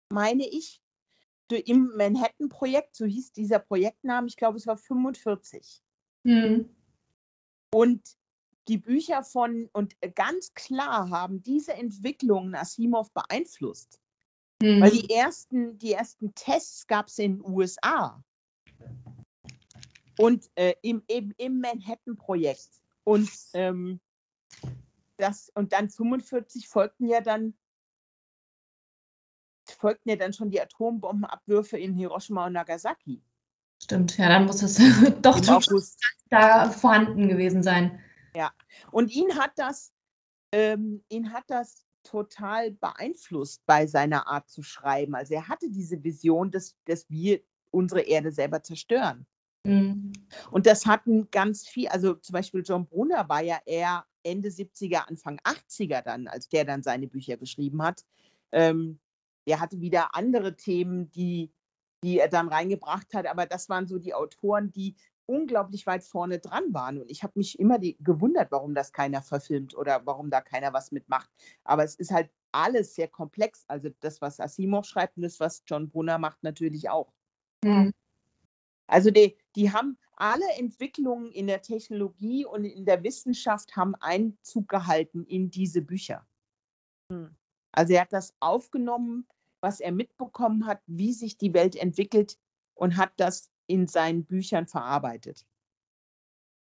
meine 0.10 0.48
ich, 0.48 0.82
im 1.52 1.92
Manhattan-Projekt, 1.96 2.96
so 2.96 3.06
hieß 3.06 3.32
dieser 3.32 3.60
Projektname, 3.60 4.28
ich 4.28 4.38
glaube 4.38 4.58
es 4.58 4.66
war 4.66 4.78
45. 4.78 5.84
Hm. 6.26 6.75
Und 7.76 8.02
die 8.70 8.78
Bücher 8.78 9.22
von, 9.22 9.70
und 9.74 9.98
ganz 10.16 10.54
klar 10.54 11.10
haben 11.10 11.44
diese 11.44 11.74
Entwicklungen 11.74 12.56
Asimov 12.56 13.12
beeinflusst. 13.12 14.00
Hm. 14.64 14.80
Weil 14.80 14.92
die 14.92 15.10
ersten, 15.10 15.78
die 15.78 15.92
ersten 15.92 16.34
Tests 16.36 16.88
gab 16.88 17.08
es 17.08 17.20
in 17.20 17.40
den 17.40 17.46
USA. 17.46 18.24
Und 20.18 20.50
äh, 20.56 20.76
im, 20.84 21.04
im, 21.08 21.34
im 21.36 21.60
Manhattan-Projekt. 21.60 22.82
Und, 23.04 23.30
ähm, 23.52 24.00
das, 25.18 25.52
und 25.54 25.74
dann 25.74 25.90
45 25.90 26.70
folgten 26.70 27.10
ja 27.10 27.20
dann 27.20 27.58
folgten 29.66 30.12
ja 30.12 30.16
dann 30.16 30.32
schon 30.32 30.50
die 30.50 30.62
Atombombenabwürfe 30.62 31.78
in 31.78 31.94
Hiroshima 31.94 32.46
und 32.46 32.54
Nagasaki 32.54 33.22
Stimmt, 33.86 34.18
ja, 34.18 34.30
dann 34.30 34.48
muss 34.48 34.64
es 34.64 34.78
doch 35.22 35.44
schon 35.44 35.56
August. 35.56 36.02
da 36.32 36.72
vorhanden 36.72 37.30
gewesen 37.30 37.62
sein. 37.62 38.00
Und 38.92 39.12
ihn 39.12 39.36
hat 39.36 39.52
das, 39.58 39.94
ähm, 40.52 41.04
ihn 41.08 41.32
hat 41.32 41.44
das 41.48 41.86
total 42.02 42.72
beeinflusst 42.72 43.62
bei 43.68 43.86
seiner 43.86 44.28
Art 44.28 44.50
zu 44.50 44.64
schreiben. 44.64 45.14
Also 45.14 45.36
er 45.36 45.48
hatte 45.48 45.70
diese 45.70 46.04
Vision, 46.04 46.50
dass, 46.50 46.76
dass 46.86 47.08
wir 47.12 47.42
unsere 47.70 48.02
Erde 48.02 48.32
selber 48.32 48.64
zerstören. 48.64 49.28
Hm. 49.68 50.14
Und 50.50 50.66
das 50.66 50.88
hatten 50.88 51.30
ganz 51.30 51.68
viel, 51.68 51.88
also 51.90 52.16
zum 52.16 52.34
Beispiel 52.34 52.64
John 52.66 52.88
Brunner 52.88 53.30
war 53.30 53.44
ja 53.44 53.60
eher 53.68 54.04
Ende 54.24 54.50
70er, 54.50 55.08
Anfang 55.08 55.40
80er 55.44 56.02
dann, 56.02 56.28
als 56.28 56.50
der 56.50 56.66
dann 56.66 56.82
seine 56.82 57.08
Bücher 57.08 57.38
geschrieben 57.38 57.84
hat. 57.84 58.04
Ähm, 58.52 59.00
der 59.48 59.60
hatte 59.60 59.80
wieder 59.80 60.16
andere 60.16 60.56
Themen, 60.56 61.12
die, 61.12 61.52
die 62.04 62.20
er 62.20 62.28
dann 62.28 62.48
reingebracht 62.48 63.14
hat, 63.14 63.26
aber 63.26 63.46
das 63.46 63.70
waren 63.70 63.88
so 63.88 63.98
die 63.98 64.14
Autoren, 64.14 64.72
die 64.72 64.96
unglaublich 65.26 65.88
weit 65.88 66.04
vorne 66.04 66.40
dran 66.40 66.74
waren. 66.74 67.00
Und 67.00 67.10
ich 67.10 67.24
habe 67.24 67.34
mich 67.36 67.60
immer 67.60 67.80
die, 67.80 67.98
gewundert, 68.00 68.52
warum 68.52 68.76
das 68.76 68.92
keiner 68.92 69.22
verfilmt 69.22 69.76
oder 69.76 70.06
warum 70.06 70.30
da 70.30 70.42
keiner 70.42 70.74
was 70.74 70.92
mitmacht. 70.92 71.30
Aber 71.64 71.84
es 71.84 71.96
ist 71.96 72.12
halt 72.12 72.30
alles 72.52 72.96
sehr 72.96 73.08
komplex. 73.08 73.66
Also 73.68 73.90
das, 74.00 74.22
was 74.22 74.40
Asimov 74.40 74.86
schreibt 74.86 75.18
und 75.18 75.24
das, 75.24 75.40
was 75.40 75.64
John 75.66 75.90
Brunner 75.90 76.18
macht, 76.18 76.44
natürlich 76.44 76.90
auch. 76.90 77.12
Hm. 77.64 77.92
Also 78.88 79.10
die, 79.10 79.36
die 79.56 79.72
haben 79.72 79.98
alle 80.16 80.48
Entwicklungen 80.58 81.32
in 81.32 81.48
der 81.48 81.62
Technologie 81.62 82.46
und 82.46 82.64
in 82.64 82.86
der 82.86 83.04
Wissenschaft 83.04 83.76
haben 83.76 83.96
Einzug 83.96 84.70
gehalten 84.70 85.26
in 85.26 85.50
diese 85.50 85.82
Bücher. 85.82 86.26
Hm. 87.12 87.36
Also 87.72 87.94
er 87.94 88.02
hat 88.02 88.14
das 88.14 88.34
aufgenommen, 88.40 89.28
was 89.66 89.80
er 89.80 89.92
mitbekommen 89.92 90.68
hat, 90.68 90.80
wie 90.86 91.12
sich 91.12 91.38
die 91.38 91.56
Welt 91.56 91.76
entwickelt 91.76 92.38
und 92.76 92.98
hat 92.98 93.12
das 93.18 93.52
in 93.66 93.88
seinen 93.88 94.24
Büchern 94.24 94.68
verarbeitet. 94.68 95.44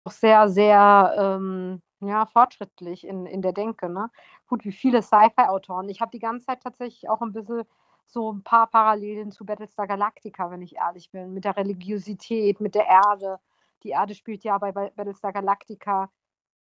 Auch 0.05 0.11
sehr, 0.11 0.49
sehr 0.49 1.15
ähm, 1.17 1.81
ja, 2.01 2.27
fortschrittlich 2.27 3.07
in, 3.07 3.27
in 3.27 3.43
der 3.43 3.53
Denke. 3.53 3.89
Ne? 3.89 4.11
Gut, 4.49 4.65
wie 4.65 4.73
viele 4.73 5.03
Sci-Fi-Autoren. 5.03 5.89
Ich 5.89 6.01
habe 6.01 6.11
die 6.11 6.19
ganze 6.19 6.47
Zeit 6.47 6.63
tatsächlich 6.63 7.09
auch 7.09 7.23
ein 7.23 7.33
bisschen 7.33 7.63
so 8.07 8.33
ein 8.33 8.43
paar 8.43 8.67
Parallelen 8.67 9.31
zu 9.31 9.45
Battlestar 9.45 9.87
Galactica, 9.87 10.51
wenn 10.51 10.63
ich 10.63 10.75
ehrlich 10.75 11.13
bin, 11.13 11.33
mit 11.33 11.45
der 11.45 11.57
Religiosität, 11.57 12.61
mit 12.61 12.75
der 12.75 12.87
Erde. 12.87 13.39
Die 13.85 13.91
Erde 13.91 14.17
spielt 14.17 14.43
ja 14.43 14.59
bei 14.59 14.73
Ba- 14.73 14.91
Battlestar 14.97 15.33
Galactica 15.33 16.11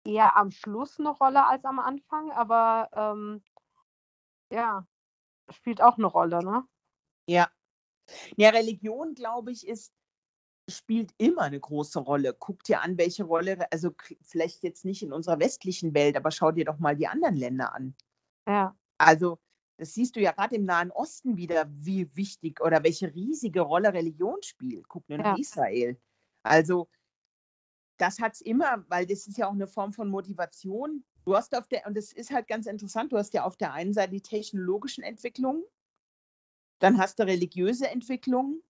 eher 0.06 0.38
am 0.38 0.52
Schluss 0.52 1.00
eine 1.00 1.10
Rolle 1.10 1.48
als 1.48 1.66
am 1.66 1.80
Anfang, 1.80 2.32
aber 2.32 2.90
ähm, 2.94 3.42
ja, 4.52 4.86
spielt 5.50 5.82
auch 5.82 5.98
eine 5.98 6.08
Rolle, 6.08 6.40
ne? 6.44 6.66
Ja. 7.28 7.50
Ja, 8.38 8.50
Religion, 8.52 9.16
glaube 9.16 9.52
ich, 9.52 9.68
ist, 9.68 9.94
spielt 10.70 11.14
immer 11.20 11.44
eine 11.44 11.60
große 11.60 12.00
Rolle. 12.00 12.36
Guck 12.40 12.64
dir 12.66 12.82
an, 12.82 12.98
welche 12.98 13.26
Rolle, 13.26 13.72
also 13.72 13.92
vielleicht 14.24 14.64
jetzt 14.64 14.86
nicht 14.86 15.04
in 15.04 15.14
unserer 15.14 15.40
westlichen 15.40 15.94
Welt, 15.96 16.18
aber 16.18 16.32
schau 16.32 16.52
dir 16.52 16.66
doch 16.66 16.80
mal 16.80 16.96
die 16.98 17.08
anderen 17.08 17.36
Länder 17.38 17.74
an. 17.76 17.96
Ja. 18.48 18.76
Also, 19.00 19.40
das 19.78 19.94
siehst 19.94 20.16
du 20.16 20.20
ja 20.22 20.32
gerade 20.32 20.56
im 20.56 20.66
Nahen 20.66 20.92
Osten 20.92 21.38
wieder, 21.38 21.66
wie 21.72 22.16
wichtig 22.16 22.62
oder 22.62 22.84
welche 22.84 23.14
riesige 23.14 23.62
Rolle 23.62 23.94
Religion 23.94 24.38
spielt. 24.44 24.88
Guck 24.88 25.10
nur 25.10 25.18
nach 25.18 25.26
Ja. 25.26 25.36
Israel. 25.36 26.00
Also, 26.44 26.88
das 28.02 28.20
hat 28.20 28.34
es 28.34 28.42
immer, 28.42 28.84
weil 28.90 29.06
das 29.06 29.28
ist 29.28 29.38
ja 29.38 29.48
auch 29.48 29.54
eine 29.54 29.68
Form 29.68 29.94
von 29.94 30.10
Motivation. 30.10 31.04
Du 31.24 31.36
hast 31.36 31.56
auf 31.56 31.68
der, 31.68 31.86
und 31.86 31.96
das 31.96 32.12
ist 32.12 32.32
halt 32.32 32.48
ganz 32.48 32.66
interessant, 32.66 33.12
du 33.12 33.18
hast 33.18 33.34
ja 33.34 33.44
auf 33.44 33.58
der 33.58 33.74
einen 33.74 33.94
Seite 33.94 34.12
die 34.12 34.22
technologischen 34.22 35.04
Entwicklungen, 35.04 35.64
dann 36.80 36.98
hast 36.98 37.20
du 37.20 37.24
religiöse 37.24 37.88
Entwicklungen 37.88 38.64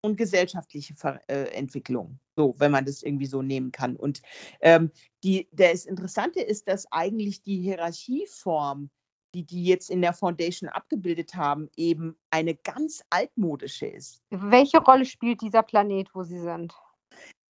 und 0.00 0.16
gesellschaftliche 0.16 0.94
Ver 0.94 1.20
äh, 1.28 1.50
Entwicklungen. 1.52 2.18
So, 2.34 2.54
wenn 2.58 2.70
man 2.70 2.86
das 2.86 3.02
irgendwie 3.02 3.26
so 3.26 3.42
nehmen 3.42 3.72
kann. 3.72 3.94
Und 3.94 4.22
ähm, 4.60 4.90
die, 5.22 5.48
das 5.52 5.84
Interessante 5.84 6.40
ist, 6.40 6.66
dass 6.66 6.90
eigentlich 6.90 7.42
die 7.42 7.60
Hierarchieform, 7.60 8.88
die 9.34 9.44
die 9.44 9.64
jetzt 9.64 9.90
in 9.90 10.00
der 10.00 10.14
Foundation 10.14 10.70
abgebildet 10.70 11.34
haben, 11.34 11.68
eben 11.76 12.16
eine 12.30 12.54
ganz 12.54 13.04
altmodische 13.10 13.86
ist. 13.86 14.22
Welche 14.30 14.78
Rolle 14.78 15.04
spielt 15.04 15.42
dieser 15.42 15.62
Planet, 15.62 16.08
wo 16.14 16.22
sie 16.22 16.40
sind? 16.40 16.72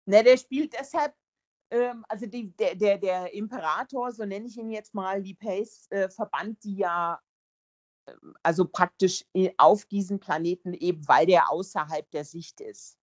Ne, 0.06 0.24
der 0.24 0.38
spielt 0.38 0.72
deshalb, 0.72 1.14
ähm, 1.70 2.04
also 2.08 2.26
die, 2.26 2.50
der, 2.56 2.74
der, 2.74 2.98
der 2.98 3.34
Imperator, 3.34 4.12
so 4.12 4.24
nenne 4.24 4.46
ich 4.46 4.56
ihn 4.56 4.70
jetzt 4.70 4.94
mal, 4.94 5.22
die 5.22 5.34
Pace, 5.34 5.86
äh, 5.90 6.08
verbannt 6.08 6.62
die 6.64 6.76
ja 6.76 7.20
ähm, 8.06 8.34
also 8.42 8.66
praktisch 8.66 9.24
i- 9.36 9.52
auf 9.58 9.84
diesen 9.86 10.20
Planeten 10.20 10.74
eben, 10.74 11.06
weil 11.08 11.26
der 11.26 11.50
außerhalb 11.50 12.10
der 12.10 12.24
Sicht 12.24 12.60
ist. 12.60 12.98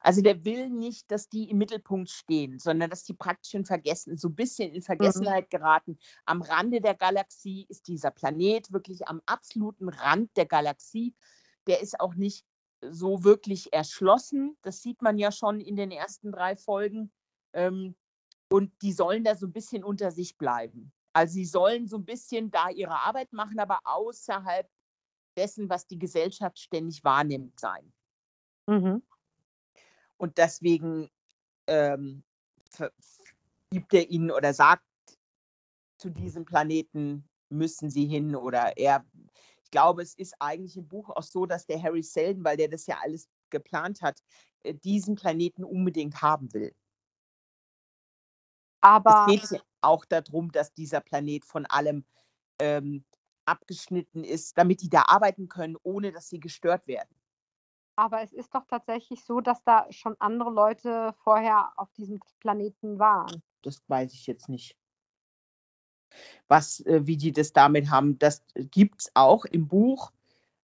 Also 0.00 0.20
der 0.20 0.44
will 0.44 0.68
nicht, 0.68 1.10
dass 1.10 1.28
die 1.30 1.48
im 1.50 1.58
Mittelpunkt 1.58 2.10
stehen, 2.10 2.58
sondern 2.58 2.90
dass 2.90 3.04
die 3.04 3.14
praktisch 3.14 3.54
in 3.54 3.64
Vergessen, 3.64 4.18
so 4.18 4.28
ein 4.28 4.34
bisschen 4.34 4.72
in 4.72 4.82
Vergessenheit 4.82 5.50
geraten. 5.50 5.98
Am 6.26 6.42
Rande 6.42 6.80
der 6.80 6.94
Galaxie 6.94 7.64
ist 7.70 7.88
dieser 7.88 8.10
Planet 8.10 8.70
wirklich 8.72 9.08
am 9.08 9.22
absoluten 9.26 9.88
Rand 9.88 10.36
der 10.36 10.46
Galaxie. 10.46 11.14
Der 11.66 11.80
ist 11.80 11.98
auch 12.00 12.14
nicht 12.14 12.44
so 12.82 13.24
wirklich 13.24 13.72
erschlossen. 13.72 14.58
Das 14.62 14.82
sieht 14.82 15.00
man 15.00 15.16
ja 15.16 15.32
schon 15.32 15.60
in 15.60 15.74
den 15.76 15.90
ersten 15.90 16.32
drei 16.32 16.54
Folgen. 16.54 17.10
Ähm, 17.54 17.94
und 18.50 18.70
die 18.82 18.92
sollen 18.92 19.24
da 19.24 19.34
so 19.34 19.46
ein 19.46 19.52
bisschen 19.52 19.82
unter 19.82 20.10
sich 20.10 20.36
bleiben. 20.36 20.92
Also 21.12 21.34
sie 21.34 21.44
sollen 21.44 21.86
so 21.86 21.96
ein 21.96 22.04
bisschen 22.04 22.50
da 22.50 22.68
ihre 22.68 23.00
Arbeit 23.00 23.32
machen, 23.32 23.58
aber 23.58 23.80
außerhalb 23.84 24.68
dessen, 25.36 25.68
was 25.68 25.86
die 25.86 25.98
Gesellschaft 25.98 26.58
ständig 26.58 27.02
wahrnimmt, 27.04 27.58
sein. 27.58 27.92
Mhm. 28.66 29.02
Und 30.16 30.38
deswegen 30.38 31.10
ähm, 31.66 32.22
gibt 33.70 33.94
er 33.94 34.08
ihnen 34.10 34.30
oder 34.30 34.52
sagt, 34.52 34.84
zu 35.98 36.10
diesem 36.10 36.44
Planeten 36.44 37.28
müssen 37.48 37.90
sie 37.90 38.06
hin 38.06 38.34
oder 38.34 38.76
er, 38.76 39.04
ich 39.62 39.70
glaube, 39.70 40.02
es 40.02 40.14
ist 40.14 40.34
eigentlich 40.38 40.76
im 40.76 40.88
Buch 40.88 41.10
auch 41.10 41.22
so, 41.22 41.46
dass 41.46 41.66
der 41.66 41.82
Harry 41.82 42.02
Seldon, 42.02 42.44
weil 42.44 42.56
der 42.56 42.68
das 42.68 42.86
ja 42.86 42.98
alles 43.02 43.28
geplant 43.50 44.02
hat, 44.02 44.20
äh, 44.62 44.74
diesen 44.74 45.14
Planeten 45.14 45.64
unbedingt 45.64 46.20
haben 46.22 46.52
will. 46.52 46.74
Aber 48.84 49.26
Es 49.30 49.50
geht 49.50 49.64
auch 49.80 50.04
darum, 50.04 50.52
dass 50.52 50.74
dieser 50.74 51.00
Planet 51.00 51.44
von 51.44 51.64
allem 51.66 52.04
ähm, 52.58 53.04
abgeschnitten 53.46 54.24
ist, 54.24 54.58
damit 54.58 54.82
die 54.82 54.90
da 54.90 55.04
arbeiten 55.06 55.48
können, 55.48 55.76
ohne 55.82 56.12
dass 56.12 56.28
sie 56.28 56.38
gestört 56.38 56.86
werden. 56.86 57.08
Aber 57.96 58.22
es 58.22 58.32
ist 58.32 58.54
doch 58.54 58.66
tatsächlich 58.66 59.24
so, 59.24 59.40
dass 59.40 59.62
da 59.64 59.86
schon 59.90 60.16
andere 60.18 60.50
Leute 60.50 61.14
vorher 61.22 61.72
auf 61.76 61.92
diesem 61.92 62.20
Planeten 62.40 62.98
waren. 62.98 63.42
Das 63.62 63.82
weiß 63.88 64.12
ich 64.12 64.26
jetzt 64.26 64.48
nicht. 64.48 64.76
Was, 66.48 66.80
äh, 66.80 67.06
wie 67.06 67.16
die 67.16 67.32
das 67.32 67.52
damit 67.52 67.90
haben, 67.90 68.18
das 68.18 68.44
gibt 68.54 69.00
es 69.00 69.10
auch 69.14 69.46
im 69.46 69.66
Buch, 69.66 70.12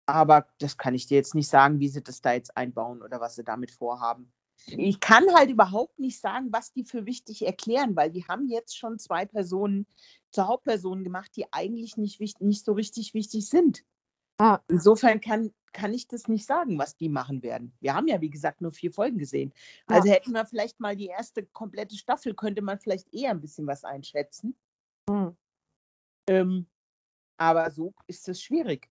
aber 0.06 0.48
das 0.60 0.78
kann 0.78 0.96
ich 0.96 1.08
dir 1.08 1.16
jetzt 1.16 1.36
nicht 1.36 1.48
sagen, 1.48 1.80
wie 1.80 1.88
sie 1.88 2.04
das 2.04 2.22
da 2.22 2.34
jetzt 2.34 2.58
einbauen 2.58 3.02
oder 3.02 3.22
was 3.22 3.36
sie 3.36 3.44
damit 3.44 3.72
vorhaben. 3.72 4.32
Ich 4.68 5.00
kann 5.00 5.24
halt 5.34 5.50
überhaupt 5.50 6.00
nicht 6.00 6.20
sagen, 6.20 6.52
was 6.52 6.72
die 6.72 6.84
für 6.84 7.06
wichtig 7.06 7.46
erklären, 7.46 7.96
weil 7.96 8.12
die 8.12 8.26
haben 8.28 8.48
jetzt 8.48 8.78
schon 8.78 9.00
zwei 9.00 9.26
Personen 9.26 9.88
zur 10.32 10.48
Hauptperson 10.48 11.04
gemacht, 11.04 11.32
die 11.36 11.52
eigentlich 11.52 11.98
nicht, 11.98 12.20
wich- 12.20 12.40
nicht 12.40 12.64
so 12.64 12.74
richtig 12.74 13.14
wichtig 13.14 13.50
sind. 13.50 13.84
Ja. 14.40 14.64
Insofern 14.68 15.22
kann, 15.22 15.54
kann 15.72 15.94
ich 15.94 16.08
das 16.08 16.28
nicht 16.28 16.46
sagen, 16.46 16.78
was 16.80 16.96
die 16.96 17.10
machen 17.10 17.44
werden. 17.44 17.74
Wir 17.80 17.94
haben 17.94 18.08
ja, 18.08 18.22
wie 18.22 18.30
gesagt, 18.30 18.62
nur 18.62 18.72
vier 18.72 18.92
Folgen 18.92 19.18
gesehen. 19.18 19.54
Also 19.88 20.10
hätten 20.10 20.32
wir 20.32 20.46
vielleicht 20.46 20.80
mal 20.80 20.96
die 20.96 21.08
erste 21.08 21.46
komplette 21.46 21.96
Staffel, 21.96 22.34
könnte 22.34 22.62
man 22.62 22.80
vielleicht 22.80 23.14
eher 23.14 23.32
ein 23.32 23.42
bisschen 23.42 23.68
was 23.68 23.84
einschätzen. 23.84 24.56
Hm. 25.10 25.36
Ähm, 26.28 26.68
aber 27.38 27.70
so 27.72 27.94
ist 28.08 28.30
es 28.30 28.42
schwierig. 28.42 28.90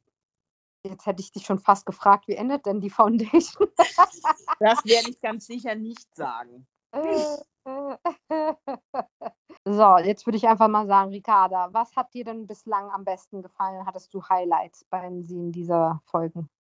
Jetzt 0.82 1.06
hätte 1.06 1.20
ich 1.20 1.32
dich 1.32 1.44
schon 1.44 1.58
fast 1.58 1.84
gefragt, 1.84 2.26
wie 2.28 2.36
endet 2.36 2.64
denn 2.66 2.80
die 2.80 2.90
Foundation? 2.90 3.68
Das 4.62 4.84
werde 4.84 5.08
ich 5.08 5.20
ganz 5.22 5.46
sicher 5.46 5.74
nicht 5.74 6.14
sagen. 6.14 6.66
so, 9.64 9.96
jetzt 9.98 10.26
würde 10.26 10.36
ich 10.36 10.46
einfach 10.46 10.68
mal 10.68 10.86
sagen, 10.86 11.10
Ricarda, 11.12 11.72
was 11.72 11.96
hat 11.96 12.12
dir 12.12 12.24
denn 12.24 12.46
bislang 12.46 12.90
am 12.90 13.06
besten 13.06 13.40
gefallen? 13.40 13.86
Hattest 13.86 14.12
du 14.12 14.22
Highlights 14.22 14.84
beim 14.90 15.22
Sehen 15.22 15.50
dieser 15.50 16.02
Folgen? 16.04 16.50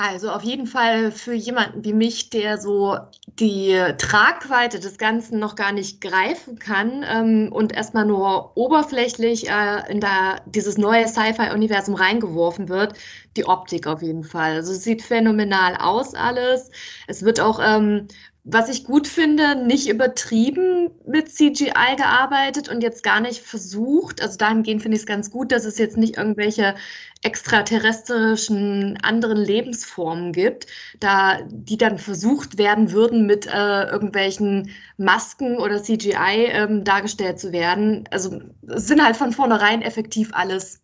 Also 0.00 0.30
auf 0.30 0.44
jeden 0.44 0.68
Fall 0.68 1.10
für 1.10 1.34
jemanden 1.34 1.84
wie 1.84 1.92
mich, 1.92 2.30
der 2.30 2.58
so 2.58 2.96
die 3.26 3.76
Tragweite 3.98 4.78
des 4.78 4.96
Ganzen 4.96 5.40
noch 5.40 5.56
gar 5.56 5.72
nicht 5.72 6.00
greifen 6.00 6.60
kann 6.60 7.04
ähm, 7.04 7.50
und 7.52 7.72
erstmal 7.72 8.06
nur 8.06 8.56
oberflächlich 8.56 9.50
äh, 9.50 9.90
in 9.90 9.98
da, 9.98 10.36
dieses 10.46 10.78
neue 10.78 11.08
Sci-Fi-Universum 11.08 11.96
reingeworfen 11.96 12.68
wird, 12.68 12.94
die 13.36 13.44
Optik 13.46 13.88
auf 13.88 14.00
jeden 14.00 14.22
Fall. 14.22 14.52
Also 14.52 14.70
es 14.70 14.84
sieht 14.84 15.02
phänomenal 15.02 15.74
aus 15.74 16.14
alles. 16.14 16.70
Es 17.08 17.24
wird 17.24 17.40
auch 17.40 17.58
ähm, 17.60 18.06
was 18.50 18.70
ich 18.70 18.84
gut 18.84 19.06
finde, 19.06 19.56
nicht 19.56 19.88
übertrieben 19.88 20.90
mit 21.06 21.30
CGI 21.30 21.96
gearbeitet 21.96 22.70
und 22.70 22.82
jetzt 22.82 23.02
gar 23.02 23.20
nicht 23.20 23.42
versucht. 23.42 24.22
Also 24.22 24.38
dahingehend 24.38 24.80
finde 24.80 24.96
ich 24.96 25.02
es 25.02 25.06
ganz 25.06 25.30
gut, 25.30 25.52
dass 25.52 25.66
es 25.66 25.76
jetzt 25.76 25.98
nicht 25.98 26.16
irgendwelche 26.16 26.74
extraterrestrischen 27.22 28.98
anderen 29.02 29.36
Lebensformen 29.36 30.32
gibt, 30.32 30.66
da 30.98 31.40
die 31.50 31.76
dann 31.76 31.98
versucht 31.98 32.56
werden 32.56 32.92
würden, 32.92 33.26
mit 33.26 33.46
äh, 33.46 33.84
irgendwelchen 33.84 34.70
Masken 34.96 35.58
oder 35.58 35.82
CGI 35.82 36.46
ähm, 36.46 36.84
dargestellt 36.84 37.38
zu 37.38 37.52
werden. 37.52 38.08
Also 38.10 38.40
es 38.66 38.86
sind 38.86 39.04
halt 39.04 39.16
von 39.16 39.32
vornherein 39.32 39.82
effektiv 39.82 40.30
alles 40.32 40.80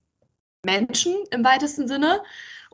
Menschen 0.66 1.14
im 1.30 1.42
weitesten 1.44 1.88
Sinne. 1.88 2.20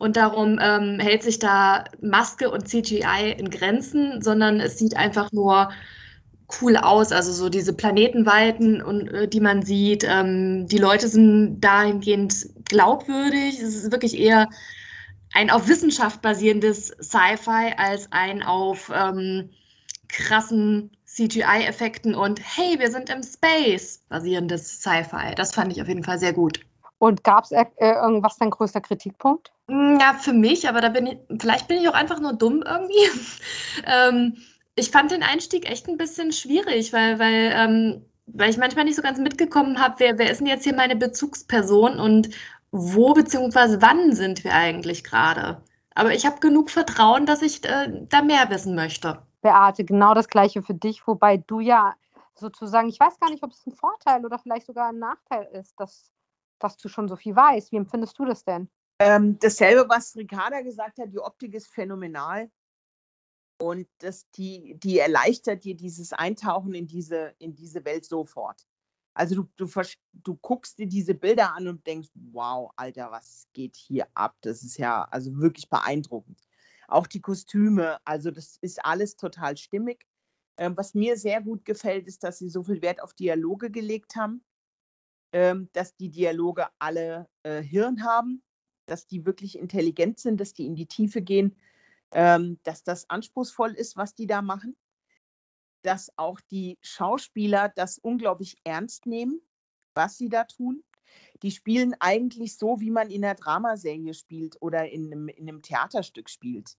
Und 0.01 0.17
darum 0.17 0.59
ähm, 0.63 0.99
hält 0.99 1.23
sich 1.23 1.39
da 1.41 1.85
Maske 2.01 2.51
und 2.51 2.67
CGI 2.67 3.35
in 3.37 3.51
Grenzen, 3.51 4.23
sondern 4.23 4.59
es 4.59 4.79
sieht 4.79 4.97
einfach 4.97 5.31
nur 5.31 5.71
cool 6.63 6.79
aus. 6.79 7.13
Also 7.13 7.33
so 7.33 7.51
diese 7.51 7.75
Planetenweiten, 7.75 8.81
und, 8.81 9.09
äh, 9.09 9.29
die 9.29 9.41
man 9.41 9.61
sieht. 9.63 10.03
Ähm, 10.09 10.67
die 10.67 10.79
Leute 10.79 11.07
sind 11.07 11.61
dahingehend 11.61 12.49
glaubwürdig. 12.65 13.61
Es 13.61 13.75
ist 13.75 13.93
wirklich 13.93 14.19
eher 14.19 14.49
ein 15.35 15.51
auf 15.51 15.69
Wissenschaft 15.69 16.23
basierendes 16.23 16.89
Sci-Fi 17.03 17.75
als 17.77 18.11
ein 18.11 18.43
auf 18.43 18.91
ähm, 18.95 19.51
krassen 20.09 20.91
CGI-Effekten 21.05 22.15
und 22.15 22.41
hey, 22.43 22.79
wir 22.79 22.91
sind 22.91 23.11
im 23.11 23.23
Space 23.23 24.03
basierendes 24.09 24.81
Sci-Fi. 24.81 25.35
Das 25.37 25.53
fand 25.53 25.73
ich 25.73 25.83
auf 25.83 25.89
jeden 25.89 26.05
Fall 26.05 26.19
sehr 26.19 26.33
gut. 26.33 26.61
Und 27.01 27.25
gab 27.25 27.45
es 27.45 27.51
äh, 27.51 27.65
irgendwas 27.79 28.37
dein 28.37 28.51
größter 28.51 28.83
Kritikpunkt? 28.83 29.51
Hm, 29.69 29.99
ja, 29.99 30.13
für 30.13 30.35
mich, 30.35 30.69
aber 30.69 30.83
da 30.83 30.91
bin 30.91 31.07
ich, 31.07 31.19
vielleicht 31.41 31.67
bin 31.67 31.79
ich 31.79 31.89
auch 31.89 31.95
einfach 31.95 32.21
nur 32.21 32.35
dumm 32.35 32.63
irgendwie. 32.63 33.09
ähm, 33.87 34.37
ich 34.75 34.91
fand 34.91 35.11
den 35.11 35.23
Einstieg 35.23 35.69
echt 35.69 35.89
ein 35.89 35.97
bisschen 35.97 36.31
schwierig, 36.31 36.93
weil, 36.93 37.19
weil, 37.19 37.53
ähm, 37.55 38.05
weil 38.27 38.51
ich 38.51 38.59
manchmal 38.59 38.85
nicht 38.85 38.97
so 38.97 39.03
ganz 39.03 39.19
mitgekommen 39.19 39.81
habe, 39.81 39.95
wer, 39.97 40.19
wer 40.19 40.31
ist 40.31 40.41
denn 40.41 40.47
jetzt 40.47 40.65
hier 40.65 40.75
meine 40.75 40.95
Bezugsperson 40.95 41.99
und 41.99 42.29
wo 42.71 43.15
bzw. 43.15 43.79
wann 43.81 44.13
sind 44.13 44.45
wir 44.45 44.55
eigentlich 44.55 45.03
gerade? 45.03 45.63
Aber 45.95 46.13
ich 46.13 46.27
habe 46.27 46.41
genug 46.41 46.69
Vertrauen, 46.69 47.25
dass 47.25 47.41
ich 47.41 47.65
äh, 47.65 48.05
da 48.11 48.21
mehr 48.21 48.51
wissen 48.51 48.75
möchte. 48.75 49.23
Beate, 49.41 49.85
genau 49.85 50.13
das 50.13 50.29
gleiche 50.29 50.61
für 50.61 50.75
dich, 50.75 51.07
wobei 51.07 51.39
du 51.39 51.61
ja 51.61 51.95
sozusagen, 52.35 52.91
ich 52.91 53.01
weiß 53.01 53.19
gar 53.19 53.31
nicht, 53.31 53.43
ob 53.43 53.53
es 53.53 53.67
ein 53.67 53.73
Vorteil 53.73 54.27
oder 54.27 54.39
vielleicht 54.39 54.67
sogar 54.67 54.91
ein 54.91 54.99
Nachteil 54.99 55.49
ist, 55.55 55.81
dass 55.81 56.13
dass 56.63 56.77
du 56.77 56.89
schon 56.89 57.09
so 57.09 57.17
viel 57.17 57.35
weißt. 57.35 57.73
Wie 57.73 57.77
empfindest 57.77 58.19
du 58.19 58.25
das 58.25 58.45
denn? 58.45 58.69
Ähm, 59.01 59.39
dasselbe, 59.39 59.89
was 59.89 60.15
Ricarda 60.15 60.61
gesagt 60.61 60.99
hat, 60.99 61.13
die 61.13 61.19
Optik 61.19 61.55
ist 61.55 61.69
phänomenal. 61.69 62.51
Und 63.59 63.89
das, 63.99 64.31
die, 64.31 64.75
die 64.79 64.99
erleichtert 64.99 65.65
dir 65.65 65.75
dieses 65.75 66.13
Eintauchen 66.13 66.75
in 66.75 66.87
diese, 66.87 67.35
in 67.39 67.55
diese 67.55 67.85
Welt 67.85 68.05
sofort. 68.05 68.67
Also 69.15 69.35
du, 69.35 69.49
du, 69.57 69.83
du 70.13 70.37
guckst 70.37 70.79
dir 70.79 70.87
diese 70.87 71.15
Bilder 71.15 71.55
an 71.55 71.69
und 71.69 71.87
denkst, 71.87 72.09
wow, 72.15 72.71
Alter, 72.77 73.11
was 73.11 73.49
geht 73.53 73.77
hier 73.77 74.07
ab? 74.15 74.37
Das 74.43 74.63
ist 74.63 74.79
ja 74.79 75.05
also 75.11 75.37
wirklich 75.39 75.69
beeindruckend. 75.69 76.41
Auch 76.89 77.07
die 77.07 77.21
Kostüme, 77.21 77.99
also 78.05 78.31
das 78.31 78.59
ist 78.61 78.85
alles 78.85 79.17
total 79.17 79.57
stimmig. 79.57 80.07
Ähm, 80.57 80.77
was 80.77 80.95
mir 80.95 81.17
sehr 81.17 81.41
gut 81.43 81.65
gefällt, 81.65 82.07
ist, 82.07 82.23
dass 82.23 82.39
sie 82.39 82.49
so 82.49 82.63
viel 82.63 82.83
Wert 82.83 83.03
auf 83.03 83.15
Dialoge 83.15 83.71
gelegt 83.71 84.17
haben 84.17 84.43
ähm, 85.33 85.69
dass 85.73 85.97
die 85.97 86.11
Dialoge 86.11 86.69
alle 86.79 87.29
äh, 87.43 87.63
Hirn 87.63 88.05
haben, 88.05 88.43
dass 88.87 89.07
die 89.07 89.25
wirklich 89.25 89.59
intelligent 89.59 90.19
sind, 90.19 90.41
dass 90.41 90.53
die 90.53 90.67
in 90.67 90.75
die 90.75 90.87
Tiefe 90.87 91.23
gehen, 91.23 91.57
ähm, 92.13 92.59
dass 92.65 92.83
das 92.83 93.09
anspruchsvoll 93.09 93.73
ist, 93.73 93.97
was 93.97 94.15
die 94.15 94.27
da 94.27 94.43
machen, 94.43 94.77
dass 95.83 96.11
auch 96.17 96.41
die 96.51 96.79
Schauspieler 96.83 97.69
das 97.69 97.99
unglaublich 97.99 98.57
ernst 98.65 99.07
nehmen, 99.07 99.41
was 99.95 100.19
sie 100.19 100.29
da 100.29 100.45
tun. 100.45 100.83
Die 101.43 101.51
spielen 101.51 101.95
eigentlich 101.99 102.57
so, 102.57 102.81
wie 102.81 102.91
man 102.91 103.11
in 103.11 103.25
einer 103.25 103.35
Dramaserie 103.35 104.15
spielt 104.15 104.57
oder 104.61 104.89
in 104.91 105.07
einem, 105.07 105.29
in 105.29 105.49
einem 105.49 105.63
Theaterstück 105.63 106.29
spielt. 106.29 106.77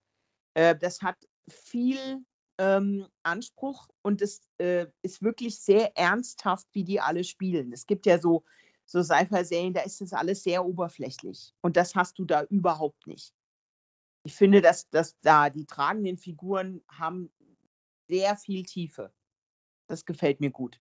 Äh, 0.53 0.75
das 0.75 1.01
hat 1.01 1.17
viel 1.49 2.23
ähm, 2.61 3.07
Anspruch 3.23 3.89
und 4.03 4.21
es 4.21 4.47
äh, 4.59 4.85
ist 5.01 5.23
wirklich 5.23 5.59
sehr 5.59 5.97
ernsthaft, 5.97 6.67
wie 6.73 6.83
die 6.83 7.01
alle 7.01 7.23
spielen. 7.23 7.73
Es 7.73 7.87
gibt 7.87 8.05
ja 8.05 8.19
so, 8.19 8.43
so 8.85 9.01
Sci-Fi-Serien, 9.01 9.73
da 9.73 9.81
ist 9.81 9.99
das 9.99 10.13
alles 10.13 10.43
sehr 10.43 10.63
oberflächlich 10.63 11.55
und 11.61 11.75
das 11.75 11.95
hast 11.95 12.19
du 12.19 12.25
da 12.25 12.43
überhaupt 12.43 13.07
nicht. 13.07 13.33
Ich 14.23 14.35
finde, 14.35 14.61
dass, 14.61 14.87
dass 14.91 15.19
da 15.21 15.49
die 15.49 15.65
tragenden 15.65 16.17
Figuren 16.17 16.83
haben 16.87 17.31
sehr 18.07 18.37
viel 18.37 18.61
Tiefe. 18.63 19.11
Das 19.87 20.05
gefällt 20.05 20.39
mir 20.39 20.51
gut. 20.51 20.79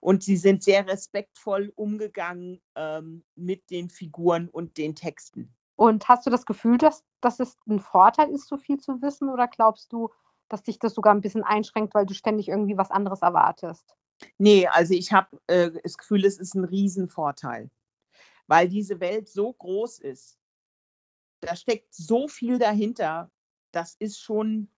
Und 0.00 0.22
sie 0.22 0.36
sind 0.36 0.62
sehr 0.62 0.86
respektvoll 0.86 1.72
umgegangen 1.74 2.60
ähm, 2.74 3.24
mit 3.34 3.70
den 3.70 3.88
Figuren 3.88 4.50
und 4.50 4.76
den 4.76 4.94
Texten. 4.94 5.54
Und 5.76 6.06
hast 6.08 6.26
du 6.26 6.30
das 6.30 6.44
Gefühl, 6.44 6.76
dass, 6.76 7.02
dass 7.22 7.40
es 7.40 7.56
ein 7.66 7.80
Vorteil 7.80 8.28
ist, 8.28 8.48
so 8.48 8.58
viel 8.58 8.78
zu 8.78 9.00
wissen? 9.00 9.30
Oder 9.30 9.48
glaubst 9.48 9.92
du, 9.92 10.10
dass 10.48 10.62
dich 10.62 10.78
das 10.78 10.94
sogar 10.94 11.14
ein 11.14 11.20
bisschen 11.20 11.44
einschränkt, 11.44 11.94
weil 11.94 12.06
du 12.06 12.14
ständig 12.14 12.48
irgendwie 12.48 12.76
was 12.76 12.90
anderes 12.90 13.22
erwartest? 13.22 13.96
Nee, 14.38 14.66
also 14.66 14.94
ich 14.94 15.12
habe 15.12 15.40
äh, 15.46 15.70
das 15.82 15.96
Gefühl, 15.96 16.24
es 16.24 16.38
ist 16.38 16.54
ein 16.54 16.64
Riesenvorteil, 16.64 17.70
weil 18.46 18.68
diese 18.68 19.00
Welt 19.00 19.28
so 19.28 19.52
groß 19.52 19.98
ist. 20.00 20.38
Da 21.40 21.56
steckt 21.56 21.92
so 21.94 22.28
viel 22.28 22.58
dahinter. 22.58 23.30
Das 23.72 23.94
ist 23.98 24.20
schon 24.20 24.68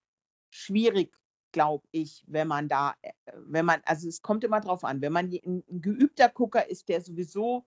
schwierig, 0.50 1.12
glaube 1.52 1.86
ich, 1.90 2.24
wenn 2.26 2.48
man 2.48 2.68
da, 2.68 2.94
äh, 3.02 3.12
wenn 3.36 3.66
man, 3.66 3.80
also 3.84 4.08
es 4.08 4.22
kommt 4.22 4.44
immer 4.44 4.60
drauf 4.60 4.84
an, 4.84 5.00
wenn 5.00 5.12
man 5.12 5.30
ein, 5.30 5.64
geübter 5.68 6.28
Gucker 6.28 6.68
ist, 6.68 6.88
der 6.88 7.00
sowieso 7.00 7.66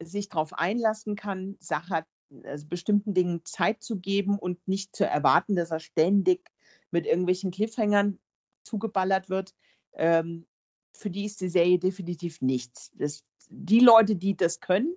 sich 0.00 0.28
darauf 0.28 0.52
einlassen 0.52 1.16
kann, 1.16 1.56
Sache, 1.60 2.04
also 2.44 2.66
bestimmten 2.66 3.14
Dingen 3.14 3.44
Zeit 3.44 3.82
zu 3.82 3.98
geben 3.98 4.38
und 4.38 4.66
nicht 4.68 4.94
zu 4.94 5.06
erwarten, 5.06 5.56
dass 5.56 5.70
er 5.70 5.80
ständig 5.80 6.50
mit 6.90 7.06
irgendwelchen 7.06 7.50
Cliffhängern 7.50 8.18
zugeballert 8.62 9.28
wird, 9.28 9.54
ähm, 9.94 10.46
für 10.92 11.10
die 11.10 11.24
ist 11.24 11.40
die 11.40 11.48
Serie 11.48 11.78
definitiv 11.78 12.40
nichts. 12.40 12.90
Das, 12.94 13.24
die 13.48 13.80
Leute, 13.80 14.16
die 14.16 14.36
das 14.36 14.60
können 14.60 14.94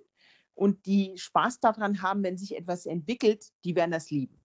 und 0.54 0.84
die 0.86 1.16
Spaß 1.16 1.60
daran 1.60 2.02
haben, 2.02 2.22
wenn 2.22 2.36
sich 2.36 2.56
etwas 2.56 2.86
entwickelt, 2.86 3.52
die 3.64 3.76
werden 3.76 3.92
das 3.92 4.10
lieben. 4.10 4.40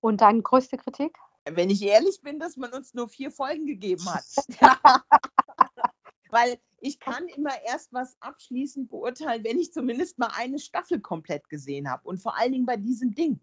Und 0.00 0.20
deine 0.20 0.42
größte 0.42 0.76
Kritik? 0.76 1.16
Wenn 1.48 1.70
ich 1.70 1.82
ehrlich 1.82 2.20
bin, 2.22 2.38
dass 2.38 2.56
man 2.56 2.72
uns 2.72 2.92
nur 2.92 3.08
vier 3.08 3.30
Folgen 3.30 3.66
gegeben 3.66 4.04
hat. 4.06 4.24
Weil 6.30 6.58
ich 6.80 6.98
kann 6.98 7.26
immer 7.28 7.62
erst 7.64 7.92
was 7.92 8.16
abschließend 8.20 8.90
beurteilen, 8.90 9.44
wenn 9.44 9.58
ich 9.58 9.72
zumindest 9.72 10.18
mal 10.18 10.30
eine 10.36 10.58
Staffel 10.58 11.00
komplett 11.00 11.48
gesehen 11.48 11.90
habe. 11.90 12.06
Und 12.06 12.18
vor 12.18 12.36
allen 12.36 12.52
Dingen 12.52 12.66
bei 12.66 12.76
diesem 12.76 13.14
Ding. 13.14 13.40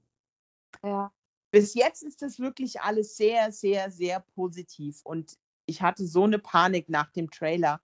Ja 0.83 1.11
bis 1.53 1.75
jetzt 1.75 2.01
ist 2.01 2.23
das 2.23 2.39
wirklich 2.39 2.81
alles 2.81 3.15
sehr, 3.15 3.51
sehr, 3.51 3.91
sehr 3.91 4.21
positiv. 4.33 5.01
Und 5.03 5.37
ich 5.67 5.83
hatte 5.83 6.07
so 6.07 6.23
eine 6.23 6.39
Panik 6.39 6.89
nach 6.89 7.11
dem 7.11 7.29
Trailer, 7.29 7.79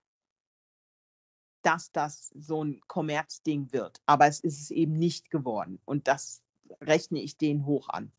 dass 1.61 1.91
das 1.91 2.31
so 2.33 2.63
ein 2.63 2.81
Kommerzding 2.87 3.71
wird. 3.71 4.01
Aber 4.07 4.25
es 4.25 4.39
ist 4.39 4.59
es 4.59 4.71
eben 4.71 4.93
nicht 4.93 5.29
geworden. 5.29 5.79
Und 5.85 6.07
das 6.07 6.41
rechne 6.81 7.21
ich 7.21 7.37
denen 7.37 7.67
hoch 7.67 7.89
an. 7.89 8.11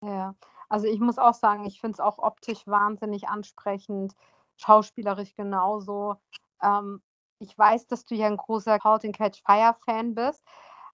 Ja, 0.00 0.34
also 0.70 0.86
ich 0.86 0.98
muss 0.98 1.18
auch 1.18 1.34
sagen, 1.34 1.66
ich 1.66 1.78
finde 1.78 1.96
es 1.96 2.00
auch 2.00 2.16
optisch 2.16 2.66
wahnsinnig 2.66 3.28
ansprechend, 3.28 4.14
schauspielerisch 4.56 5.34
genauso. 5.34 6.16
Ähm, 6.62 7.02
ich 7.38 7.56
weiß, 7.58 7.86
dass 7.86 8.06
du 8.06 8.14
ja 8.14 8.28
ein 8.28 8.38
großer 8.38 8.78
Call 8.78 9.00
and 9.04 9.14
Catch 9.14 9.42
Fire 9.44 9.76
Fan 9.84 10.14
bist. 10.14 10.42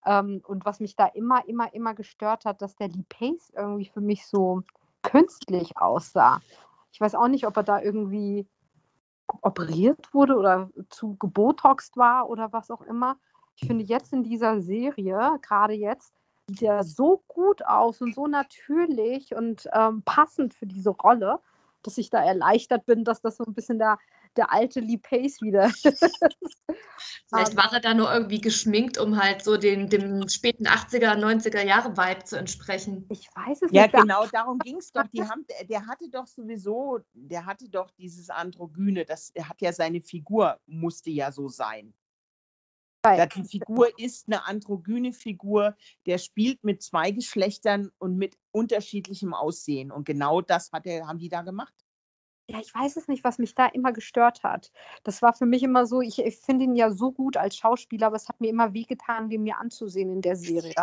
Ähm, 0.06 0.42
und 0.46 0.64
was 0.64 0.80
mich 0.80 0.96
da 0.96 1.06
immer, 1.06 1.46
immer, 1.48 1.72
immer 1.74 1.94
gestört 1.94 2.44
hat, 2.44 2.62
dass 2.62 2.76
der 2.76 2.88
Lee 2.88 3.04
Pace 3.08 3.52
irgendwie 3.56 3.86
für 3.86 4.00
mich 4.00 4.26
so 4.26 4.62
künstlich 5.02 5.76
aussah. 5.76 6.40
Ich 6.92 7.00
weiß 7.00 7.14
auch 7.14 7.28
nicht, 7.28 7.46
ob 7.46 7.56
er 7.56 7.62
da 7.62 7.80
irgendwie 7.80 8.46
operiert 9.42 10.12
wurde 10.12 10.36
oder 10.36 10.70
zu 10.90 11.16
gebotoxt 11.16 11.96
war 11.96 12.28
oder 12.28 12.52
was 12.52 12.70
auch 12.70 12.82
immer. 12.82 13.16
Ich 13.56 13.66
finde 13.66 13.84
jetzt 13.84 14.12
in 14.12 14.22
dieser 14.22 14.60
Serie, 14.60 15.38
gerade 15.42 15.74
jetzt, 15.74 16.12
sieht 16.46 16.60
ja 16.60 16.82
so 16.82 17.22
gut 17.26 17.64
aus 17.64 18.02
und 18.02 18.14
so 18.14 18.26
natürlich 18.26 19.34
und 19.34 19.68
ähm, 19.72 20.02
passend 20.02 20.52
für 20.54 20.66
diese 20.66 20.90
Rolle, 20.90 21.40
dass 21.82 21.98
ich 21.98 22.10
da 22.10 22.22
erleichtert 22.22 22.84
bin, 22.86 23.04
dass 23.04 23.22
das 23.22 23.36
so 23.36 23.44
ein 23.44 23.54
bisschen 23.54 23.78
der, 23.78 23.98
der 24.36 24.52
alte 24.52 24.80
Lee 24.80 24.98
Pace 24.98 25.40
wieder. 25.40 25.70
Vielleicht 27.28 27.52
ähm, 27.52 27.56
war 27.56 27.72
er 27.72 27.80
da 27.80 27.94
nur 27.94 28.12
irgendwie 28.12 28.40
geschminkt, 28.40 28.98
um 28.98 29.20
halt 29.20 29.42
so 29.42 29.56
den, 29.56 29.88
dem 29.88 30.28
späten 30.28 30.66
80er, 30.66 31.16
90er 31.16 31.62
Jahre 31.62 31.96
Vibe 31.96 32.24
zu 32.24 32.36
entsprechen. 32.36 33.06
Ich 33.10 33.28
weiß 33.34 33.62
es 33.62 33.72
ja, 33.72 33.82
nicht. 33.82 33.94
Ja, 33.94 34.00
genau, 34.00 34.26
darum 34.26 34.58
ging 34.58 34.76
es 34.76 34.92
doch. 34.92 35.06
Die 35.12 35.22
haben, 35.28 35.44
der 35.68 35.86
hatte 35.86 36.08
doch 36.08 36.26
sowieso, 36.26 37.00
der 37.12 37.46
hatte 37.46 37.68
doch 37.68 37.90
dieses 37.92 38.30
Androgyne, 38.30 39.04
das 39.04 39.30
er 39.34 39.48
hat 39.48 39.60
ja 39.60 39.72
seine 39.72 40.00
Figur, 40.00 40.58
musste 40.66 41.10
ja 41.10 41.32
so 41.32 41.48
sein. 41.48 41.94
Ja, 43.04 43.26
die 43.26 43.44
Figur 43.44 43.98
ist 43.98 44.28
eine 44.28 44.46
androgyne 44.46 45.12
Figur, 45.12 45.76
der 46.06 46.16
spielt 46.16 46.64
mit 46.64 46.82
zwei 46.82 47.10
Geschlechtern 47.10 47.90
und 47.98 48.16
mit 48.16 48.38
unterschiedlichem 48.50 49.34
Aussehen. 49.34 49.92
Und 49.92 50.06
genau 50.06 50.40
das 50.40 50.72
hat 50.72 50.86
er, 50.86 51.06
haben 51.06 51.18
die 51.18 51.28
da 51.28 51.42
gemacht. 51.42 51.74
Ja, 52.46 52.58
ich 52.60 52.74
weiß 52.74 52.96
es 52.96 53.08
nicht, 53.08 53.24
was 53.24 53.38
mich 53.38 53.54
da 53.54 53.66
immer 53.66 53.92
gestört 53.92 54.42
hat. 54.42 54.70
Das 55.02 55.22
war 55.22 55.32
für 55.32 55.46
mich 55.46 55.62
immer 55.62 55.86
so, 55.86 56.02
ich, 56.02 56.18
ich 56.18 56.36
finde 56.36 56.64
ihn 56.64 56.76
ja 56.76 56.90
so 56.90 57.10
gut 57.10 57.38
als 57.38 57.56
Schauspieler, 57.56 58.08
aber 58.08 58.16
es 58.16 58.28
hat 58.28 58.40
mir 58.40 58.50
immer 58.50 58.74
wehgetan, 58.74 59.30
den 59.30 59.44
mir 59.44 59.58
anzusehen 59.58 60.10
in 60.10 60.20
der 60.20 60.36
Serie. 60.36 60.74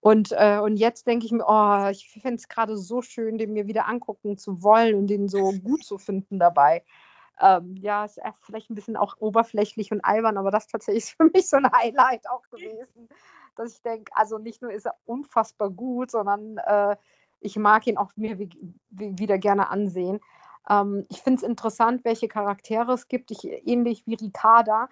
Und, 0.00 0.32
äh, 0.32 0.58
und 0.58 0.76
jetzt 0.76 1.06
denke 1.06 1.24
ich 1.24 1.32
mir, 1.32 1.46
oh, 1.46 1.88
ich 1.90 2.10
finde 2.10 2.34
es 2.34 2.48
gerade 2.48 2.76
so 2.76 3.00
schön, 3.00 3.38
den 3.38 3.54
mir 3.54 3.66
wieder 3.66 3.88
angucken 3.88 4.36
zu 4.36 4.62
wollen 4.62 4.94
und 4.94 5.06
den 5.06 5.28
so 5.28 5.52
gut 5.52 5.82
zu 5.82 5.96
finden 5.96 6.38
dabei. 6.38 6.84
Ähm, 7.40 7.76
ja, 7.76 8.04
ist 8.04 8.20
vielleicht 8.40 8.70
ein 8.70 8.74
bisschen 8.74 8.98
auch 8.98 9.16
oberflächlich 9.18 9.90
und 9.90 10.04
albern, 10.04 10.36
aber 10.36 10.50
das 10.50 10.66
tatsächlich 10.66 11.04
ist 11.04 11.10
für 11.16 11.30
mich 11.32 11.48
so 11.48 11.56
ein 11.56 11.72
Highlight 11.72 12.28
auch 12.28 12.42
gewesen, 12.50 13.08
dass 13.56 13.72
ich 13.72 13.82
denke, 13.82 14.12
also 14.14 14.36
nicht 14.36 14.60
nur 14.60 14.72
ist 14.72 14.84
er 14.84 14.94
unfassbar 15.06 15.70
gut, 15.70 16.10
sondern 16.10 16.58
äh, 16.58 16.96
ich 17.40 17.56
mag 17.56 17.86
ihn 17.86 17.96
auch 17.96 18.12
mir 18.16 18.38
wie, 18.38 18.50
wie, 18.90 19.18
wieder 19.18 19.38
gerne 19.38 19.70
ansehen. 19.70 20.20
Ähm, 20.68 21.04
ich 21.10 21.22
finde 21.22 21.38
es 21.38 21.48
interessant, 21.48 22.04
welche 22.04 22.28
Charaktere 22.28 22.92
es 22.92 23.08
gibt. 23.08 23.30
Ich, 23.30 23.44
ähnlich 23.44 24.06
wie 24.06 24.14
Ricarda 24.14 24.88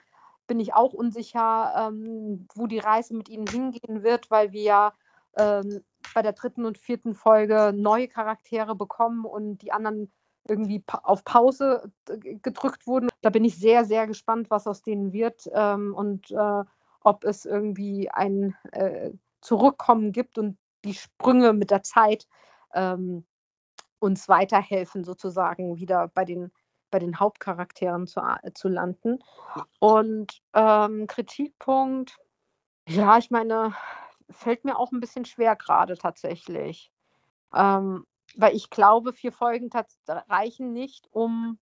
bin 0.46 0.60
ich 0.60 0.74
auch 0.74 0.92
unsicher, 0.92 1.88
ähm, 1.88 2.46
wo 2.54 2.66
die 2.66 2.78
Reise 2.78 3.14
mit 3.14 3.28
ihnen 3.28 3.46
hingehen 3.46 4.02
wird, 4.02 4.30
weil 4.30 4.52
wir 4.52 4.62
ja 4.62 4.92
ähm, 5.36 5.82
bei 6.14 6.22
der 6.22 6.32
dritten 6.32 6.64
und 6.64 6.78
vierten 6.78 7.14
Folge 7.14 7.72
neue 7.74 8.08
Charaktere 8.08 8.74
bekommen 8.74 9.24
und 9.24 9.58
die 9.58 9.72
anderen 9.72 10.12
irgendwie 10.48 10.80
pa 10.80 11.00
auf 11.04 11.24
Pause 11.24 11.92
gedrückt 12.04 12.86
wurden. 12.86 13.08
Da 13.20 13.30
bin 13.30 13.44
ich 13.44 13.58
sehr, 13.58 13.84
sehr 13.84 14.06
gespannt, 14.06 14.50
was 14.50 14.66
aus 14.66 14.82
denen 14.82 15.12
wird 15.12 15.48
ähm, 15.54 15.94
und 15.94 16.30
äh, 16.32 16.64
ob 17.04 17.24
es 17.24 17.44
irgendwie 17.44 18.10
ein 18.10 18.56
äh, 18.72 19.10
Zurückkommen 19.40 20.12
gibt 20.12 20.38
und 20.38 20.58
die 20.84 20.94
Sprünge 20.94 21.52
mit 21.52 21.70
der 21.70 21.82
Zeit 21.82 22.26
ähm, 22.74 23.24
uns 24.02 24.28
weiterhelfen, 24.28 25.04
sozusagen 25.04 25.76
wieder 25.76 26.08
bei 26.08 26.24
den, 26.24 26.52
bei 26.90 26.98
den 26.98 27.20
Hauptcharakteren 27.20 28.06
zu, 28.08 28.20
äh, 28.20 28.52
zu 28.52 28.68
landen. 28.68 29.20
Und 29.78 30.42
ähm, 30.54 31.06
Kritikpunkt, 31.06 32.18
ja, 32.88 33.16
ich 33.18 33.30
meine, 33.30 33.74
fällt 34.28 34.64
mir 34.64 34.76
auch 34.76 34.90
ein 34.90 35.00
bisschen 35.00 35.24
schwer 35.24 35.54
gerade 35.54 35.96
tatsächlich. 35.96 36.90
Ähm, 37.54 38.04
weil 38.34 38.56
ich 38.56 38.70
glaube, 38.70 39.12
vier 39.12 39.30
Folgen 39.30 39.70
reichen 40.08 40.72
nicht, 40.72 41.06
um, 41.12 41.58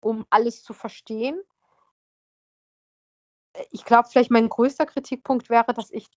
um 0.00 0.26
alles 0.30 0.62
zu 0.64 0.72
verstehen. 0.72 1.40
Ich 3.70 3.84
glaube, 3.84 4.08
vielleicht 4.10 4.30
mein 4.30 4.48
größter 4.48 4.86
Kritikpunkt 4.86 5.50
wäre, 5.50 5.72
dass 5.72 5.90
ich 5.90 6.08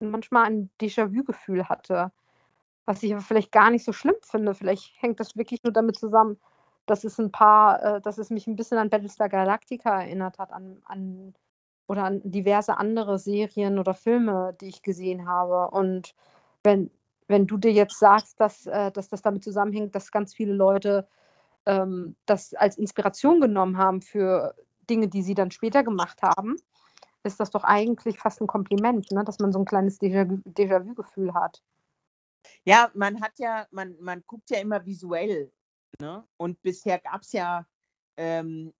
manchmal 0.00 0.46
ein 0.46 0.70
Déjà-vu-Gefühl 0.80 1.68
hatte 1.68 2.12
was 2.88 3.02
ich 3.02 3.12
aber 3.12 3.20
vielleicht 3.20 3.52
gar 3.52 3.70
nicht 3.70 3.84
so 3.84 3.92
schlimm 3.92 4.16
finde. 4.22 4.54
Vielleicht 4.54 4.94
hängt 5.02 5.20
das 5.20 5.36
wirklich 5.36 5.62
nur 5.62 5.74
damit 5.74 5.98
zusammen, 5.98 6.38
dass 6.86 7.04
es 7.04 7.18
ein 7.18 7.30
paar, 7.30 7.82
äh, 7.82 8.00
dass 8.00 8.16
es 8.16 8.30
mich 8.30 8.46
ein 8.46 8.56
bisschen 8.56 8.78
an 8.78 8.88
Battlestar 8.88 9.28
Galactica 9.28 10.00
erinnert 10.00 10.38
hat, 10.38 10.50
an, 10.52 10.80
an 10.86 11.34
oder 11.86 12.04
an 12.04 12.22
diverse 12.24 12.78
andere 12.78 13.18
Serien 13.18 13.78
oder 13.78 13.92
Filme, 13.92 14.56
die 14.62 14.68
ich 14.68 14.82
gesehen 14.82 15.28
habe. 15.28 15.70
Und 15.70 16.14
wenn, 16.64 16.90
wenn 17.26 17.46
du 17.46 17.58
dir 17.58 17.72
jetzt 17.72 17.98
sagst, 17.98 18.40
dass, 18.40 18.66
äh, 18.66 18.90
dass 18.90 19.10
das 19.10 19.20
damit 19.20 19.44
zusammenhängt, 19.44 19.94
dass 19.94 20.10
ganz 20.10 20.34
viele 20.34 20.54
Leute 20.54 21.06
ähm, 21.66 22.16
das 22.24 22.54
als 22.54 22.78
Inspiration 22.78 23.42
genommen 23.42 23.76
haben 23.76 24.00
für 24.00 24.54
Dinge, 24.88 25.08
die 25.08 25.22
sie 25.22 25.34
dann 25.34 25.50
später 25.50 25.82
gemacht 25.84 26.22
haben, 26.22 26.56
ist 27.22 27.38
das 27.38 27.50
doch 27.50 27.64
eigentlich 27.64 28.18
fast 28.18 28.40
ein 28.40 28.46
Kompliment, 28.46 29.12
ne? 29.12 29.24
dass 29.24 29.40
man 29.40 29.52
so 29.52 29.58
ein 29.58 29.66
kleines 29.66 30.00
Déjà-vu-Gefühl 30.00 31.34
hat. 31.34 31.62
Ja, 32.64 32.90
man 32.94 33.20
hat 33.20 33.38
ja, 33.38 33.66
man, 33.70 33.96
man 34.00 34.22
guckt 34.26 34.50
ja 34.50 34.58
immer 34.58 34.84
visuell. 34.84 35.52
Ne? 36.00 36.24
Und 36.36 36.62
bisher 36.62 36.98
gab 36.98 37.22
es 37.22 37.32
ja, 37.32 37.66
ähm, 38.16 38.72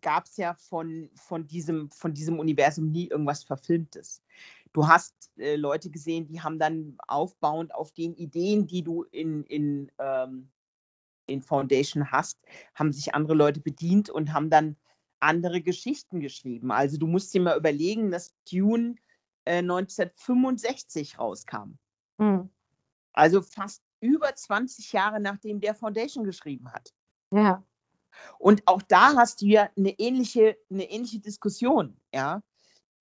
gab 0.00 0.26
es 0.26 0.36
ja 0.36 0.54
von, 0.54 1.10
von, 1.14 1.46
diesem, 1.46 1.90
von 1.90 2.14
diesem 2.14 2.38
Universum 2.38 2.90
nie 2.90 3.08
irgendwas 3.08 3.42
Verfilmtes. 3.44 4.22
Du 4.72 4.86
hast 4.86 5.14
äh, 5.38 5.56
Leute 5.56 5.90
gesehen, 5.90 6.26
die 6.26 6.40
haben 6.40 6.58
dann 6.58 6.96
aufbauend 7.08 7.74
auf 7.74 7.92
den 7.92 8.14
Ideen, 8.14 8.66
die 8.66 8.82
du 8.82 9.04
in, 9.04 9.44
in, 9.44 9.90
ähm, 9.98 10.50
in 11.26 11.42
Foundation 11.42 12.10
hast, 12.10 12.38
haben 12.74 12.92
sich 12.92 13.14
andere 13.14 13.34
Leute 13.34 13.60
bedient 13.60 14.10
und 14.10 14.32
haben 14.32 14.50
dann 14.50 14.76
andere 15.20 15.60
Geschichten 15.60 16.20
geschrieben. 16.20 16.70
Also 16.70 16.96
du 16.98 17.06
musst 17.06 17.34
dir 17.34 17.40
mal 17.40 17.58
überlegen, 17.58 18.10
dass 18.10 18.34
Dune 18.50 18.96
äh, 19.44 19.58
1965 19.58 21.18
rauskam. 21.18 21.78
Mhm. 22.18 22.50
Also 23.12 23.42
fast 23.42 23.82
über 24.00 24.34
20 24.34 24.92
Jahre 24.92 25.20
nachdem 25.20 25.60
der 25.60 25.74
Foundation 25.74 26.24
geschrieben 26.24 26.72
hat. 26.72 26.92
Ja. 27.30 27.64
Und 28.38 28.62
auch 28.66 28.82
da 28.82 29.14
hast 29.16 29.42
du 29.42 29.46
ja 29.46 29.70
eine 29.76 29.90
ähnliche, 29.98 30.56
eine 30.70 30.90
ähnliche 30.90 31.20
Diskussion, 31.20 32.00
ja. 32.14 32.42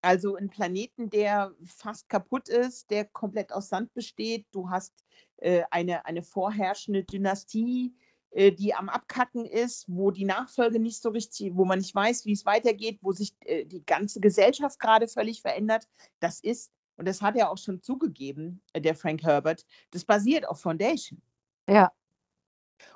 Also 0.01 0.35
ein 0.35 0.49
Planeten, 0.49 1.09
der 1.09 1.53
fast 1.65 2.07
kaputt 2.07 2.49
ist, 2.49 2.89
der 2.91 3.05
komplett 3.05 3.51
aus 3.51 3.69
Sand 3.69 3.93
besteht. 3.93 4.45
Du 4.51 4.69
hast 4.69 4.93
äh, 5.37 5.63
eine, 5.71 6.05
eine 6.05 6.21
vorherrschende 6.21 7.03
Dynastie, 7.03 7.95
äh, 8.31 8.51
die 8.51 8.75
am 8.75 8.89
Abkacken 8.89 9.45
ist, 9.45 9.85
wo 9.87 10.11
die 10.11 10.25
Nachfolge 10.25 10.79
nicht 10.79 11.01
so 11.01 11.09
richtig, 11.09 11.55
wo 11.55 11.65
man 11.65 11.79
nicht 11.79 11.95
weiß, 11.95 12.25
wie 12.25 12.33
es 12.33 12.45
weitergeht, 12.45 12.99
wo 13.01 13.11
sich 13.11 13.35
äh, 13.41 13.65
die 13.65 13.85
ganze 13.85 14.19
Gesellschaft 14.19 14.79
gerade 14.79 15.07
völlig 15.07 15.41
verändert. 15.41 15.87
Das 16.19 16.39
ist 16.39 16.71
und 16.97 17.07
das 17.07 17.21
hat 17.21 17.35
er 17.35 17.49
auch 17.49 17.57
schon 17.57 17.81
zugegeben, 17.81 18.61
äh, 18.73 18.81
der 18.81 18.95
Frank 18.95 19.23
Herbert, 19.23 19.65
das 19.91 20.03
basiert 20.03 20.47
auf 20.47 20.59
Foundation. 20.59 21.21
Ja. 21.69 21.91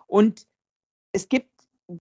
Und 0.08 0.47
es 1.12 1.30
gibt 1.30 1.49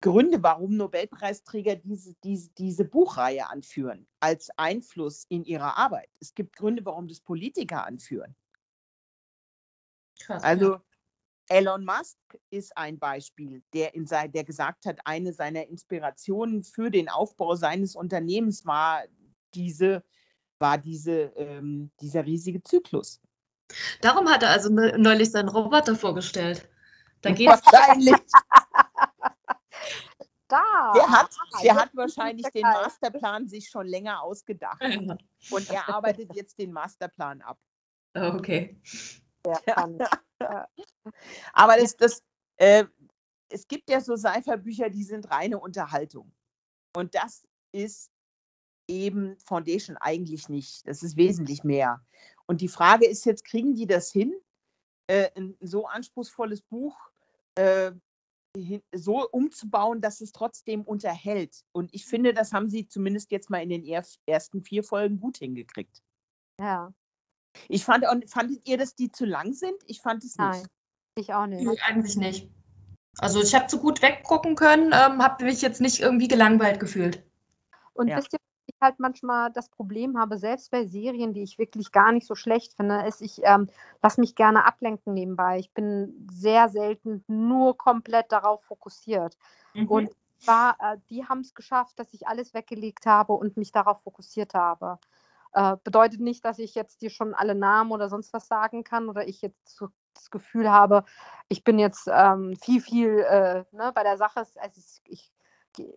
Gründe, 0.01 0.42
warum 0.42 0.76
Nobelpreisträger 0.76 1.76
diese, 1.76 2.14
diese, 2.22 2.51
diese 2.51 2.84
Buchreihe 2.84 3.48
anführen, 3.48 4.07
als 4.20 4.51
Einfluss 4.57 5.24
in 5.28 5.44
ihrer 5.44 5.76
Arbeit. 5.76 6.09
Es 6.20 6.34
gibt 6.34 6.57
Gründe, 6.57 6.84
warum 6.84 7.09
das 7.09 7.20
Politiker 7.20 7.84
anführen. 7.84 8.36
Krass, 10.20 10.42
also 10.42 10.74
ja. 10.74 10.82
Elon 11.48 11.84
Musk 11.84 12.18
ist 12.51 12.76
ein 12.76 12.98
Beispiel, 12.98 13.62
der, 13.72 13.94
in 13.94 14.07
sein, 14.07 14.30
der 14.30 14.44
gesagt 14.44 14.86
hat, 14.86 15.01
eine 15.05 15.32
seiner 15.32 15.66
Inspirationen 15.66 16.62
für 16.62 16.90
den 16.90 17.09
Aufbau 17.09 17.57
seines 17.57 17.96
Unternehmens 17.96 18.64
war 18.64 19.03
diese 19.55 20.05
war 20.61 20.78
diese, 20.78 21.32
ähm, 21.36 21.90
dieser 22.00 22.24
riesige 22.24 22.62
Zyklus. 22.62 23.20
Darum 24.00 24.28
hat 24.28 24.42
er 24.42 24.50
also 24.50 24.68
neulich 24.70 25.30
seinen 25.30 25.48
Roboter 25.48 25.96
vorgestellt. 25.96 26.68
Da 27.22 27.30
geht's 27.32 27.62
wahrscheinlich. 27.64 28.16
da. 30.48 30.92
Der 30.94 31.08
hat, 31.08 31.30
der 31.62 31.74
hat 31.74 31.90
wahrscheinlich 31.94 32.46
den 32.48 32.62
Masterplan 32.62 33.48
sich 33.48 33.68
schon 33.68 33.86
länger 33.86 34.22
ausgedacht. 34.22 34.82
Und 35.50 35.70
er 35.70 35.88
arbeitet 35.88 36.34
jetzt 36.34 36.58
den 36.58 36.72
Masterplan 36.72 37.42
ab. 37.42 37.58
Okay. 38.14 38.80
Ja. 39.66 40.66
Aber 41.54 41.76
das, 41.76 41.96
das, 41.96 42.22
äh, 42.56 42.84
es 43.48 43.66
gibt 43.66 43.88
ja 43.88 44.02
so 44.02 44.16
Seiferbücher, 44.16 44.90
die 44.90 45.02
sind 45.02 45.30
reine 45.30 45.58
Unterhaltung. 45.58 46.30
Und 46.94 47.14
das 47.14 47.46
ist 47.72 48.11
eben 48.91 49.38
Foundation 49.38 49.97
eigentlich 49.97 50.49
nicht. 50.49 50.86
Das 50.86 51.03
ist 51.03 51.16
wesentlich 51.16 51.64
mehr. 51.64 52.05
Und 52.47 52.61
die 52.61 52.68
Frage 52.68 53.07
ist 53.07 53.24
jetzt, 53.24 53.45
kriegen 53.45 53.74
die 53.74 53.86
das 53.86 54.11
hin, 54.11 54.34
äh, 55.07 55.30
ein 55.36 55.57
so 55.61 55.86
anspruchsvolles 55.86 56.62
Buch 56.62 56.97
äh, 57.55 57.93
so 58.93 59.28
umzubauen, 59.30 60.01
dass 60.01 60.20
es 60.20 60.32
trotzdem 60.32 60.82
unterhält? 60.82 61.64
Und 61.72 61.95
ich 61.95 62.07
finde, 62.07 62.34
das 62.34 62.53
haben 62.53 62.68
sie 62.68 62.88
zumindest 62.88 63.30
jetzt 63.30 63.51
mal 63.51 63.62
in 63.62 63.68
den 63.68 63.84
ersten 64.26 64.62
vier 64.62 64.82
Folgen 64.82 65.20
gut 65.20 65.38
hingekriegt. 65.38 66.03
Ja. 66.59 66.93
Ich 67.68 67.84
fand, 67.84 68.05
fandet 68.28 68.66
ihr, 68.68 68.76
dass 68.76 68.95
die 68.95 69.11
zu 69.11 69.24
lang 69.24 69.53
sind? 69.53 69.76
Ich 69.86 70.01
fand 70.01 70.24
es 70.24 70.36
nicht. 70.36 70.38
Nein, 70.38 70.66
ich 71.16 71.32
auch 71.32 71.47
nicht. 71.47 71.64
Nee, 71.64 71.78
eigentlich 71.86 72.16
nicht. 72.16 72.51
Also 73.18 73.41
ich 73.43 73.55
habe 73.55 73.66
zu 73.66 73.78
gut 73.78 74.03
weggucken 74.03 74.55
können, 74.55 74.86
ähm, 74.86 75.22
habe 75.22 75.45
mich 75.45 75.62
jetzt 75.62 75.80
nicht 75.80 76.01
irgendwie 76.01 76.28
gelangweilt 76.28 76.80
gefühlt. 76.80 77.24
Und 77.93 78.09
ja. 78.09 78.18
wisst 78.18 78.32
ihr, 78.32 78.38
halt 78.81 78.99
manchmal 78.99 79.53
das 79.53 79.68
Problem 79.68 80.18
habe, 80.18 80.39
selbst 80.39 80.70
bei 80.70 80.87
Serien, 80.87 81.33
die 81.33 81.43
ich 81.43 81.59
wirklich 81.59 81.93
gar 81.93 82.12
nicht 82.12 82.26
so 82.26 82.35
schlecht 82.35 82.74
finde, 82.74 83.07
ist, 83.07 83.20
ich 83.20 83.41
ähm, 83.45 83.68
lasse 84.03 84.20
mich 84.20 84.35
gerne 84.35 84.64
ablenken 84.64 85.14
nebenbei. 85.14 85.59
Ich 85.59 85.72
bin 85.72 86.26
sehr 86.31 86.68
selten 86.68 87.24
nur 87.26 87.76
komplett 87.76 88.33
darauf 88.33 88.62
fokussiert. 88.64 89.37
Mhm. 89.74 89.89
Und 89.89 90.11
war, 90.47 90.76
äh, 90.81 90.97
die 91.11 91.26
haben 91.26 91.41
es 91.41 91.55
geschafft, 91.55 91.99
dass 91.99 92.12
ich 92.14 92.26
alles 92.26 92.55
weggelegt 92.55 93.07
habe 93.07 93.35
und 93.35 93.57
mich 93.57 93.72
darauf 93.72 94.03
fokussiert 94.03 94.55
habe. 94.55 94.99
Äh, 95.53 95.76
bedeutet 95.83 96.20
nicht, 96.20 96.45
dass 96.45 96.59
ich 96.59 96.74
jetzt 96.74 97.03
dir 97.03 97.11
schon 97.11 97.35
alle 97.35 97.55
Namen 97.55 97.91
oder 97.93 98.09
sonst 98.09 98.33
was 98.33 98.47
sagen 98.47 98.85
kann 98.85 99.09
oder 99.09 99.26
ich 99.26 99.43
jetzt 99.43 99.76
so 99.76 99.89
das 100.14 100.31
Gefühl 100.31 100.70
habe, 100.70 101.05
ich 101.49 101.64
bin 101.64 101.78
jetzt 101.78 102.09
ähm, 102.12 102.57
viel, 102.57 102.81
viel 102.81 103.18
äh, 103.20 103.64
ne, 103.72 103.93
bei 103.95 104.03
der 104.03 104.16
Sache. 104.16 104.41
Also 104.57 104.81
ich, 105.07 105.33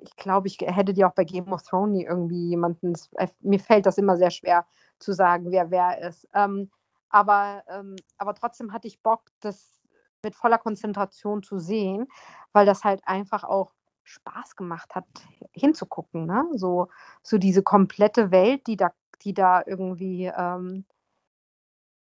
ich 0.01 0.15
glaube, 0.15 0.47
ich 0.47 0.57
hätte 0.61 0.93
dir 0.93 1.07
auch 1.07 1.13
bei 1.13 1.23
Game 1.23 1.51
of 1.51 1.63
Thrones 1.63 2.03
irgendwie 2.03 2.49
jemanden, 2.49 2.93
äh, 3.17 3.27
mir 3.41 3.59
fällt 3.59 3.85
das 3.85 3.97
immer 3.97 4.17
sehr 4.17 4.31
schwer 4.31 4.65
zu 4.99 5.13
sagen, 5.13 5.51
wer 5.51 5.71
wer 5.71 5.99
ist. 6.07 6.27
Ähm, 6.33 6.69
aber, 7.09 7.63
ähm, 7.67 7.95
aber 8.17 8.33
trotzdem 8.33 8.73
hatte 8.73 8.87
ich 8.87 9.01
Bock, 9.01 9.23
das 9.39 9.81
mit 10.23 10.35
voller 10.35 10.57
Konzentration 10.57 11.43
zu 11.43 11.59
sehen, 11.59 12.07
weil 12.53 12.65
das 12.65 12.83
halt 12.83 13.01
einfach 13.05 13.43
auch 13.43 13.73
Spaß 14.03 14.55
gemacht 14.55 14.95
hat, 14.95 15.05
hinzugucken. 15.51 16.25
Ne? 16.25 16.47
So, 16.53 16.89
so 17.21 17.37
diese 17.37 17.63
komplette 17.63 18.31
Welt, 18.31 18.67
die 18.67 18.77
da, 18.77 18.91
die 19.21 19.33
da 19.33 19.63
irgendwie 19.65 20.25
ähm, 20.25 20.85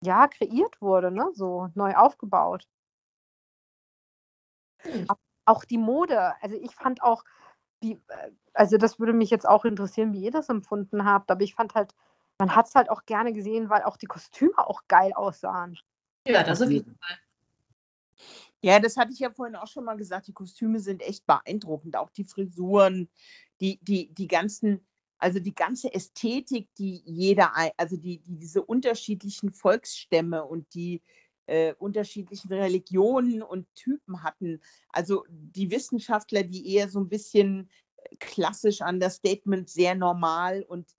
ja, 0.02 0.28
kreiert 0.28 0.80
wurde, 0.80 1.10
ne? 1.10 1.30
so 1.34 1.68
neu 1.74 1.94
aufgebaut. 1.94 2.68
Hm. 4.82 5.06
Auch 5.46 5.64
die 5.64 5.78
Mode, 5.78 6.40
also 6.42 6.56
ich 6.56 6.74
fand 6.74 7.02
auch, 7.02 7.24
wie, 7.84 7.92
äh, 8.08 8.30
also 8.54 8.76
das 8.78 8.98
würde 8.98 9.12
mich 9.12 9.30
jetzt 9.30 9.46
auch 9.46 9.64
interessieren, 9.64 10.12
wie 10.12 10.24
ihr 10.24 10.30
das 10.30 10.48
empfunden 10.48 11.04
habt, 11.04 11.30
aber 11.30 11.42
ich 11.42 11.54
fand 11.54 11.74
halt, 11.74 11.94
man 12.38 12.56
hat 12.56 12.66
es 12.66 12.74
halt 12.74 12.90
auch 12.90 13.04
gerne 13.04 13.32
gesehen, 13.32 13.70
weil 13.70 13.82
auch 13.82 13.96
die 13.96 14.06
Kostüme 14.06 14.58
auch 14.58 14.82
geil 14.88 15.12
aussahen. 15.12 15.78
Ja, 16.26 16.42
das 16.42 16.62
auf 16.62 16.70
jeden 16.70 16.96
Fall. 16.96 17.18
Ja, 18.60 18.80
das 18.80 18.96
hatte 18.96 19.12
ich 19.12 19.18
ja 19.18 19.30
vorhin 19.30 19.56
auch 19.56 19.66
schon 19.66 19.84
mal 19.84 19.96
gesagt. 19.96 20.26
Die 20.26 20.32
Kostüme 20.32 20.80
sind 20.80 21.02
echt 21.02 21.26
beeindruckend. 21.26 21.96
Auch 21.96 22.08
die 22.10 22.24
Frisuren, 22.24 23.10
die, 23.60 23.78
die, 23.82 24.12
die 24.14 24.26
ganzen, 24.26 24.86
also 25.18 25.38
die 25.38 25.54
ganze 25.54 25.92
Ästhetik, 25.92 26.74
die 26.76 27.02
jeder, 27.04 27.52
also 27.76 27.98
die, 27.98 28.20
die 28.20 28.36
diese 28.36 28.62
unterschiedlichen 28.64 29.52
Volksstämme 29.52 30.44
und 30.44 30.72
die 30.74 31.02
äh, 31.46 31.74
unterschiedlichen 31.74 32.52
Religionen 32.52 33.42
und 33.42 33.66
Typen 33.74 34.22
hatten. 34.22 34.60
Also 34.90 35.24
die 35.28 35.70
Wissenschaftler, 35.70 36.42
die 36.42 36.74
eher 36.74 36.88
so 36.88 37.00
ein 37.00 37.08
bisschen 37.08 37.70
klassisch 38.18 38.82
an 38.82 39.00
das 39.00 39.16
Statement 39.16 39.68
sehr 39.68 39.94
normal 39.94 40.62
und 40.62 40.94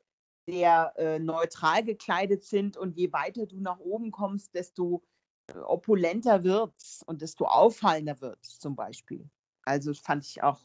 sehr 0.48 0.94
äh, 0.98 1.20
neutral 1.20 1.84
gekleidet 1.84 2.44
sind. 2.44 2.78
Und 2.78 2.98
je 2.98 3.12
weiter 3.12 3.46
du 3.46 3.60
nach 3.60 3.80
oben 3.80 4.12
kommst, 4.12 4.54
desto 4.54 5.04
äh, 5.48 5.58
opulenter 5.58 6.44
wird's 6.44 7.04
und 7.06 7.22
desto 7.22 7.46
auffallender 7.46 8.20
wird's 8.22 8.60
zum 8.60 8.76
Beispiel. 8.76 9.30
Also 9.64 9.94
fand 9.94 10.26
ich 10.26 10.44
auch 10.44 10.62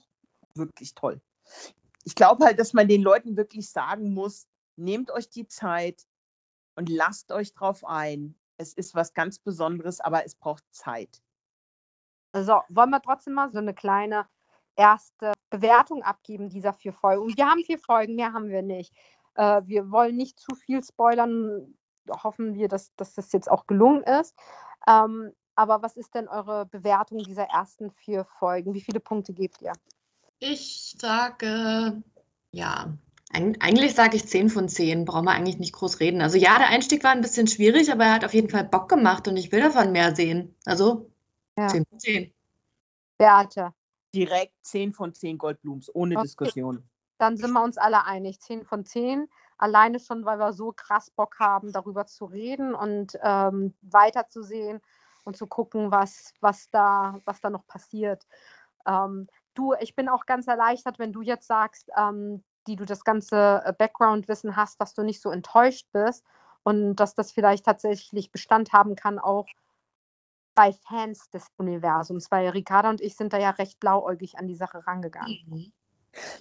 wirklich 0.54 0.94
toll. 0.94 1.20
Ich 2.04 2.14
glaube 2.14 2.44
halt, 2.44 2.58
dass 2.58 2.72
man 2.72 2.88
den 2.88 3.02
Leuten 3.02 3.36
wirklich 3.36 3.68
sagen 3.70 4.12
muss, 4.12 4.46
nehmt 4.76 5.10
euch 5.10 5.28
die 5.28 5.46
Zeit 5.46 6.06
und 6.76 6.88
lasst 6.88 7.32
euch 7.32 7.52
drauf 7.52 7.84
ein. 7.84 8.34
Es 8.60 8.74
ist 8.74 8.94
was 8.94 9.14
ganz 9.14 9.38
Besonderes, 9.38 10.00
aber 10.00 10.26
es 10.26 10.34
braucht 10.34 10.62
Zeit. 10.70 11.22
Also 12.32 12.60
wollen 12.68 12.90
wir 12.90 13.00
trotzdem 13.00 13.32
mal 13.32 13.50
so 13.50 13.58
eine 13.58 13.72
kleine 13.72 14.26
erste 14.76 15.32
Bewertung 15.48 16.02
abgeben 16.02 16.50
dieser 16.50 16.74
vier 16.74 16.92
Folgen. 16.92 17.22
Und 17.22 17.38
wir 17.38 17.48
haben 17.48 17.64
vier 17.64 17.78
Folgen, 17.78 18.16
mehr 18.16 18.34
haben 18.34 18.50
wir 18.50 18.60
nicht. 18.62 18.94
Äh, 19.34 19.62
wir 19.64 19.90
wollen 19.90 20.16
nicht 20.16 20.38
zu 20.38 20.54
viel 20.54 20.84
spoilern. 20.84 21.74
Hoffen 22.22 22.54
wir, 22.54 22.68
dass, 22.68 22.94
dass 22.96 23.14
das 23.14 23.32
jetzt 23.32 23.50
auch 23.50 23.66
gelungen 23.66 24.02
ist. 24.02 24.36
Ähm, 24.86 25.32
aber 25.54 25.80
was 25.82 25.96
ist 25.96 26.14
denn 26.14 26.28
eure 26.28 26.66
Bewertung 26.66 27.18
dieser 27.18 27.44
ersten 27.44 27.90
vier 27.90 28.24
Folgen? 28.24 28.74
Wie 28.74 28.80
viele 28.82 29.00
Punkte 29.00 29.32
gebt 29.32 29.62
ihr? 29.62 29.72
Ich 30.38 30.96
sage, 30.98 32.02
ja, 32.52 32.92
eigentlich 33.32 33.94
sage 33.94 34.16
ich 34.16 34.26
10 34.26 34.50
von 34.50 34.68
10, 34.68 35.04
brauchen 35.04 35.24
wir 35.24 35.32
eigentlich 35.32 35.58
nicht 35.58 35.72
groß 35.72 36.00
reden. 36.00 36.20
Also 36.20 36.36
ja, 36.36 36.58
der 36.58 36.68
Einstieg 36.68 37.04
war 37.04 37.12
ein 37.12 37.20
bisschen 37.20 37.46
schwierig, 37.46 37.92
aber 37.92 38.04
er 38.04 38.14
hat 38.14 38.24
auf 38.24 38.34
jeden 38.34 38.50
Fall 38.50 38.64
Bock 38.64 38.88
gemacht 38.88 39.28
und 39.28 39.36
ich 39.36 39.52
will 39.52 39.60
davon 39.60 39.92
mehr 39.92 40.16
sehen. 40.16 40.56
Also 40.64 41.10
ja. 41.56 41.68
10 41.68 41.84
von 41.88 42.00
10. 42.00 42.34
Beate. 43.18 43.72
Direkt 44.14 44.54
10 44.62 44.92
von 44.92 45.14
10 45.14 45.38
Goldblums, 45.38 45.94
ohne 45.94 46.16
okay. 46.16 46.24
Diskussion. 46.24 46.82
Dann 47.18 47.36
sind 47.36 47.52
wir 47.52 47.62
uns 47.62 47.78
alle 47.78 48.04
einig. 48.04 48.40
10 48.40 48.64
von 48.64 48.84
10. 48.84 49.28
Alleine 49.58 50.00
schon, 50.00 50.24
weil 50.24 50.38
wir 50.38 50.52
so 50.52 50.72
krass 50.72 51.10
Bock 51.10 51.38
haben, 51.38 51.70
darüber 51.70 52.06
zu 52.06 52.24
reden 52.24 52.74
und 52.74 53.16
ähm, 53.22 53.74
weiterzusehen 53.82 54.80
und 55.24 55.36
zu 55.36 55.46
gucken, 55.46 55.92
was, 55.92 56.32
was, 56.40 56.70
da, 56.70 57.20
was 57.26 57.40
da 57.40 57.50
noch 57.50 57.66
passiert. 57.66 58.26
Ähm, 58.86 59.28
du, 59.54 59.74
ich 59.80 59.94
bin 59.94 60.08
auch 60.08 60.26
ganz 60.26 60.48
erleichtert, 60.48 60.98
wenn 60.98 61.12
du 61.12 61.20
jetzt 61.20 61.46
sagst, 61.46 61.90
ähm, 61.96 62.42
die 62.70 62.76
du 62.76 62.84
das 62.84 63.04
ganze 63.04 63.62
äh, 63.64 63.72
Background-Wissen 63.76 64.56
hast, 64.56 64.80
dass 64.80 64.94
du 64.94 65.02
nicht 65.02 65.20
so 65.20 65.30
enttäuscht 65.30 65.86
bist 65.92 66.24
und 66.62 66.96
dass 66.96 67.14
das 67.14 67.32
vielleicht 67.32 67.64
tatsächlich 67.64 68.30
Bestand 68.30 68.72
haben 68.72 68.94
kann, 68.94 69.18
auch 69.18 69.46
bei 70.54 70.72
Fans 70.72 71.30
des 71.30 71.46
Universums, 71.56 72.30
weil 72.30 72.48
Ricarda 72.48 72.90
und 72.90 73.00
ich 73.00 73.16
sind 73.16 73.32
da 73.32 73.38
ja 73.38 73.50
recht 73.50 73.80
blauäugig 73.80 74.38
an 74.38 74.46
die 74.46 74.56
Sache 74.56 74.86
rangegangen. 74.86 75.38
Mhm. 75.46 75.72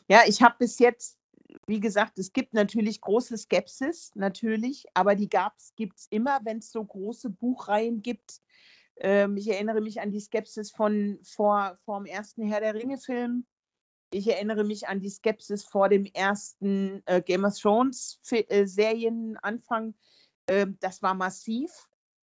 Ja, 0.07 0.21
ich 0.25 0.41
habe 0.41 0.55
bis 0.59 0.79
jetzt 0.79 1.19
wie 1.67 1.79
gesagt, 1.79 2.19
es 2.19 2.33
gibt 2.33 2.53
natürlich 2.53 3.01
große 3.01 3.37
Skepsis, 3.37 4.11
natürlich, 4.15 4.85
aber 4.93 5.15
die 5.15 5.29
gibt 5.75 5.97
es 5.97 6.07
immer, 6.09 6.39
wenn 6.43 6.59
es 6.59 6.71
so 6.71 6.83
große 6.83 7.29
Buchreihen 7.29 8.01
gibt. 8.01 8.41
Ähm, 8.97 9.37
ich 9.37 9.49
erinnere 9.49 9.81
mich 9.81 10.01
an 10.01 10.11
die 10.11 10.19
Skepsis 10.19 10.71
von 10.71 11.19
vor, 11.23 11.77
vor 11.85 11.99
dem 11.99 12.05
ersten 12.05 12.43
Herr 12.43 12.59
der 12.59 12.75
Ringe-Film. 12.75 13.45
Ich 14.11 14.27
erinnere 14.27 14.63
mich 14.63 14.87
an 14.87 14.99
die 14.99 15.09
Skepsis 15.09 15.63
vor 15.63 15.87
dem 15.87 16.05
ersten 16.05 17.03
äh, 17.05 17.21
Game 17.21 17.45
of 17.45 17.57
Thrones 17.59 18.19
äh, 18.31 18.65
Serienanfang. 18.65 19.93
Äh, 20.47 20.67
das 20.79 21.01
war 21.01 21.13
massiv. 21.13 21.69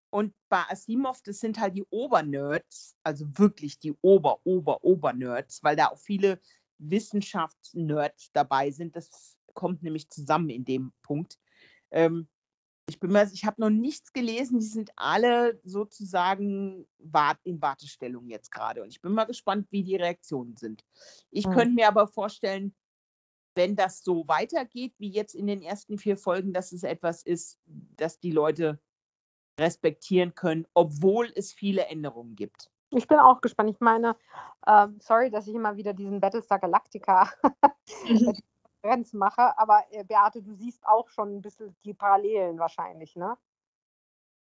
Und 0.10 0.34
bei 0.50 0.64
Asimov, 0.70 1.22
das 1.24 1.40
sind 1.40 1.60
halt 1.60 1.76
die 1.76 1.86
Obernerds, 1.90 2.96
also 3.04 3.26
wirklich 3.38 3.80
die 3.80 3.94
Ober, 4.02 4.40
Ober, 4.46 4.84
Obernerds, 4.84 5.62
weil 5.62 5.76
da 5.76 5.88
auch 5.88 6.00
viele 6.00 6.40
Wissenschaftsnerds 6.78 8.32
dabei 8.32 8.72
sind. 8.72 8.96
Das 8.96 9.38
kommt 9.54 9.84
nämlich 9.84 10.10
zusammen 10.10 10.50
in 10.50 10.66
dem 10.66 10.94
Punkt. 11.04 11.38
Ähm, 11.92 12.28
ich 12.88 13.00
bin 13.00 13.12
mal, 13.12 13.28
ich 13.32 13.46
habe 13.46 13.62
noch 13.62 13.70
nichts 13.70 14.14
gelesen, 14.14 14.60
die 14.60 14.66
sind 14.66 14.92
alle 14.96 15.60
sozusagen 15.64 16.88
in 17.44 17.62
Wartestellung 17.62 18.28
jetzt 18.28 18.52
gerade. 18.52 18.84
Und 18.84 18.90
ich 18.90 19.02
bin 19.02 19.14
mal 19.14 19.26
gespannt, 19.26 19.68
wie 19.72 19.84
die 19.84 19.96
Reaktionen 19.96 20.56
sind. 20.56 20.84
Ich 21.32 21.48
mhm. 21.48 21.54
könnte 21.54 21.76
mir 21.76 21.88
aber 21.88 22.08
vorstellen, 22.08 22.76
wenn 23.56 23.76
das 23.76 24.04
so 24.04 24.28
weitergeht, 24.28 24.94
wie 24.98 25.10
jetzt 25.10 25.34
in 25.34 25.48
den 25.48 25.62
ersten 25.62 25.98
vier 25.98 26.18
Folgen, 26.18 26.54
dass 26.54 26.72
es 26.72 26.84
etwas 26.84 27.24
ist, 27.24 27.60
das 27.66 28.20
die 28.20 28.32
Leute 28.32 28.80
respektieren 29.60 30.36
können, 30.36 30.68
obwohl 30.74 31.32
es 31.36 31.54
viele 31.54 31.86
Änderungen 31.86 32.36
gibt. 32.36 32.70
Ich 32.92 33.08
bin 33.08 33.18
auch 33.18 33.42
gespannt. 33.42 33.72
Ich 33.72 33.80
meine, 33.80 34.16
äh, 34.68 34.88
sorry, 35.00 35.32
dass 35.32 35.48
ich 35.48 35.56
immer 35.56 35.76
wieder 35.76 35.94
diesen 35.94 36.20
Battlestar 36.20 36.60
Galactica 36.60 37.32
mhm. 38.08 38.34
Referenz 38.86 39.14
mache, 39.14 39.58
aber 39.58 39.84
äh, 39.92 40.04
Beate, 40.04 40.42
du 40.42 40.54
siehst 40.54 40.86
auch 40.86 41.10
schon 41.10 41.38
ein 41.38 41.42
bisschen 41.42 41.76
die 41.84 41.94
Parallelen 41.94 42.60
wahrscheinlich, 42.60 43.16
ne? 43.16 43.38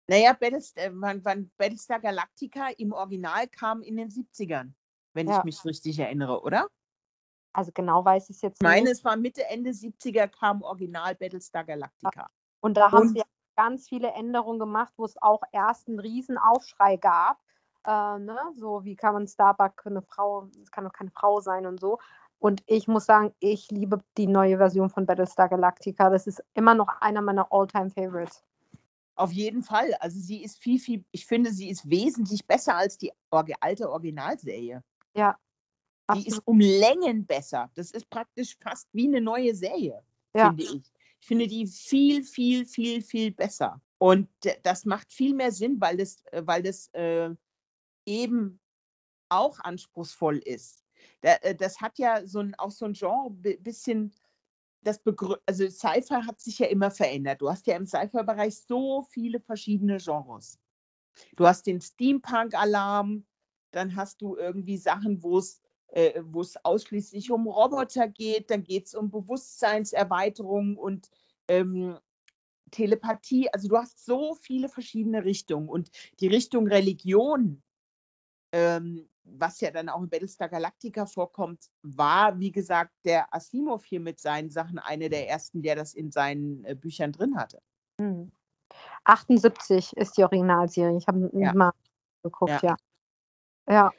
Naja, 0.06 0.34
Battlestar, 0.34 0.84
äh, 0.84 1.46
Battlestar 1.56 2.00
Galactica 2.00 2.68
im 2.76 2.92
Original 2.92 3.48
kam 3.48 3.82
in 3.82 3.96
den 3.96 4.10
70ern, 4.10 4.72
wenn 5.14 5.28
ja. 5.28 5.38
ich 5.38 5.44
mich 5.44 5.64
richtig 5.64 5.98
erinnere, 5.98 6.42
oder? 6.42 6.68
Also 7.54 7.70
genau 7.72 8.04
weiß 8.04 8.28
ich 8.30 8.36
es 8.36 8.42
jetzt 8.42 8.60
nicht. 8.60 8.68
Ich 8.68 8.76
meine, 8.76 8.90
es 8.90 9.04
war 9.04 9.16
Mitte, 9.16 9.44
Ende 9.46 9.70
70er 9.70 10.28
kam 10.28 10.62
Original 10.62 11.14
Battlestar 11.14 11.64
Galactica. 11.64 12.28
Und 12.60 12.76
da 12.76 12.90
haben 12.90 13.08
sie 13.08 13.22
ganz 13.56 13.88
viele 13.88 14.10
Änderungen 14.10 14.58
gemacht, 14.58 14.92
wo 14.96 15.04
es 15.04 15.20
auch 15.22 15.42
erst 15.52 15.88
einen 15.88 16.00
riesen 16.00 16.36
Aufschrei 16.36 16.96
gab. 16.96 17.38
Äh, 17.86 18.18
ne? 18.18 18.38
So, 18.56 18.84
wie 18.84 18.96
kann 18.96 19.14
man 19.14 19.28
Starbuck 19.28 19.86
eine 19.86 20.02
Frau, 20.02 20.48
es 20.62 20.70
kann 20.70 20.84
doch 20.84 20.92
keine 20.92 21.12
Frau 21.12 21.40
sein 21.40 21.64
und 21.64 21.78
so. 21.78 21.98
Und 22.44 22.62
ich 22.66 22.88
muss 22.88 23.06
sagen, 23.06 23.34
ich 23.40 23.70
liebe 23.70 24.04
die 24.18 24.26
neue 24.26 24.58
Version 24.58 24.90
von 24.90 25.06
Battlestar 25.06 25.48
Galactica. 25.48 26.10
Das 26.10 26.26
ist 26.26 26.44
immer 26.52 26.74
noch 26.74 26.88
einer 27.00 27.22
meiner 27.22 27.50
All-Time-Favorites. 27.50 28.44
Auf 29.14 29.32
jeden 29.32 29.62
Fall. 29.62 29.94
Also 30.00 30.20
sie 30.20 30.44
ist 30.44 30.58
viel, 30.58 30.78
viel, 30.78 31.06
ich 31.10 31.24
finde, 31.24 31.50
sie 31.50 31.70
ist 31.70 31.88
wesentlich 31.88 32.44
besser 32.46 32.76
als 32.76 32.98
die 32.98 33.10
alte 33.60 33.90
Originalserie. 33.90 34.84
Ja. 35.16 35.38
Die 36.14 36.28
ist 36.28 36.42
um 36.44 36.60
Längen 36.60 37.24
besser. 37.24 37.70
Das 37.76 37.92
ist 37.92 38.10
praktisch 38.10 38.58
fast 38.60 38.90
wie 38.92 39.08
eine 39.08 39.22
neue 39.22 39.54
Serie, 39.54 40.02
ja. 40.36 40.48
finde 40.48 40.64
ich. 40.64 40.92
Ich 41.20 41.26
finde 41.26 41.46
die 41.46 41.66
viel, 41.66 42.24
viel, 42.24 42.66
viel, 42.66 43.00
viel 43.00 43.32
besser. 43.32 43.80
Und 43.96 44.28
das 44.64 44.84
macht 44.84 45.10
viel 45.10 45.32
mehr 45.32 45.50
Sinn, 45.50 45.80
weil 45.80 45.96
das, 45.96 46.22
äh, 46.26 46.42
weil 46.44 46.62
das 46.62 46.88
äh, 46.88 47.30
eben 48.04 48.60
auch 49.30 49.58
anspruchsvoll 49.60 50.36
ist. 50.44 50.83
Äh, 51.22 51.54
das 51.54 51.80
hat 51.80 51.98
ja 51.98 52.26
so 52.26 52.40
ein, 52.40 52.54
auch 52.56 52.70
so 52.70 52.84
ein 52.86 52.94
Genre 52.94 53.30
bisschen 53.30 54.12
das 54.82 55.00
also 55.46 55.66
Sci-Fi 55.66 56.26
hat 56.26 56.40
sich 56.40 56.58
ja 56.58 56.66
immer 56.66 56.90
verändert. 56.90 57.40
Du 57.40 57.48
hast 57.48 57.66
ja 57.66 57.74
im 57.74 57.86
Sci-Fi-Bereich 57.86 58.58
so 58.58 59.02
viele 59.02 59.40
verschiedene 59.40 59.96
Genres. 59.96 60.58
Du 61.36 61.46
hast 61.46 61.66
den 61.66 61.80
Steampunk-Alarm, 61.80 63.24
dann 63.70 63.96
hast 63.96 64.20
du 64.20 64.36
irgendwie 64.36 64.76
Sachen, 64.76 65.22
wo 65.22 65.38
es 65.38 65.62
äh, 65.94 66.22
wo 66.24 66.40
es 66.40 66.56
ausschließlich 66.64 67.30
um 67.30 67.46
Roboter 67.46 68.08
geht, 68.08 68.50
dann 68.50 68.64
geht 68.64 68.86
es 68.86 68.94
um 68.94 69.10
Bewusstseinserweiterung 69.10 70.76
und 70.76 71.08
ähm, 71.48 71.98
Telepathie. 72.72 73.48
Also 73.52 73.68
du 73.68 73.76
hast 73.76 74.04
so 74.04 74.34
viele 74.34 74.68
verschiedene 74.68 75.24
Richtungen 75.24 75.68
und 75.68 75.90
die 76.18 76.26
Richtung 76.26 76.66
Religion, 76.66 77.62
ähm, 78.52 79.08
was 79.24 79.60
ja 79.60 79.70
dann 79.70 79.88
auch 79.88 80.02
in 80.02 80.08
Battlestar 80.08 80.48
Galactica 80.48 81.06
vorkommt, 81.06 81.70
war, 81.82 82.38
wie 82.38 82.52
gesagt, 82.52 82.92
der 83.04 83.32
Asimov 83.34 83.84
hier 83.84 84.00
mit 84.00 84.20
seinen 84.20 84.50
Sachen 84.50 84.78
einer 84.78 85.08
der 85.08 85.28
ersten, 85.28 85.62
der 85.62 85.76
das 85.76 85.94
in 85.94 86.10
seinen 86.10 86.64
äh, 86.64 86.74
Büchern 86.74 87.12
drin 87.12 87.36
hatte. 87.36 87.60
Hm. 88.00 88.30
78 89.04 89.96
ist 89.96 90.16
die 90.16 90.24
Originalserie. 90.24 90.96
Ich 90.96 91.06
habe 91.06 91.30
Ja. 91.32 91.52
mal 91.54 91.72
geguckt, 92.22 92.62
Ja. 92.62 92.76
ja. 92.76 92.76
Ja. 93.68 93.92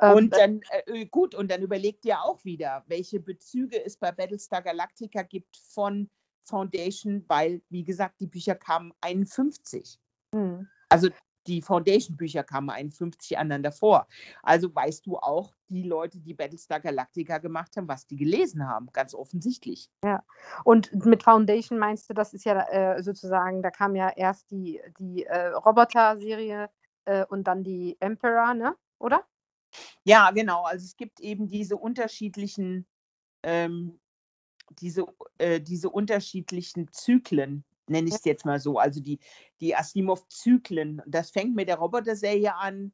Ähm, 0.00 0.16
Und 0.16 0.36
dann, 0.36 0.60
äh, 0.86 1.06
gut, 1.06 1.34
und 1.34 1.50
dann 1.50 1.62
überlegt 1.62 2.04
ihr 2.04 2.20
auch 2.20 2.44
wieder, 2.44 2.82
welche 2.88 3.20
Bezüge 3.20 3.84
es 3.84 3.96
bei 3.96 4.10
Battlestar 4.10 4.62
Galactica 4.62 5.22
gibt 5.22 5.56
von 5.56 6.10
Foundation, 6.42 7.24
weil, 7.28 7.62
wie 7.70 7.84
gesagt, 7.84 8.20
die 8.20 8.26
Bücher 8.26 8.54
kamen 8.54 8.92
51. 9.00 9.98
hm. 10.34 10.68
Also 10.88 11.08
die 11.46 11.62
Foundation-Bücher 11.62 12.44
kamen 12.44 12.70
51 12.70 13.38
aneinander 13.38 13.72
vor. 13.72 14.06
Also 14.42 14.74
weißt 14.74 15.06
du 15.06 15.18
auch, 15.18 15.54
die 15.68 15.82
Leute, 15.82 16.18
die 16.18 16.34
Battlestar 16.34 16.80
Galactica 16.80 17.38
gemacht 17.38 17.76
haben, 17.76 17.88
was 17.88 18.06
die 18.06 18.16
gelesen 18.16 18.68
haben, 18.68 18.88
ganz 18.92 19.14
offensichtlich. 19.14 19.90
Und 20.64 20.92
mit 21.04 21.22
Foundation 21.22 21.78
meinst 21.78 22.08
du, 22.08 22.14
das 22.14 22.34
ist 22.34 22.44
ja 22.44 22.60
äh, 22.68 23.02
sozusagen, 23.02 23.62
da 23.62 23.70
kam 23.70 23.96
ja 23.96 24.10
erst 24.10 24.50
die, 24.50 24.80
die 24.98 25.24
äh, 25.24 25.48
Roboter-Serie 25.48 26.70
äh, 27.04 27.24
und 27.26 27.44
dann 27.44 27.64
die 27.64 27.96
Emperor, 28.00 28.54
ne? 28.54 28.76
Oder? 28.98 29.22
Ja, 30.04 30.30
genau. 30.30 30.64
Also 30.64 30.84
es 30.84 30.96
gibt 30.96 31.20
eben 31.20 31.48
diese 31.48 31.76
unterschiedlichen, 31.76 32.86
ähm, 33.42 34.00
diese, 34.70 35.06
äh, 35.38 35.60
diese 35.60 35.90
unterschiedlichen 35.90 36.90
Zyklen, 36.92 37.64
nenne 37.88 38.08
ich 38.08 38.14
es 38.14 38.24
jetzt 38.24 38.44
mal 38.44 38.60
so. 38.60 38.78
Also 38.78 39.00
die, 39.00 39.18
die 39.60 39.74
Asimov-Zyklen. 39.74 41.02
Das 41.06 41.30
fängt 41.30 41.54
mit 41.54 41.68
der 41.68 41.76
Roboter-Serie 41.76 42.54
an, 42.54 42.92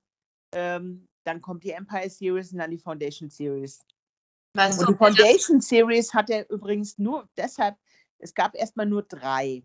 ähm, 0.53 1.09
dann 1.24 1.41
kommt 1.41 1.64
die 1.64 1.70
Empire 1.70 2.09
Series 2.09 2.53
und 2.53 2.59
dann 2.59 2.70
die 2.70 2.78
Foundation 2.78 3.30
Series. 3.30 3.80
Weißt 4.55 4.80
Und 4.80 4.88
die 4.88 4.95
Foundation 4.95 5.61
Series 5.61 6.12
hat 6.12 6.30
er 6.30 6.49
übrigens 6.51 6.99
nur 6.99 7.28
deshalb, 7.36 7.76
es 8.18 8.34
gab 8.34 8.55
erstmal 8.57 8.86
nur 8.86 9.03
drei 9.03 9.64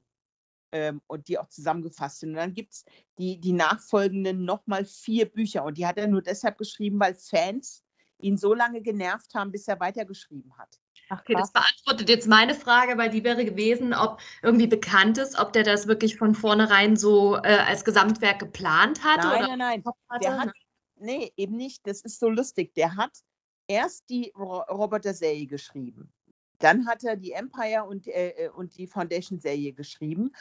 ähm, 0.72 1.02
und 1.08 1.28
die 1.28 1.40
auch 1.40 1.50
zusammengefasst 1.50 2.20
sind. 2.20 2.32
Und 2.32 2.36
dann 2.36 2.54
gibt 2.54 2.74
es 2.74 2.86
die, 3.18 3.40
die 3.40 3.54
nachfolgenden 3.54 4.46
nochmal 4.46 4.86
vier 4.86 5.26
Bücher 5.26 5.64
und 5.64 5.78
die 5.78 5.88
hat 5.88 5.98
er 5.98 6.08
nur 6.08 6.22
deshalb 6.22 6.58
geschrieben, 6.58 7.00
weil 7.00 7.16
Fans 7.16 7.84
ihn 8.20 8.38
so 8.38 8.54
lange 8.54 8.82
genervt 8.82 9.34
haben, 9.34 9.52
bis 9.52 9.68
er 9.68 9.80
weitergeschrieben 9.80 10.58
hat. 10.58 10.80
Ach, 11.10 11.22
Okay, 11.22 11.34
das 11.34 11.52
beantwortet 11.52 12.10
jetzt 12.10 12.28
meine 12.28 12.56
Frage, 12.56 12.98
weil 12.98 13.10
die 13.10 13.24
wäre 13.24 13.46
gewesen, 13.46 13.94
ob 13.94 14.20
irgendwie 14.42 14.68
bekannt 14.68 15.18
ist, 15.18 15.38
ob 15.38 15.54
der 15.54 15.64
das 15.64 15.88
wirklich 15.88 16.18
von 16.18 16.36
vornherein 16.36 16.98
so 16.98 17.36
äh, 17.38 17.58
als 17.68 17.86
Gesamtwerk 17.86 18.40
geplant 18.40 19.04
hat 19.04 19.18
Nein, 19.18 19.44
oder 19.44 19.58
nein, 19.58 19.84
nein. 19.84 20.20
Der 20.22 20.38
hat, 20.38 20.52
nee, 20.98 21.32
eben 21.38 21.56
nicht. 21.56 21.86
Das 21.86 22.02
ist 22.02 22.20
so 22.20 22.30
lustig. 22.30 22.74
Der 22.74 22.96
hat 22.96 23.12
erst 23.68 24.10
die 24.10 24.32
Ro 24.36 24.60
Roboter-Serie 24.70 25.48
geschrieben. 25.48 26.12
Dann 26.60 26.88
hat 26.88 27.04
er 27.04 27.16
die 27.16 27.34
Empire 27.34 27.84
und, 27.84 28.08
äh, 28.08 28.30
äh, 28.30 28.50
und 28.50 28.78
die 28.78 28.88
Foundation-Serie 28.88 29.74
geschrieben. 29.74 30.32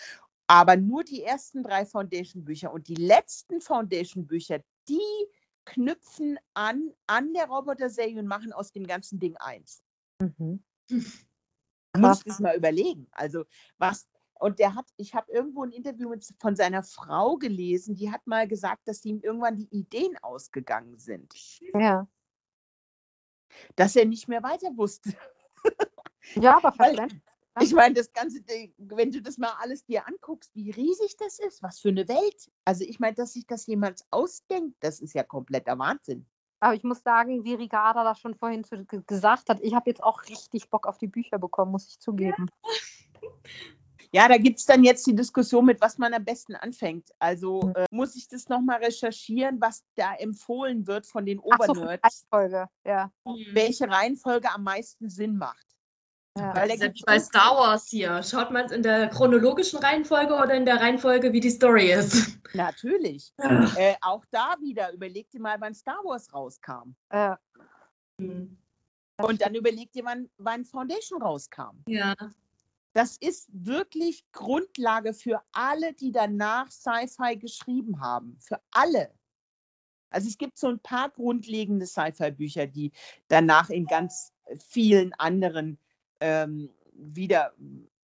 Aber 0.47 0.77
nur 0.77 1.05
die 1.05 1.23
ersten 1.23 1.63
drei 1.63 1.85
Foundation-Bücher 1.87 2.73
und 2.73 2.89
die 2.89 2.95
letzten 2.95 3.61
Foundation-Bücher, 3.61 4.61
die 4.89 5.01
knüpfen 5.65 6.39
an, 6.53 6.93
an 7.07 7.33
der 7.33 7.47
Roboter-Serie 7.47 8.19
und 8.19 8.27
machen 8.27 8.53
aus 8.53 8.71
dem 8.73 8.87
ganzen 8.87 9.19
Ding 9.19 9.37
eins. 9.39 9.83
Mhm. 10.21 10.63
Du 10.89 12.01
musst 12.01 12.27
es 12.27 12.41
mal 12.41 12.57
überlegen. 12.57 13.07
Also 13.13 13.45
was, 13.79 14.09
und 14.41 14.59
der 14.59 14.75
hat, 14.75 14.87
ich 14.97 15.15
habe 15.15 15.31
irgendwo 15.33 15.63
ein 15.65 15.71
Interview 15.71 16.09
mit, 16.09 16.27
von 16.41 16.57
seiner 16.57 16.83
Frau 16.83 17.37
gelesen, 17.37 17.95
die 17.95 18.11
hat 18.11 18.27
mal 18.27 18.49
gesagt, 18.49 18.89
dass 18.89 19.05
ihm 19.05 19.21
irgendwann 19.21 19.57
die 19.57 19.69
Ideen 19.71 20.17
ausgegangen 20.19 20.99
sind, 20.99 21.33
Ja. 21.73 22.09
dass 23.77 23.97
er 23.97 24.07
nicht 24.07 24.29
mehr 24.29 24.43
weiter 24.43 24.77
wusste. 24.77 25.15
Ja, 26.37 26.57
aber 26.57 26.73
verständlich. 26.73 27.21
Ich 27.61 27.73
meine, 27.75 27.95
das 27.95 28.13
ganze 28.13 28.41
Ding, 28.41 28.75
wenn 28.79 29.13
du 29.13 29.23
das 29.23 29.39
mal 29.39 29.53
alles 29.61 29.85
dir 29.85 30.09
anguckst, 30.09 30.53
wie 30.55 30.71
riesig 30.71 31.17
das 31.19 31.39
ist, 31.39 31.63
was 31.63 31.79
für 31.79 31.91
eine 31.91 32.09
Welt. 32.09 32.51
Also 32.65 32.83
ich 32.83 32.99
meine, 32.99 33.15
dass 33.15 33.35
sich 33.35 33.47
das 33.47 33.67
jemand 33.67 34.05
ausdenkt, 34.11 34.77
das 34.81 35.01
ist 35.01 35.15
ja 35.15 35.23
kompletter 35.23 35.79
Wahnsinn. 35.79 36.27
Aber 36.65 36.75
ich 36.75 36.83
muss 36.83 37.03
sagen, 37.03 37.45
wie 37.45 37.53
Ricarda 37.53 38.05
das 38.05 38.19
schon 38.19 38.35
vorhin 38.35 38.65
gesagt 39.07 39.51
hat, 39.51 39.61
ich 39.61 39.75
habe 39.75 39.91
jetzt 39.91 40.03
auch 40.03 40.23
richtig 40.23 40.71
Bock 40.71 40.87
auf 40.87 40.97
die 40.97 41.09
Bücher 41.09 41.39
bekommen, 41.39 41.71
muss 41.73 41.87
ich 41.89 42.01
zugeben. 42.01 42.51
Ja, 44.13 44.29
da 44.29 44.37
gibt 44.37 44.61
es 44.61 44.65
dann 44.65 44.85
jetzt 44.85 45.05
die 45.09 45.15
Diskussion, 45.17 45.65
mit 45.65 45.81
was 45.81 45.99
man 45.99 46.15
am 46.15 46.25
besten 46.25 46.55
anfängt. 46.55 47.11
Also 47.19 47.63
Mhm. 47.63 47.75
äh, 47.75 47.87
muss 47.91 48.15
ich 48.15 48.29
das 48.29 48.49
nochmal 48.49 48.79
recherchieren, 48.79 49.61
was 49.61 49.85
da 49.97 50.15
empfohlen 50.15 50.87
wird 50.87 51.05
von 51.05 51.27
den 51.27 51.41
Ach 51.41 51.59
so, 51.67 51.73
Obernerds, 51.73 52.25
Reihenfolge, 52.33 52.69
ja. 52.85 53.11
welche 53.51 53.91
Reihenfolge 53.91 54.49
am 54.53 54.63
meisten 54.63 55.09
Sinn 55.09 55.37
macht. 55.37 55.74
Ja. 56.37 56.53
Das 56.53 56.75
ist 56.75 56.83
ja 56.83 56.95
wie 56.95 57.03
bei 57.07 57.21
Star 57.21 57.57
Wars 57.57 57.89
hier. 57.89 58.23
Schaut 58.23 58.51
man 58.51 58.67
es 58.67 58.73
in 58.73 58.83
der 58.83 59.09
chronologischen 59.09 59.79
Reihenfolge 59.79 60.35
oder 60.35 60.55
in 60.55 60.65
der 60.65 60.81
Reihenfolge, 60.81 61.33
wie 61.33 61.41
die 61.41 61.51
Story 61.51 61.93
ist? 61.93 62.39
Natürlich. 62.55 63.33
Äh, 63.77 63.95
auch 64.01 64.25
da 64.31 64.57
wieder, 64.61 64.93
überleg 64.93 65.31
dir 65.31 65.41
mal, 65.41 65.61
wann 65.61 65.75
Star 65.75 65.99
Wars 66.05 66.33
rauskam. 66.33 66.95
Das 67.09 67.39
Und 68.19 69.43
dann 69.43 69.55
überleg 69.55 69.93
dir, 69.93 70.05
wann, 70.05 70.29
wann 70.39 70.65
Foundation 70.65 71.23
rauskam. 71.23 71.83
Ja. 71.89 72.15
Das 72.95 73.17
ist 73.17 73.49
wirklich 73.53 74.25
Grundlage 74.33 75.15
für 75.15 75.43
alle, 75.53 75.93
die 75.95 76.13
danach 76.13 76.71
Sci-Fi 76.71 77.37
geschrieben 77.37 78.01
haben. 78.01 78.37
Für 78.41 78.61
alle. 78.71 79.13
Also 80.11 80.29
es 80.29 80.39
gibt 80.39 80.59
so 80.59 80.69
ein 80.69 80.79
paar 80.79 81.11
grundlegende 81.11 81.87
Sci-Fi-Bücher, 81.87 82.69
die 82.69 82.93
danach 83.27 83.69
in 83.69 83.87
ganz 83.87 84.33
vielen 84.59 85.13
anderen 85.15 85.79
ähm, 86.21 86.71
wieder 86.93 87.53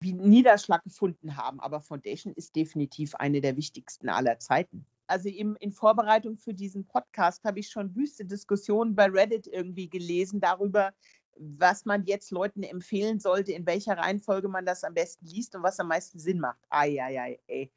wie 0.01 0.13
Niederschlag 0.13 0.83
gefunden 0.85 1.37
haben. 1.37 1.61
Aber 1.61 1.81
Foundation 1.81 2.33
ist 2.35 2.55
definitiv 2.55 3.15
eine 3.15 3.41
der 3.41 3.57
wichtigsten 3.57 4.09
aller 4.09 4.39
Zeiten. 4.39 4.87
Also 5.09 5.29
im, 5.29 5.57
in 5.61 5.73
Vorbereitung 5.73 6.37
für 6.37 6.53
diesen 6.53 6.85
Podcast 6.85 7.45
habe 7.45 7.61
ich 7.61 7.69
schon 7.69 7.95
wüste 7.95 8.25
Diskussionen 8.25 8.95
bei 8.95 9.07
Reddit 9.07 9.47
irgendwie 9.47 9.89
gelesen 9.89 10.41
darüber, 10.41 10.93
was 11.39 11.85
man 11.85 12.05
jetzt 12.05 12.31
Leuten 12.31 12.63
empfehlen 12.63 13.21
sollte, 13.21 13.53
in 13.53 13.67
welcher 13.67 13.97
Reihenfolge 13.97 14.49
man 14.49 14.67
das 14.67 14.85
am 14.85 14.95
besten 14.95 15.27
liest 15.27 15.55
und 15.55 15.63
was 15.63 15.79
am 15.79 15.89
meisten 15.89 16.19
Sinn 16.19 16.41
macht. 16.41 16.59
Eieiei, 16.71 17.39
ey. 17.47 17.71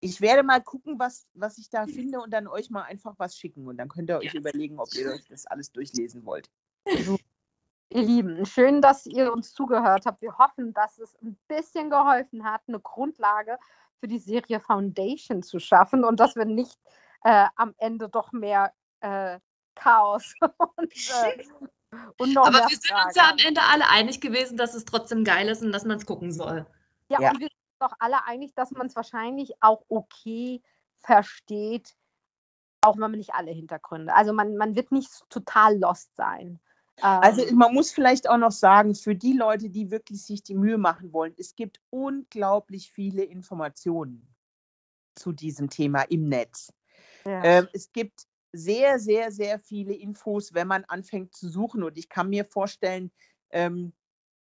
Ich 0.00 0.20
werde 0.20 0.42
mal 0.42 0.62
gucken, 0.62 0.98
was, 0.98 1.26
was 1.34 1.58
ich 1.58 1.70
da 1.70 1.86
finde 1.86 2.20
und 2.20 2.30
dann 2.30 2.46
euch 2.46 2.70
mal 2.70 2.82
einfach 2.82 3.14
was 3.18 3.36
schicken. 3.36 3.66
Und 3.66 3.78
dann 3.78 3.88
könnt 3.88 4.10
ihr 4.10 4.18
euch 4.18 4.34
Ja. 4.34 4.40
überlegen, 4.40 4.78
ob 4.78 4.94
ihr 4.94 5.10
euch 5.10 5.24
das 5.28 5.46
alles 5.46 5.72
durchlesen 5.72 6.24
wollt. 6.24 6.50
Ihr 7.90 8.02
Lieben, 8.02 8.44
schön, 8.46 8.80
dass 8.82 9.06
ihr 9.06 9.32
uns 9.32 9.54
zugehört 9.54 10.06
habt. 10.06 10.20
Wir 10.20 10.36
hoffen, 10.38 10.72
dass 10.74 10.98
es 10.98 11.14
ein 11.22 11.38
bisschen 11.46 11.88
geholfen 11.88 12.44
hat, 12.44 12.62
eine 12.66 12.80
Grundlage 12.80 13.58
für 14.00 14.08
die 14.08 14.18
Serie 14.18 14.60
Foundation 14.60 15.42
zu 15.42 15.60
schaffen 15.60 16.04
und 16.04 16.18
dass 16.18 16.34
wir 16.34 16.44
nicht 16.44 16.78
äh, 17.22 17.46
am 17.54 17.74
Ende 17.78 18.08
doch 18.08 18.32
mehr 18.32 18.72
äh, 19.00 19.38
Chaos 19.76 20.34
und, 20.76 20.92
äh, 20.92 21.44
und 22.18 22.32
noch 22.34 22.46
Aber 22.46 22.58
mehr 22.58 22.68
wir 22.68 22.76
sind 22.76 22.86
Fragen 22.86 23.06
uns 23.08 23.16
ja 23.16 23.30
am. 23.30 23.38
Ende 23.38 23.60
alle 23.62 23.88
einig 23.88 24.20
gewesen, 24.20 24.56
dass 24.56 24.74
es 24.74 24.84
trotzdem 24.84 25.22
geil 25.24 25.48
ist 25.48 25.62
und 25.62 25.72
dass 25.72 25.84
man 25.84 25.98
es 25.98 26.06
gucken 26.06 26.32
soll. 26.32 26.66
Ja, 27.08 27.20
Ja. 27.20 27.30
und 27.30 27.40
wir 27.40 27.48
sind 27.48 27.60
doch 27.80 27.92
alle 28.00 28.24
einig, 28.26 28.54
dass 28.54 28.72
man 28.72 28.88
es 28.88 28.96
wahrscheinlich 28.96 29.54
auch 29.62 29.84
okay 29.88 30.60
versteht, 30.98 31.94
auch 32.80 32.94
wenn 32.94 33.02
man 33.02 33.12
nicht 33.12 33.34
alle 33.34 33.52
Hintergründe. 33.52 34.12
Also 34.14 34.32
man, 34.32 34.56
man 34.56 34.74
wird 34.74 34.90
nicht 34.92 35.10
total 35.30 35.78
lost 35.78 36.14
sein. 36.16 36.60
Also 37.00 37.42
Ähm, 37.42 37.56
man 37.56 37.74
muss 37.74 37.90
vielleicht 37.92 38.28
auch 38.28 38.38
noch 38.38 38.52
sagen, 38.52 38.94
für 38.94 39.14
die 39.14 39.34
Leute, 39.34 39.68
die 39.68 39.90
wirklich 39.90 40.22
sich 40.24 40.42
die 40.42 40.54
Mühe 40.54 40.78
machen 40.78 41.12
wollen, 41.12 41.34
es 41.36 41.54
gibt 41.54 41.80
unglaublich 41.90 42.90
viele 42.90 43.22
Informationen 43.22 44.34
zu 45.14 45.32
diesem 45.32 45.68
Thema 45.68 46.02
im 46.02 46.28
Netz. 46.28 46.72
ja. 47.24 47.42
Ähm, 47.44 47.68
es 47.72 47.92
gibt 47.92 48.26
sehr, 48.52 48.98
sehr, 48.98 49.30
sehr 49.30 49.58
viele 49.58 49.94
Infos, 49.94 50.54
wenn 50.54 50.68
man 50.68 50.84
anfängt 50.84 51.34
zu 51.34 51.48
suchen. 51.48 51.82
Und 51.82 51.98
ich 51.98 52.08
kann 52.08 52.28
mir 52.28 52.44
vorstellen, 52.44 53.12
ähm, 53.50 53.92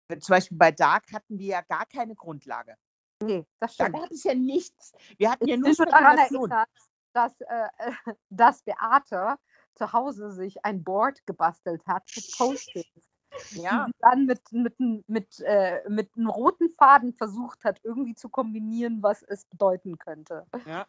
zum 0.08 0.32
Beispiel 0.32 0.56
bei 0.56 0.72
Dark 0.72 1.12
hatten 1.12 1.38
wir 1.38 1.46
ja 1.46 1.60
gar 1.62 1.86
keine 1.86 2.14
Grundlage. 2.14 2.76
nee, 3.22 3.44
das 3.60 3.76
Da 3.76 3.86
stimmt. 3.86 4.00
gab 4.00 4.10
es 4.10 4.24
ja 4.24 4.34
nichts. 4.34 4.92
Wir 5.16 5.30
hatten 5.30 5.46
ja 5.46 5.56
nur 5.56 5.74
daran 5.74 6.18
Spekulation. 6.18 6.50
erinnert, 6.50 6.68
dass, 7.12 7.40
äh, 7.40 7.68
dass 8.30 8.62
Beate 8.62 9.36
zu 9.78 9.92
Hause 9.92 10.32
sich 10.32 10.64
ein 10.64 10.84
Board 10.84 11.24
gebastelt 11.26 11.86
hat 11.86 12.04
mit 12.14 12.34
Post-its. 12.36 12.86
Ja. 13.50 13.86
Die 13.86 13.92
dann 14.00 14.24
mit, 14.24 14.40
mit, 14.52 14.80
mit, 15.06 15.40
äh, 15.40 15.86
mit 15.88 16.10
einem 16.16 16.30
roten 16.30 16.70
Faden 16.70 17.12
versucht 17.12 17.62
hat, 17.62 17.78
irgendwie 17.84 18.14
zu 18.14 18.30
kombinieren, 18.30 19.02
was 19.02 19.22
es 19.22 19.44
bedeuten 19.44 19.98
könnte. 19.98 20.46
Ja. 20.66 20.86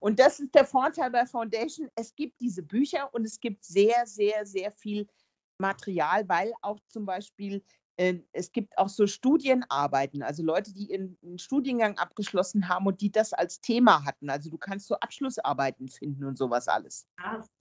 Und 0.00 0.18
das 0.18 0.40
ist 0.40 0.52
der 0.54 0.66
Vorteil 0.66 1.12
bei 1.12 1.24
Foundation. 1.24 1.88
Es 1.94 2.14
gibt 2.16 2.40
diese 2.40 2.62
Bücher 2.62 3.08
und 3.14 3.24
es 3.24 3.38
gibt 3.38 3.64
sehr, 3.64 4.04
sehr, 4.04 4.44
sehr 4.44 4.72
viel 4.72 5.06
Material, 5.58 6.28
weil 6.28 6.52
auch 6.60 6.80
zum 6.88 7.06
Beispiel 7.06 7.62
es 7.96 8.50
gibt 8.50 8.76
auch 8.76 8.88
so 8.88 9.06
Studienarbeiten, 9.06 10.22
also 10.22 10.42
Leute, 10.42 10.72
die 10.72 10.90
in, 10.90 11.16
einen 11.22 11.38
Studiengang 11.38 11.96
abgeschlossen 11.96 12.68
haben 12.68 12.86
und 12.86 13.00
die 13.00 13.12
das 13.12 13.32
als 13.32 13.60
Thema 13.60 14.04
hatten. 14.04 14.30
Also 14.30 14.50
du 14.50 14.58
kannst 14.58 14.88
so 14.88 14.96
Abschlussarbeiten 14.96 15.88
finden 15.88 16.24
und 16.24 16.36
sowas 16.36 16.66
alles. 16.66 17.06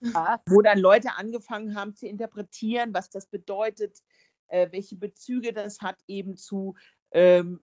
Ja. 0.01 0.41
Wo 0.47 0.61
dann 0.61 0.79
Leute 0.79 1.09
angefangen 1.17 1.75
haben 1.75 1.95
zu 1.95 2.07
interpretieren, 2.07 2.93
was 2.95 3.11
das 3.11 3.27
bedeutet, 3.27 4.01
äh, 4.47 4.71
welche 4.71 4.95
Bezüge 4.95 5.53
das 5.53 5.81
hat 5.81 5.97
eben 6.07 6.35
zu 6.35 6.75
ähm, 7.11 7.61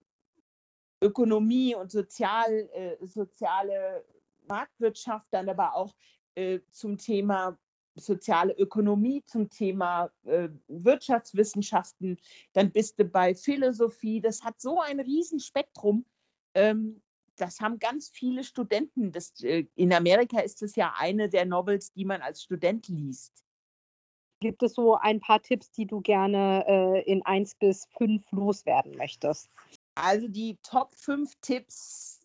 Ökonomie 1.03 1.75
und 1.75 1.91
sozial, 1.91 2.69
äh, 2.73 3.05
soziale 3.05 4.05
Marktwirtschaft, 4.49 5.27
dann 5.31 5.49
aber 5.49 5.75
auch 5.75 5.97
äh, 6.37 6.61
zum 6.71 6.99
Thema 6.99 7.59
soziale 7.95 8.55
Ökonomie, 8.55 9.23
zum 9.27 9.51
Thema 9.51 10.11
äh, 10.25 10.49
Wirtschaftswissenschaften, 10.69 12.19
dann 12.53 12.71
bist 12.71 12.99
du 12.99 13.05
bei 13.05 13.35
Philosophie. 13.35 14.21
Das 14.21 14.43
hat 14.43 14.61
so 14.61 14.81
ein 14.81 15.01
Riesenspektrum. 15.01 16.05
Ähm, 16.55 17.03
das 17.37 17.61
haben 17.61 17.79
ganz 17.79 18.09
viele 18.09 18.45
Studenten. 18.45 19.13
Das, 19.13 19.41
äh, 19.43 19.67
in 19.75 19.93
Amerika 19.93 20.41
ist 20.41 20.63
es 20.63 20.77
ja 20.77 20.95
eine 20.99 21.29
der 21.29 21.47
Novels, 21.47 21.93
die 21.93 22.05
man 22.05 22.23
als 22.23 22.43
Student 22.43 22.89
liest. 22.89 23.45
Gibt 24.41 24.63
es 24.63 24.75
so 24.75 24.97
ein 24.97 25.21
paar 25.21 25.43
Tipps, 25.43 25.71
die 25.71 25.87
du 25.87 26.01
gerne 26.01 26.65
äh, 26.67 27.03
in 27.11 27.25
1 27.25 27.57
bis 27.57 27.87
5 27.99 28.25
loswerden 28.33 28.97
möchtest? 28.97 29.51
Also 29.95 30.29
die 30.29 30.57
Top 30.63 30.95
5 30.95 31.35
Tipps, 31.43 32.21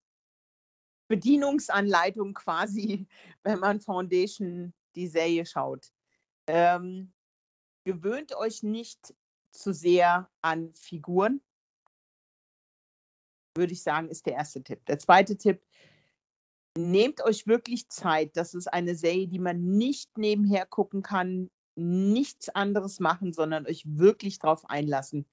Bedienungsanleitung 1.09 2.33
quasi, 2.33 3.07
wenn 3.43 3.59
man 3.59 3.81
Foundation 3.81 4.73
die 4.95 5.07
Serie 5.07 5.45
schaut. 5.45 5.91
Ähm, 6.47 7.13
gewöhnt 7.83 8.35
euch 8.35 8.63
nicht 8.63 9.13
zu 9.51 9.73
sehr 9.73 10.29
an 10.41 10.73
Figuren, 10.73 11.41
würde 13.55 13.73
ich 13.73 13.83
sagen, 13.83 14.09
ist 14.09 14.25
der 14.25 14.33
erste 14.33 14.63
Tipp. 14.63 14.85
Der 14.85 14.99
zweite 14.99 15.37
Tipp, 15.37 15.61
nehmt 16.77 17.21
euch 17.23 17.47
wirklich 17.47 17.89
Zeit. 17.89 18.35
Das 18.35 18.53
ist 18.53 18.67
eine 18.67 18.95
Serie, 18.95 19.27
die 19.27 19.39
man 19.39 19.77
nicht 19.77 20.17
nebenher 20.17 20.65
gucken 20.65 21.01
kann, 21.01 21.49
nichts 21.75 22.49
anderes 22.49 22.99
machen, 22.99 23.33
sondern 23.33 23.65
euch 23.65 23.83
wirklich 23.85 24.39
darauf 24.39 24.69
einlassen. 24.69 25.25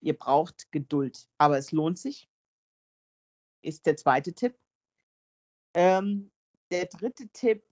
Ihr 0.00 0.16
braucht 0.16 0.70
Geduld, 0.72 1.28
aber 1.38 1.58
es 1.58 1.72
lohnt 1.72 1.98
sich, 1.98 2.28
ist 3.62 3.86
der 3.86 3.96
zweite 3.96 4.32
Tipp. 4.32 4.58
Ähm, 5.74 6.30
der 6.70 6.86
dritte 6.86 7.28
Tipp, 7.28 7.62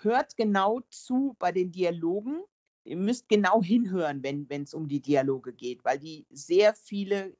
hört 0.00 0.36
genau 0.36 0.80
zu 0.90 1.36
bei 1.38 1.52
den 1.52 1.70
Dialogen. 1.70 2.42
Ihr 2.84 2.96
müsst 2.96 3.28
genau 3.28 3.62
hinhören, 3.62 4.22
wenn 4.22 4.62
es 4.62 4.74
um 4.74 4.88
die 4.88 5.00
Dialoge 5.00 5.52
geht, 5.52 5.84
weil 5.84 5.98
die 5.98 6.26
sehr 6.30 6.74
viele 6.74 7.36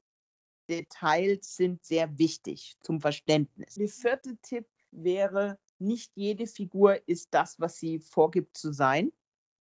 Details 0.69 1.55
sind 1.55 1.83
sehr 1.83 2.17
wichtig 2.17 2.77
zum 2.81 3.01
Verständnis. 3.01 3.75
Der 3.75 3.89
vierte 3.89 4.37
Tipp 4.37 4.65
wäre, 4.91 5.59
nicht 5.79 6.11
jede 6.15 6.47
Figur 6.47 7.05
ist 7.07 7.33
das, 7.33 7.59
was 7.59 7.77
sie 7.77 7.99
vorgibt 7.99 8.55
zu 8.55 8.71
sein. 8.71 9.11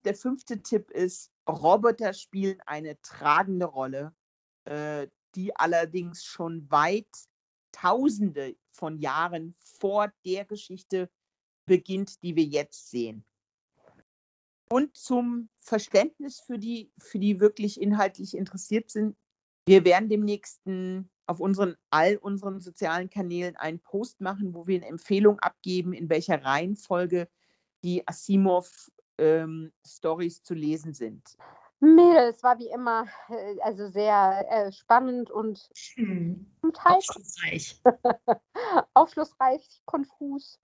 Der 0.06 0.16
fünfte 0.16 0.62
Tipp 0.62 0.90
ist, 0.92 1.32
Roboter 1.48 2.14
spielen 2.14 2.62
eine 2.66 3.00
tragende 3.02 3.66
Rolle, 3.66 4.16
äh, 4.64 5.08
die 5.36 5.56
allerdings 5.56 6.24
schon 6.24 6.70
weit 6.72 7.08
Tausende 7.72 8.56
von 8.72 8.98
Jahren 8.98 9.56
vor 9.60 10.12
der 10.26 10.44
Geschichte 10.46 11.10
beginnt, 11.70 12.22
die 12.24 12.36
wir 12.36 12.44
jetzt 12.44 12.90
sehen. 12.90 13.24
Und 14.70 14.98
zum 14.98 15.48
Verständnis 15.60 16.42
für 16.42 16.60
die, 16.60 16.92
für 17.00 17.20
die 17.20 17.40
wirklich 17.40 17.80
inhaltlich 17.80 18.36
interessiert 18.36 18.92
sind, 18.92 19.16
wir 19.66 19.86
werden 19.86 20.10
demnächst 20.10 20.62
auf 21.28 21.40
unseren, 21.40 21.78
all 21.92 22.18
unseren 22.18 22.60
sozialen 22.60 23.10
Kanälen 23.10 23.56
einen 23.56 23.80
Post 23.80 24.20
machen, 24.20 24.54
wo 24.54 24.68
wir 24.68 24.76
eine 24.78 24.88
Empfehlung 24.88 25.40
abgeben, 25.40 25.94
in 25.94 26.10
welcher 26.10 26.44
Reihenfolge 26.44 27.30
die 27.84 28.06
Asimov-Stories 28.08 30.38
ähm, 30.38 30.44
zu 30.44 30.54
lesen 30.54 30.94
sind. 30.94 31.38
Mädels 31.80 32.44
war 32.44 32.60
wie 32.60 32.68
immer 32.70 33.06
äh, 33.30 33.60
also 33.62 33.88
sehr 33.88 34.46
äh, 34.50 34.72
spannend 34.72 35.32
und 35.32 35.70
Hm. 35.96 36.46
Aufschlussreich. 36.84 37.82
aufschlussreich, 38.94 39.82
konfus. 39.86 40.60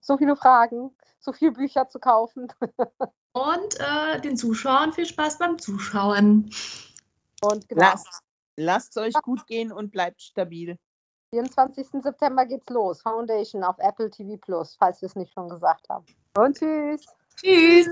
So 0.00 0.16
viele 0.16 0.36
Fragen, 0.36 0.96
so 1.18 1.32
viele 1.32 1.52
Bücher 1.52 1.88
zu 1.88 1.98
kaufen. 1.98 2.48
Und 3.32 3.78
äh, 3.78 4.20
den 4.20 4.36
Zuschauern 4.36 4.92
viel 4.92 5.06
Spaß 5.06 5.38
beim 5.38 5.56
Zuschauen. 5.56 6.50
Und 7.42 7.68
genau, 7.68 7.82
Lasst, 7.82 8.22
lasst 8.56 8.98
euch 8.98 9.14
gut 9.22 9.46
gehen 9.46 9.70
und 9.70 9.92
bleibt 9.92 10.20
stabil. 10.20 10.76
24. 11.32 12.02
September 12.02 12.44
geht's 12.44 12.68
los. 12.70 13.02
Foundation 13.02 13.62
auf 13.62 13.76
Apple 13.78 14.10
TV 14.10 14.36
Plus, 14.36 14.74
falls 14.76 15.00
wir 15.00 15.06
es 15.06 15.14
nicht 15.14 15.32
schon 15.32 15.48
gesagt 15.48 15.88
haben. 15.88 16.04
Und 16.36 16.58
tschüss. 16.58 17.06
Tschüss. 17.36 17.88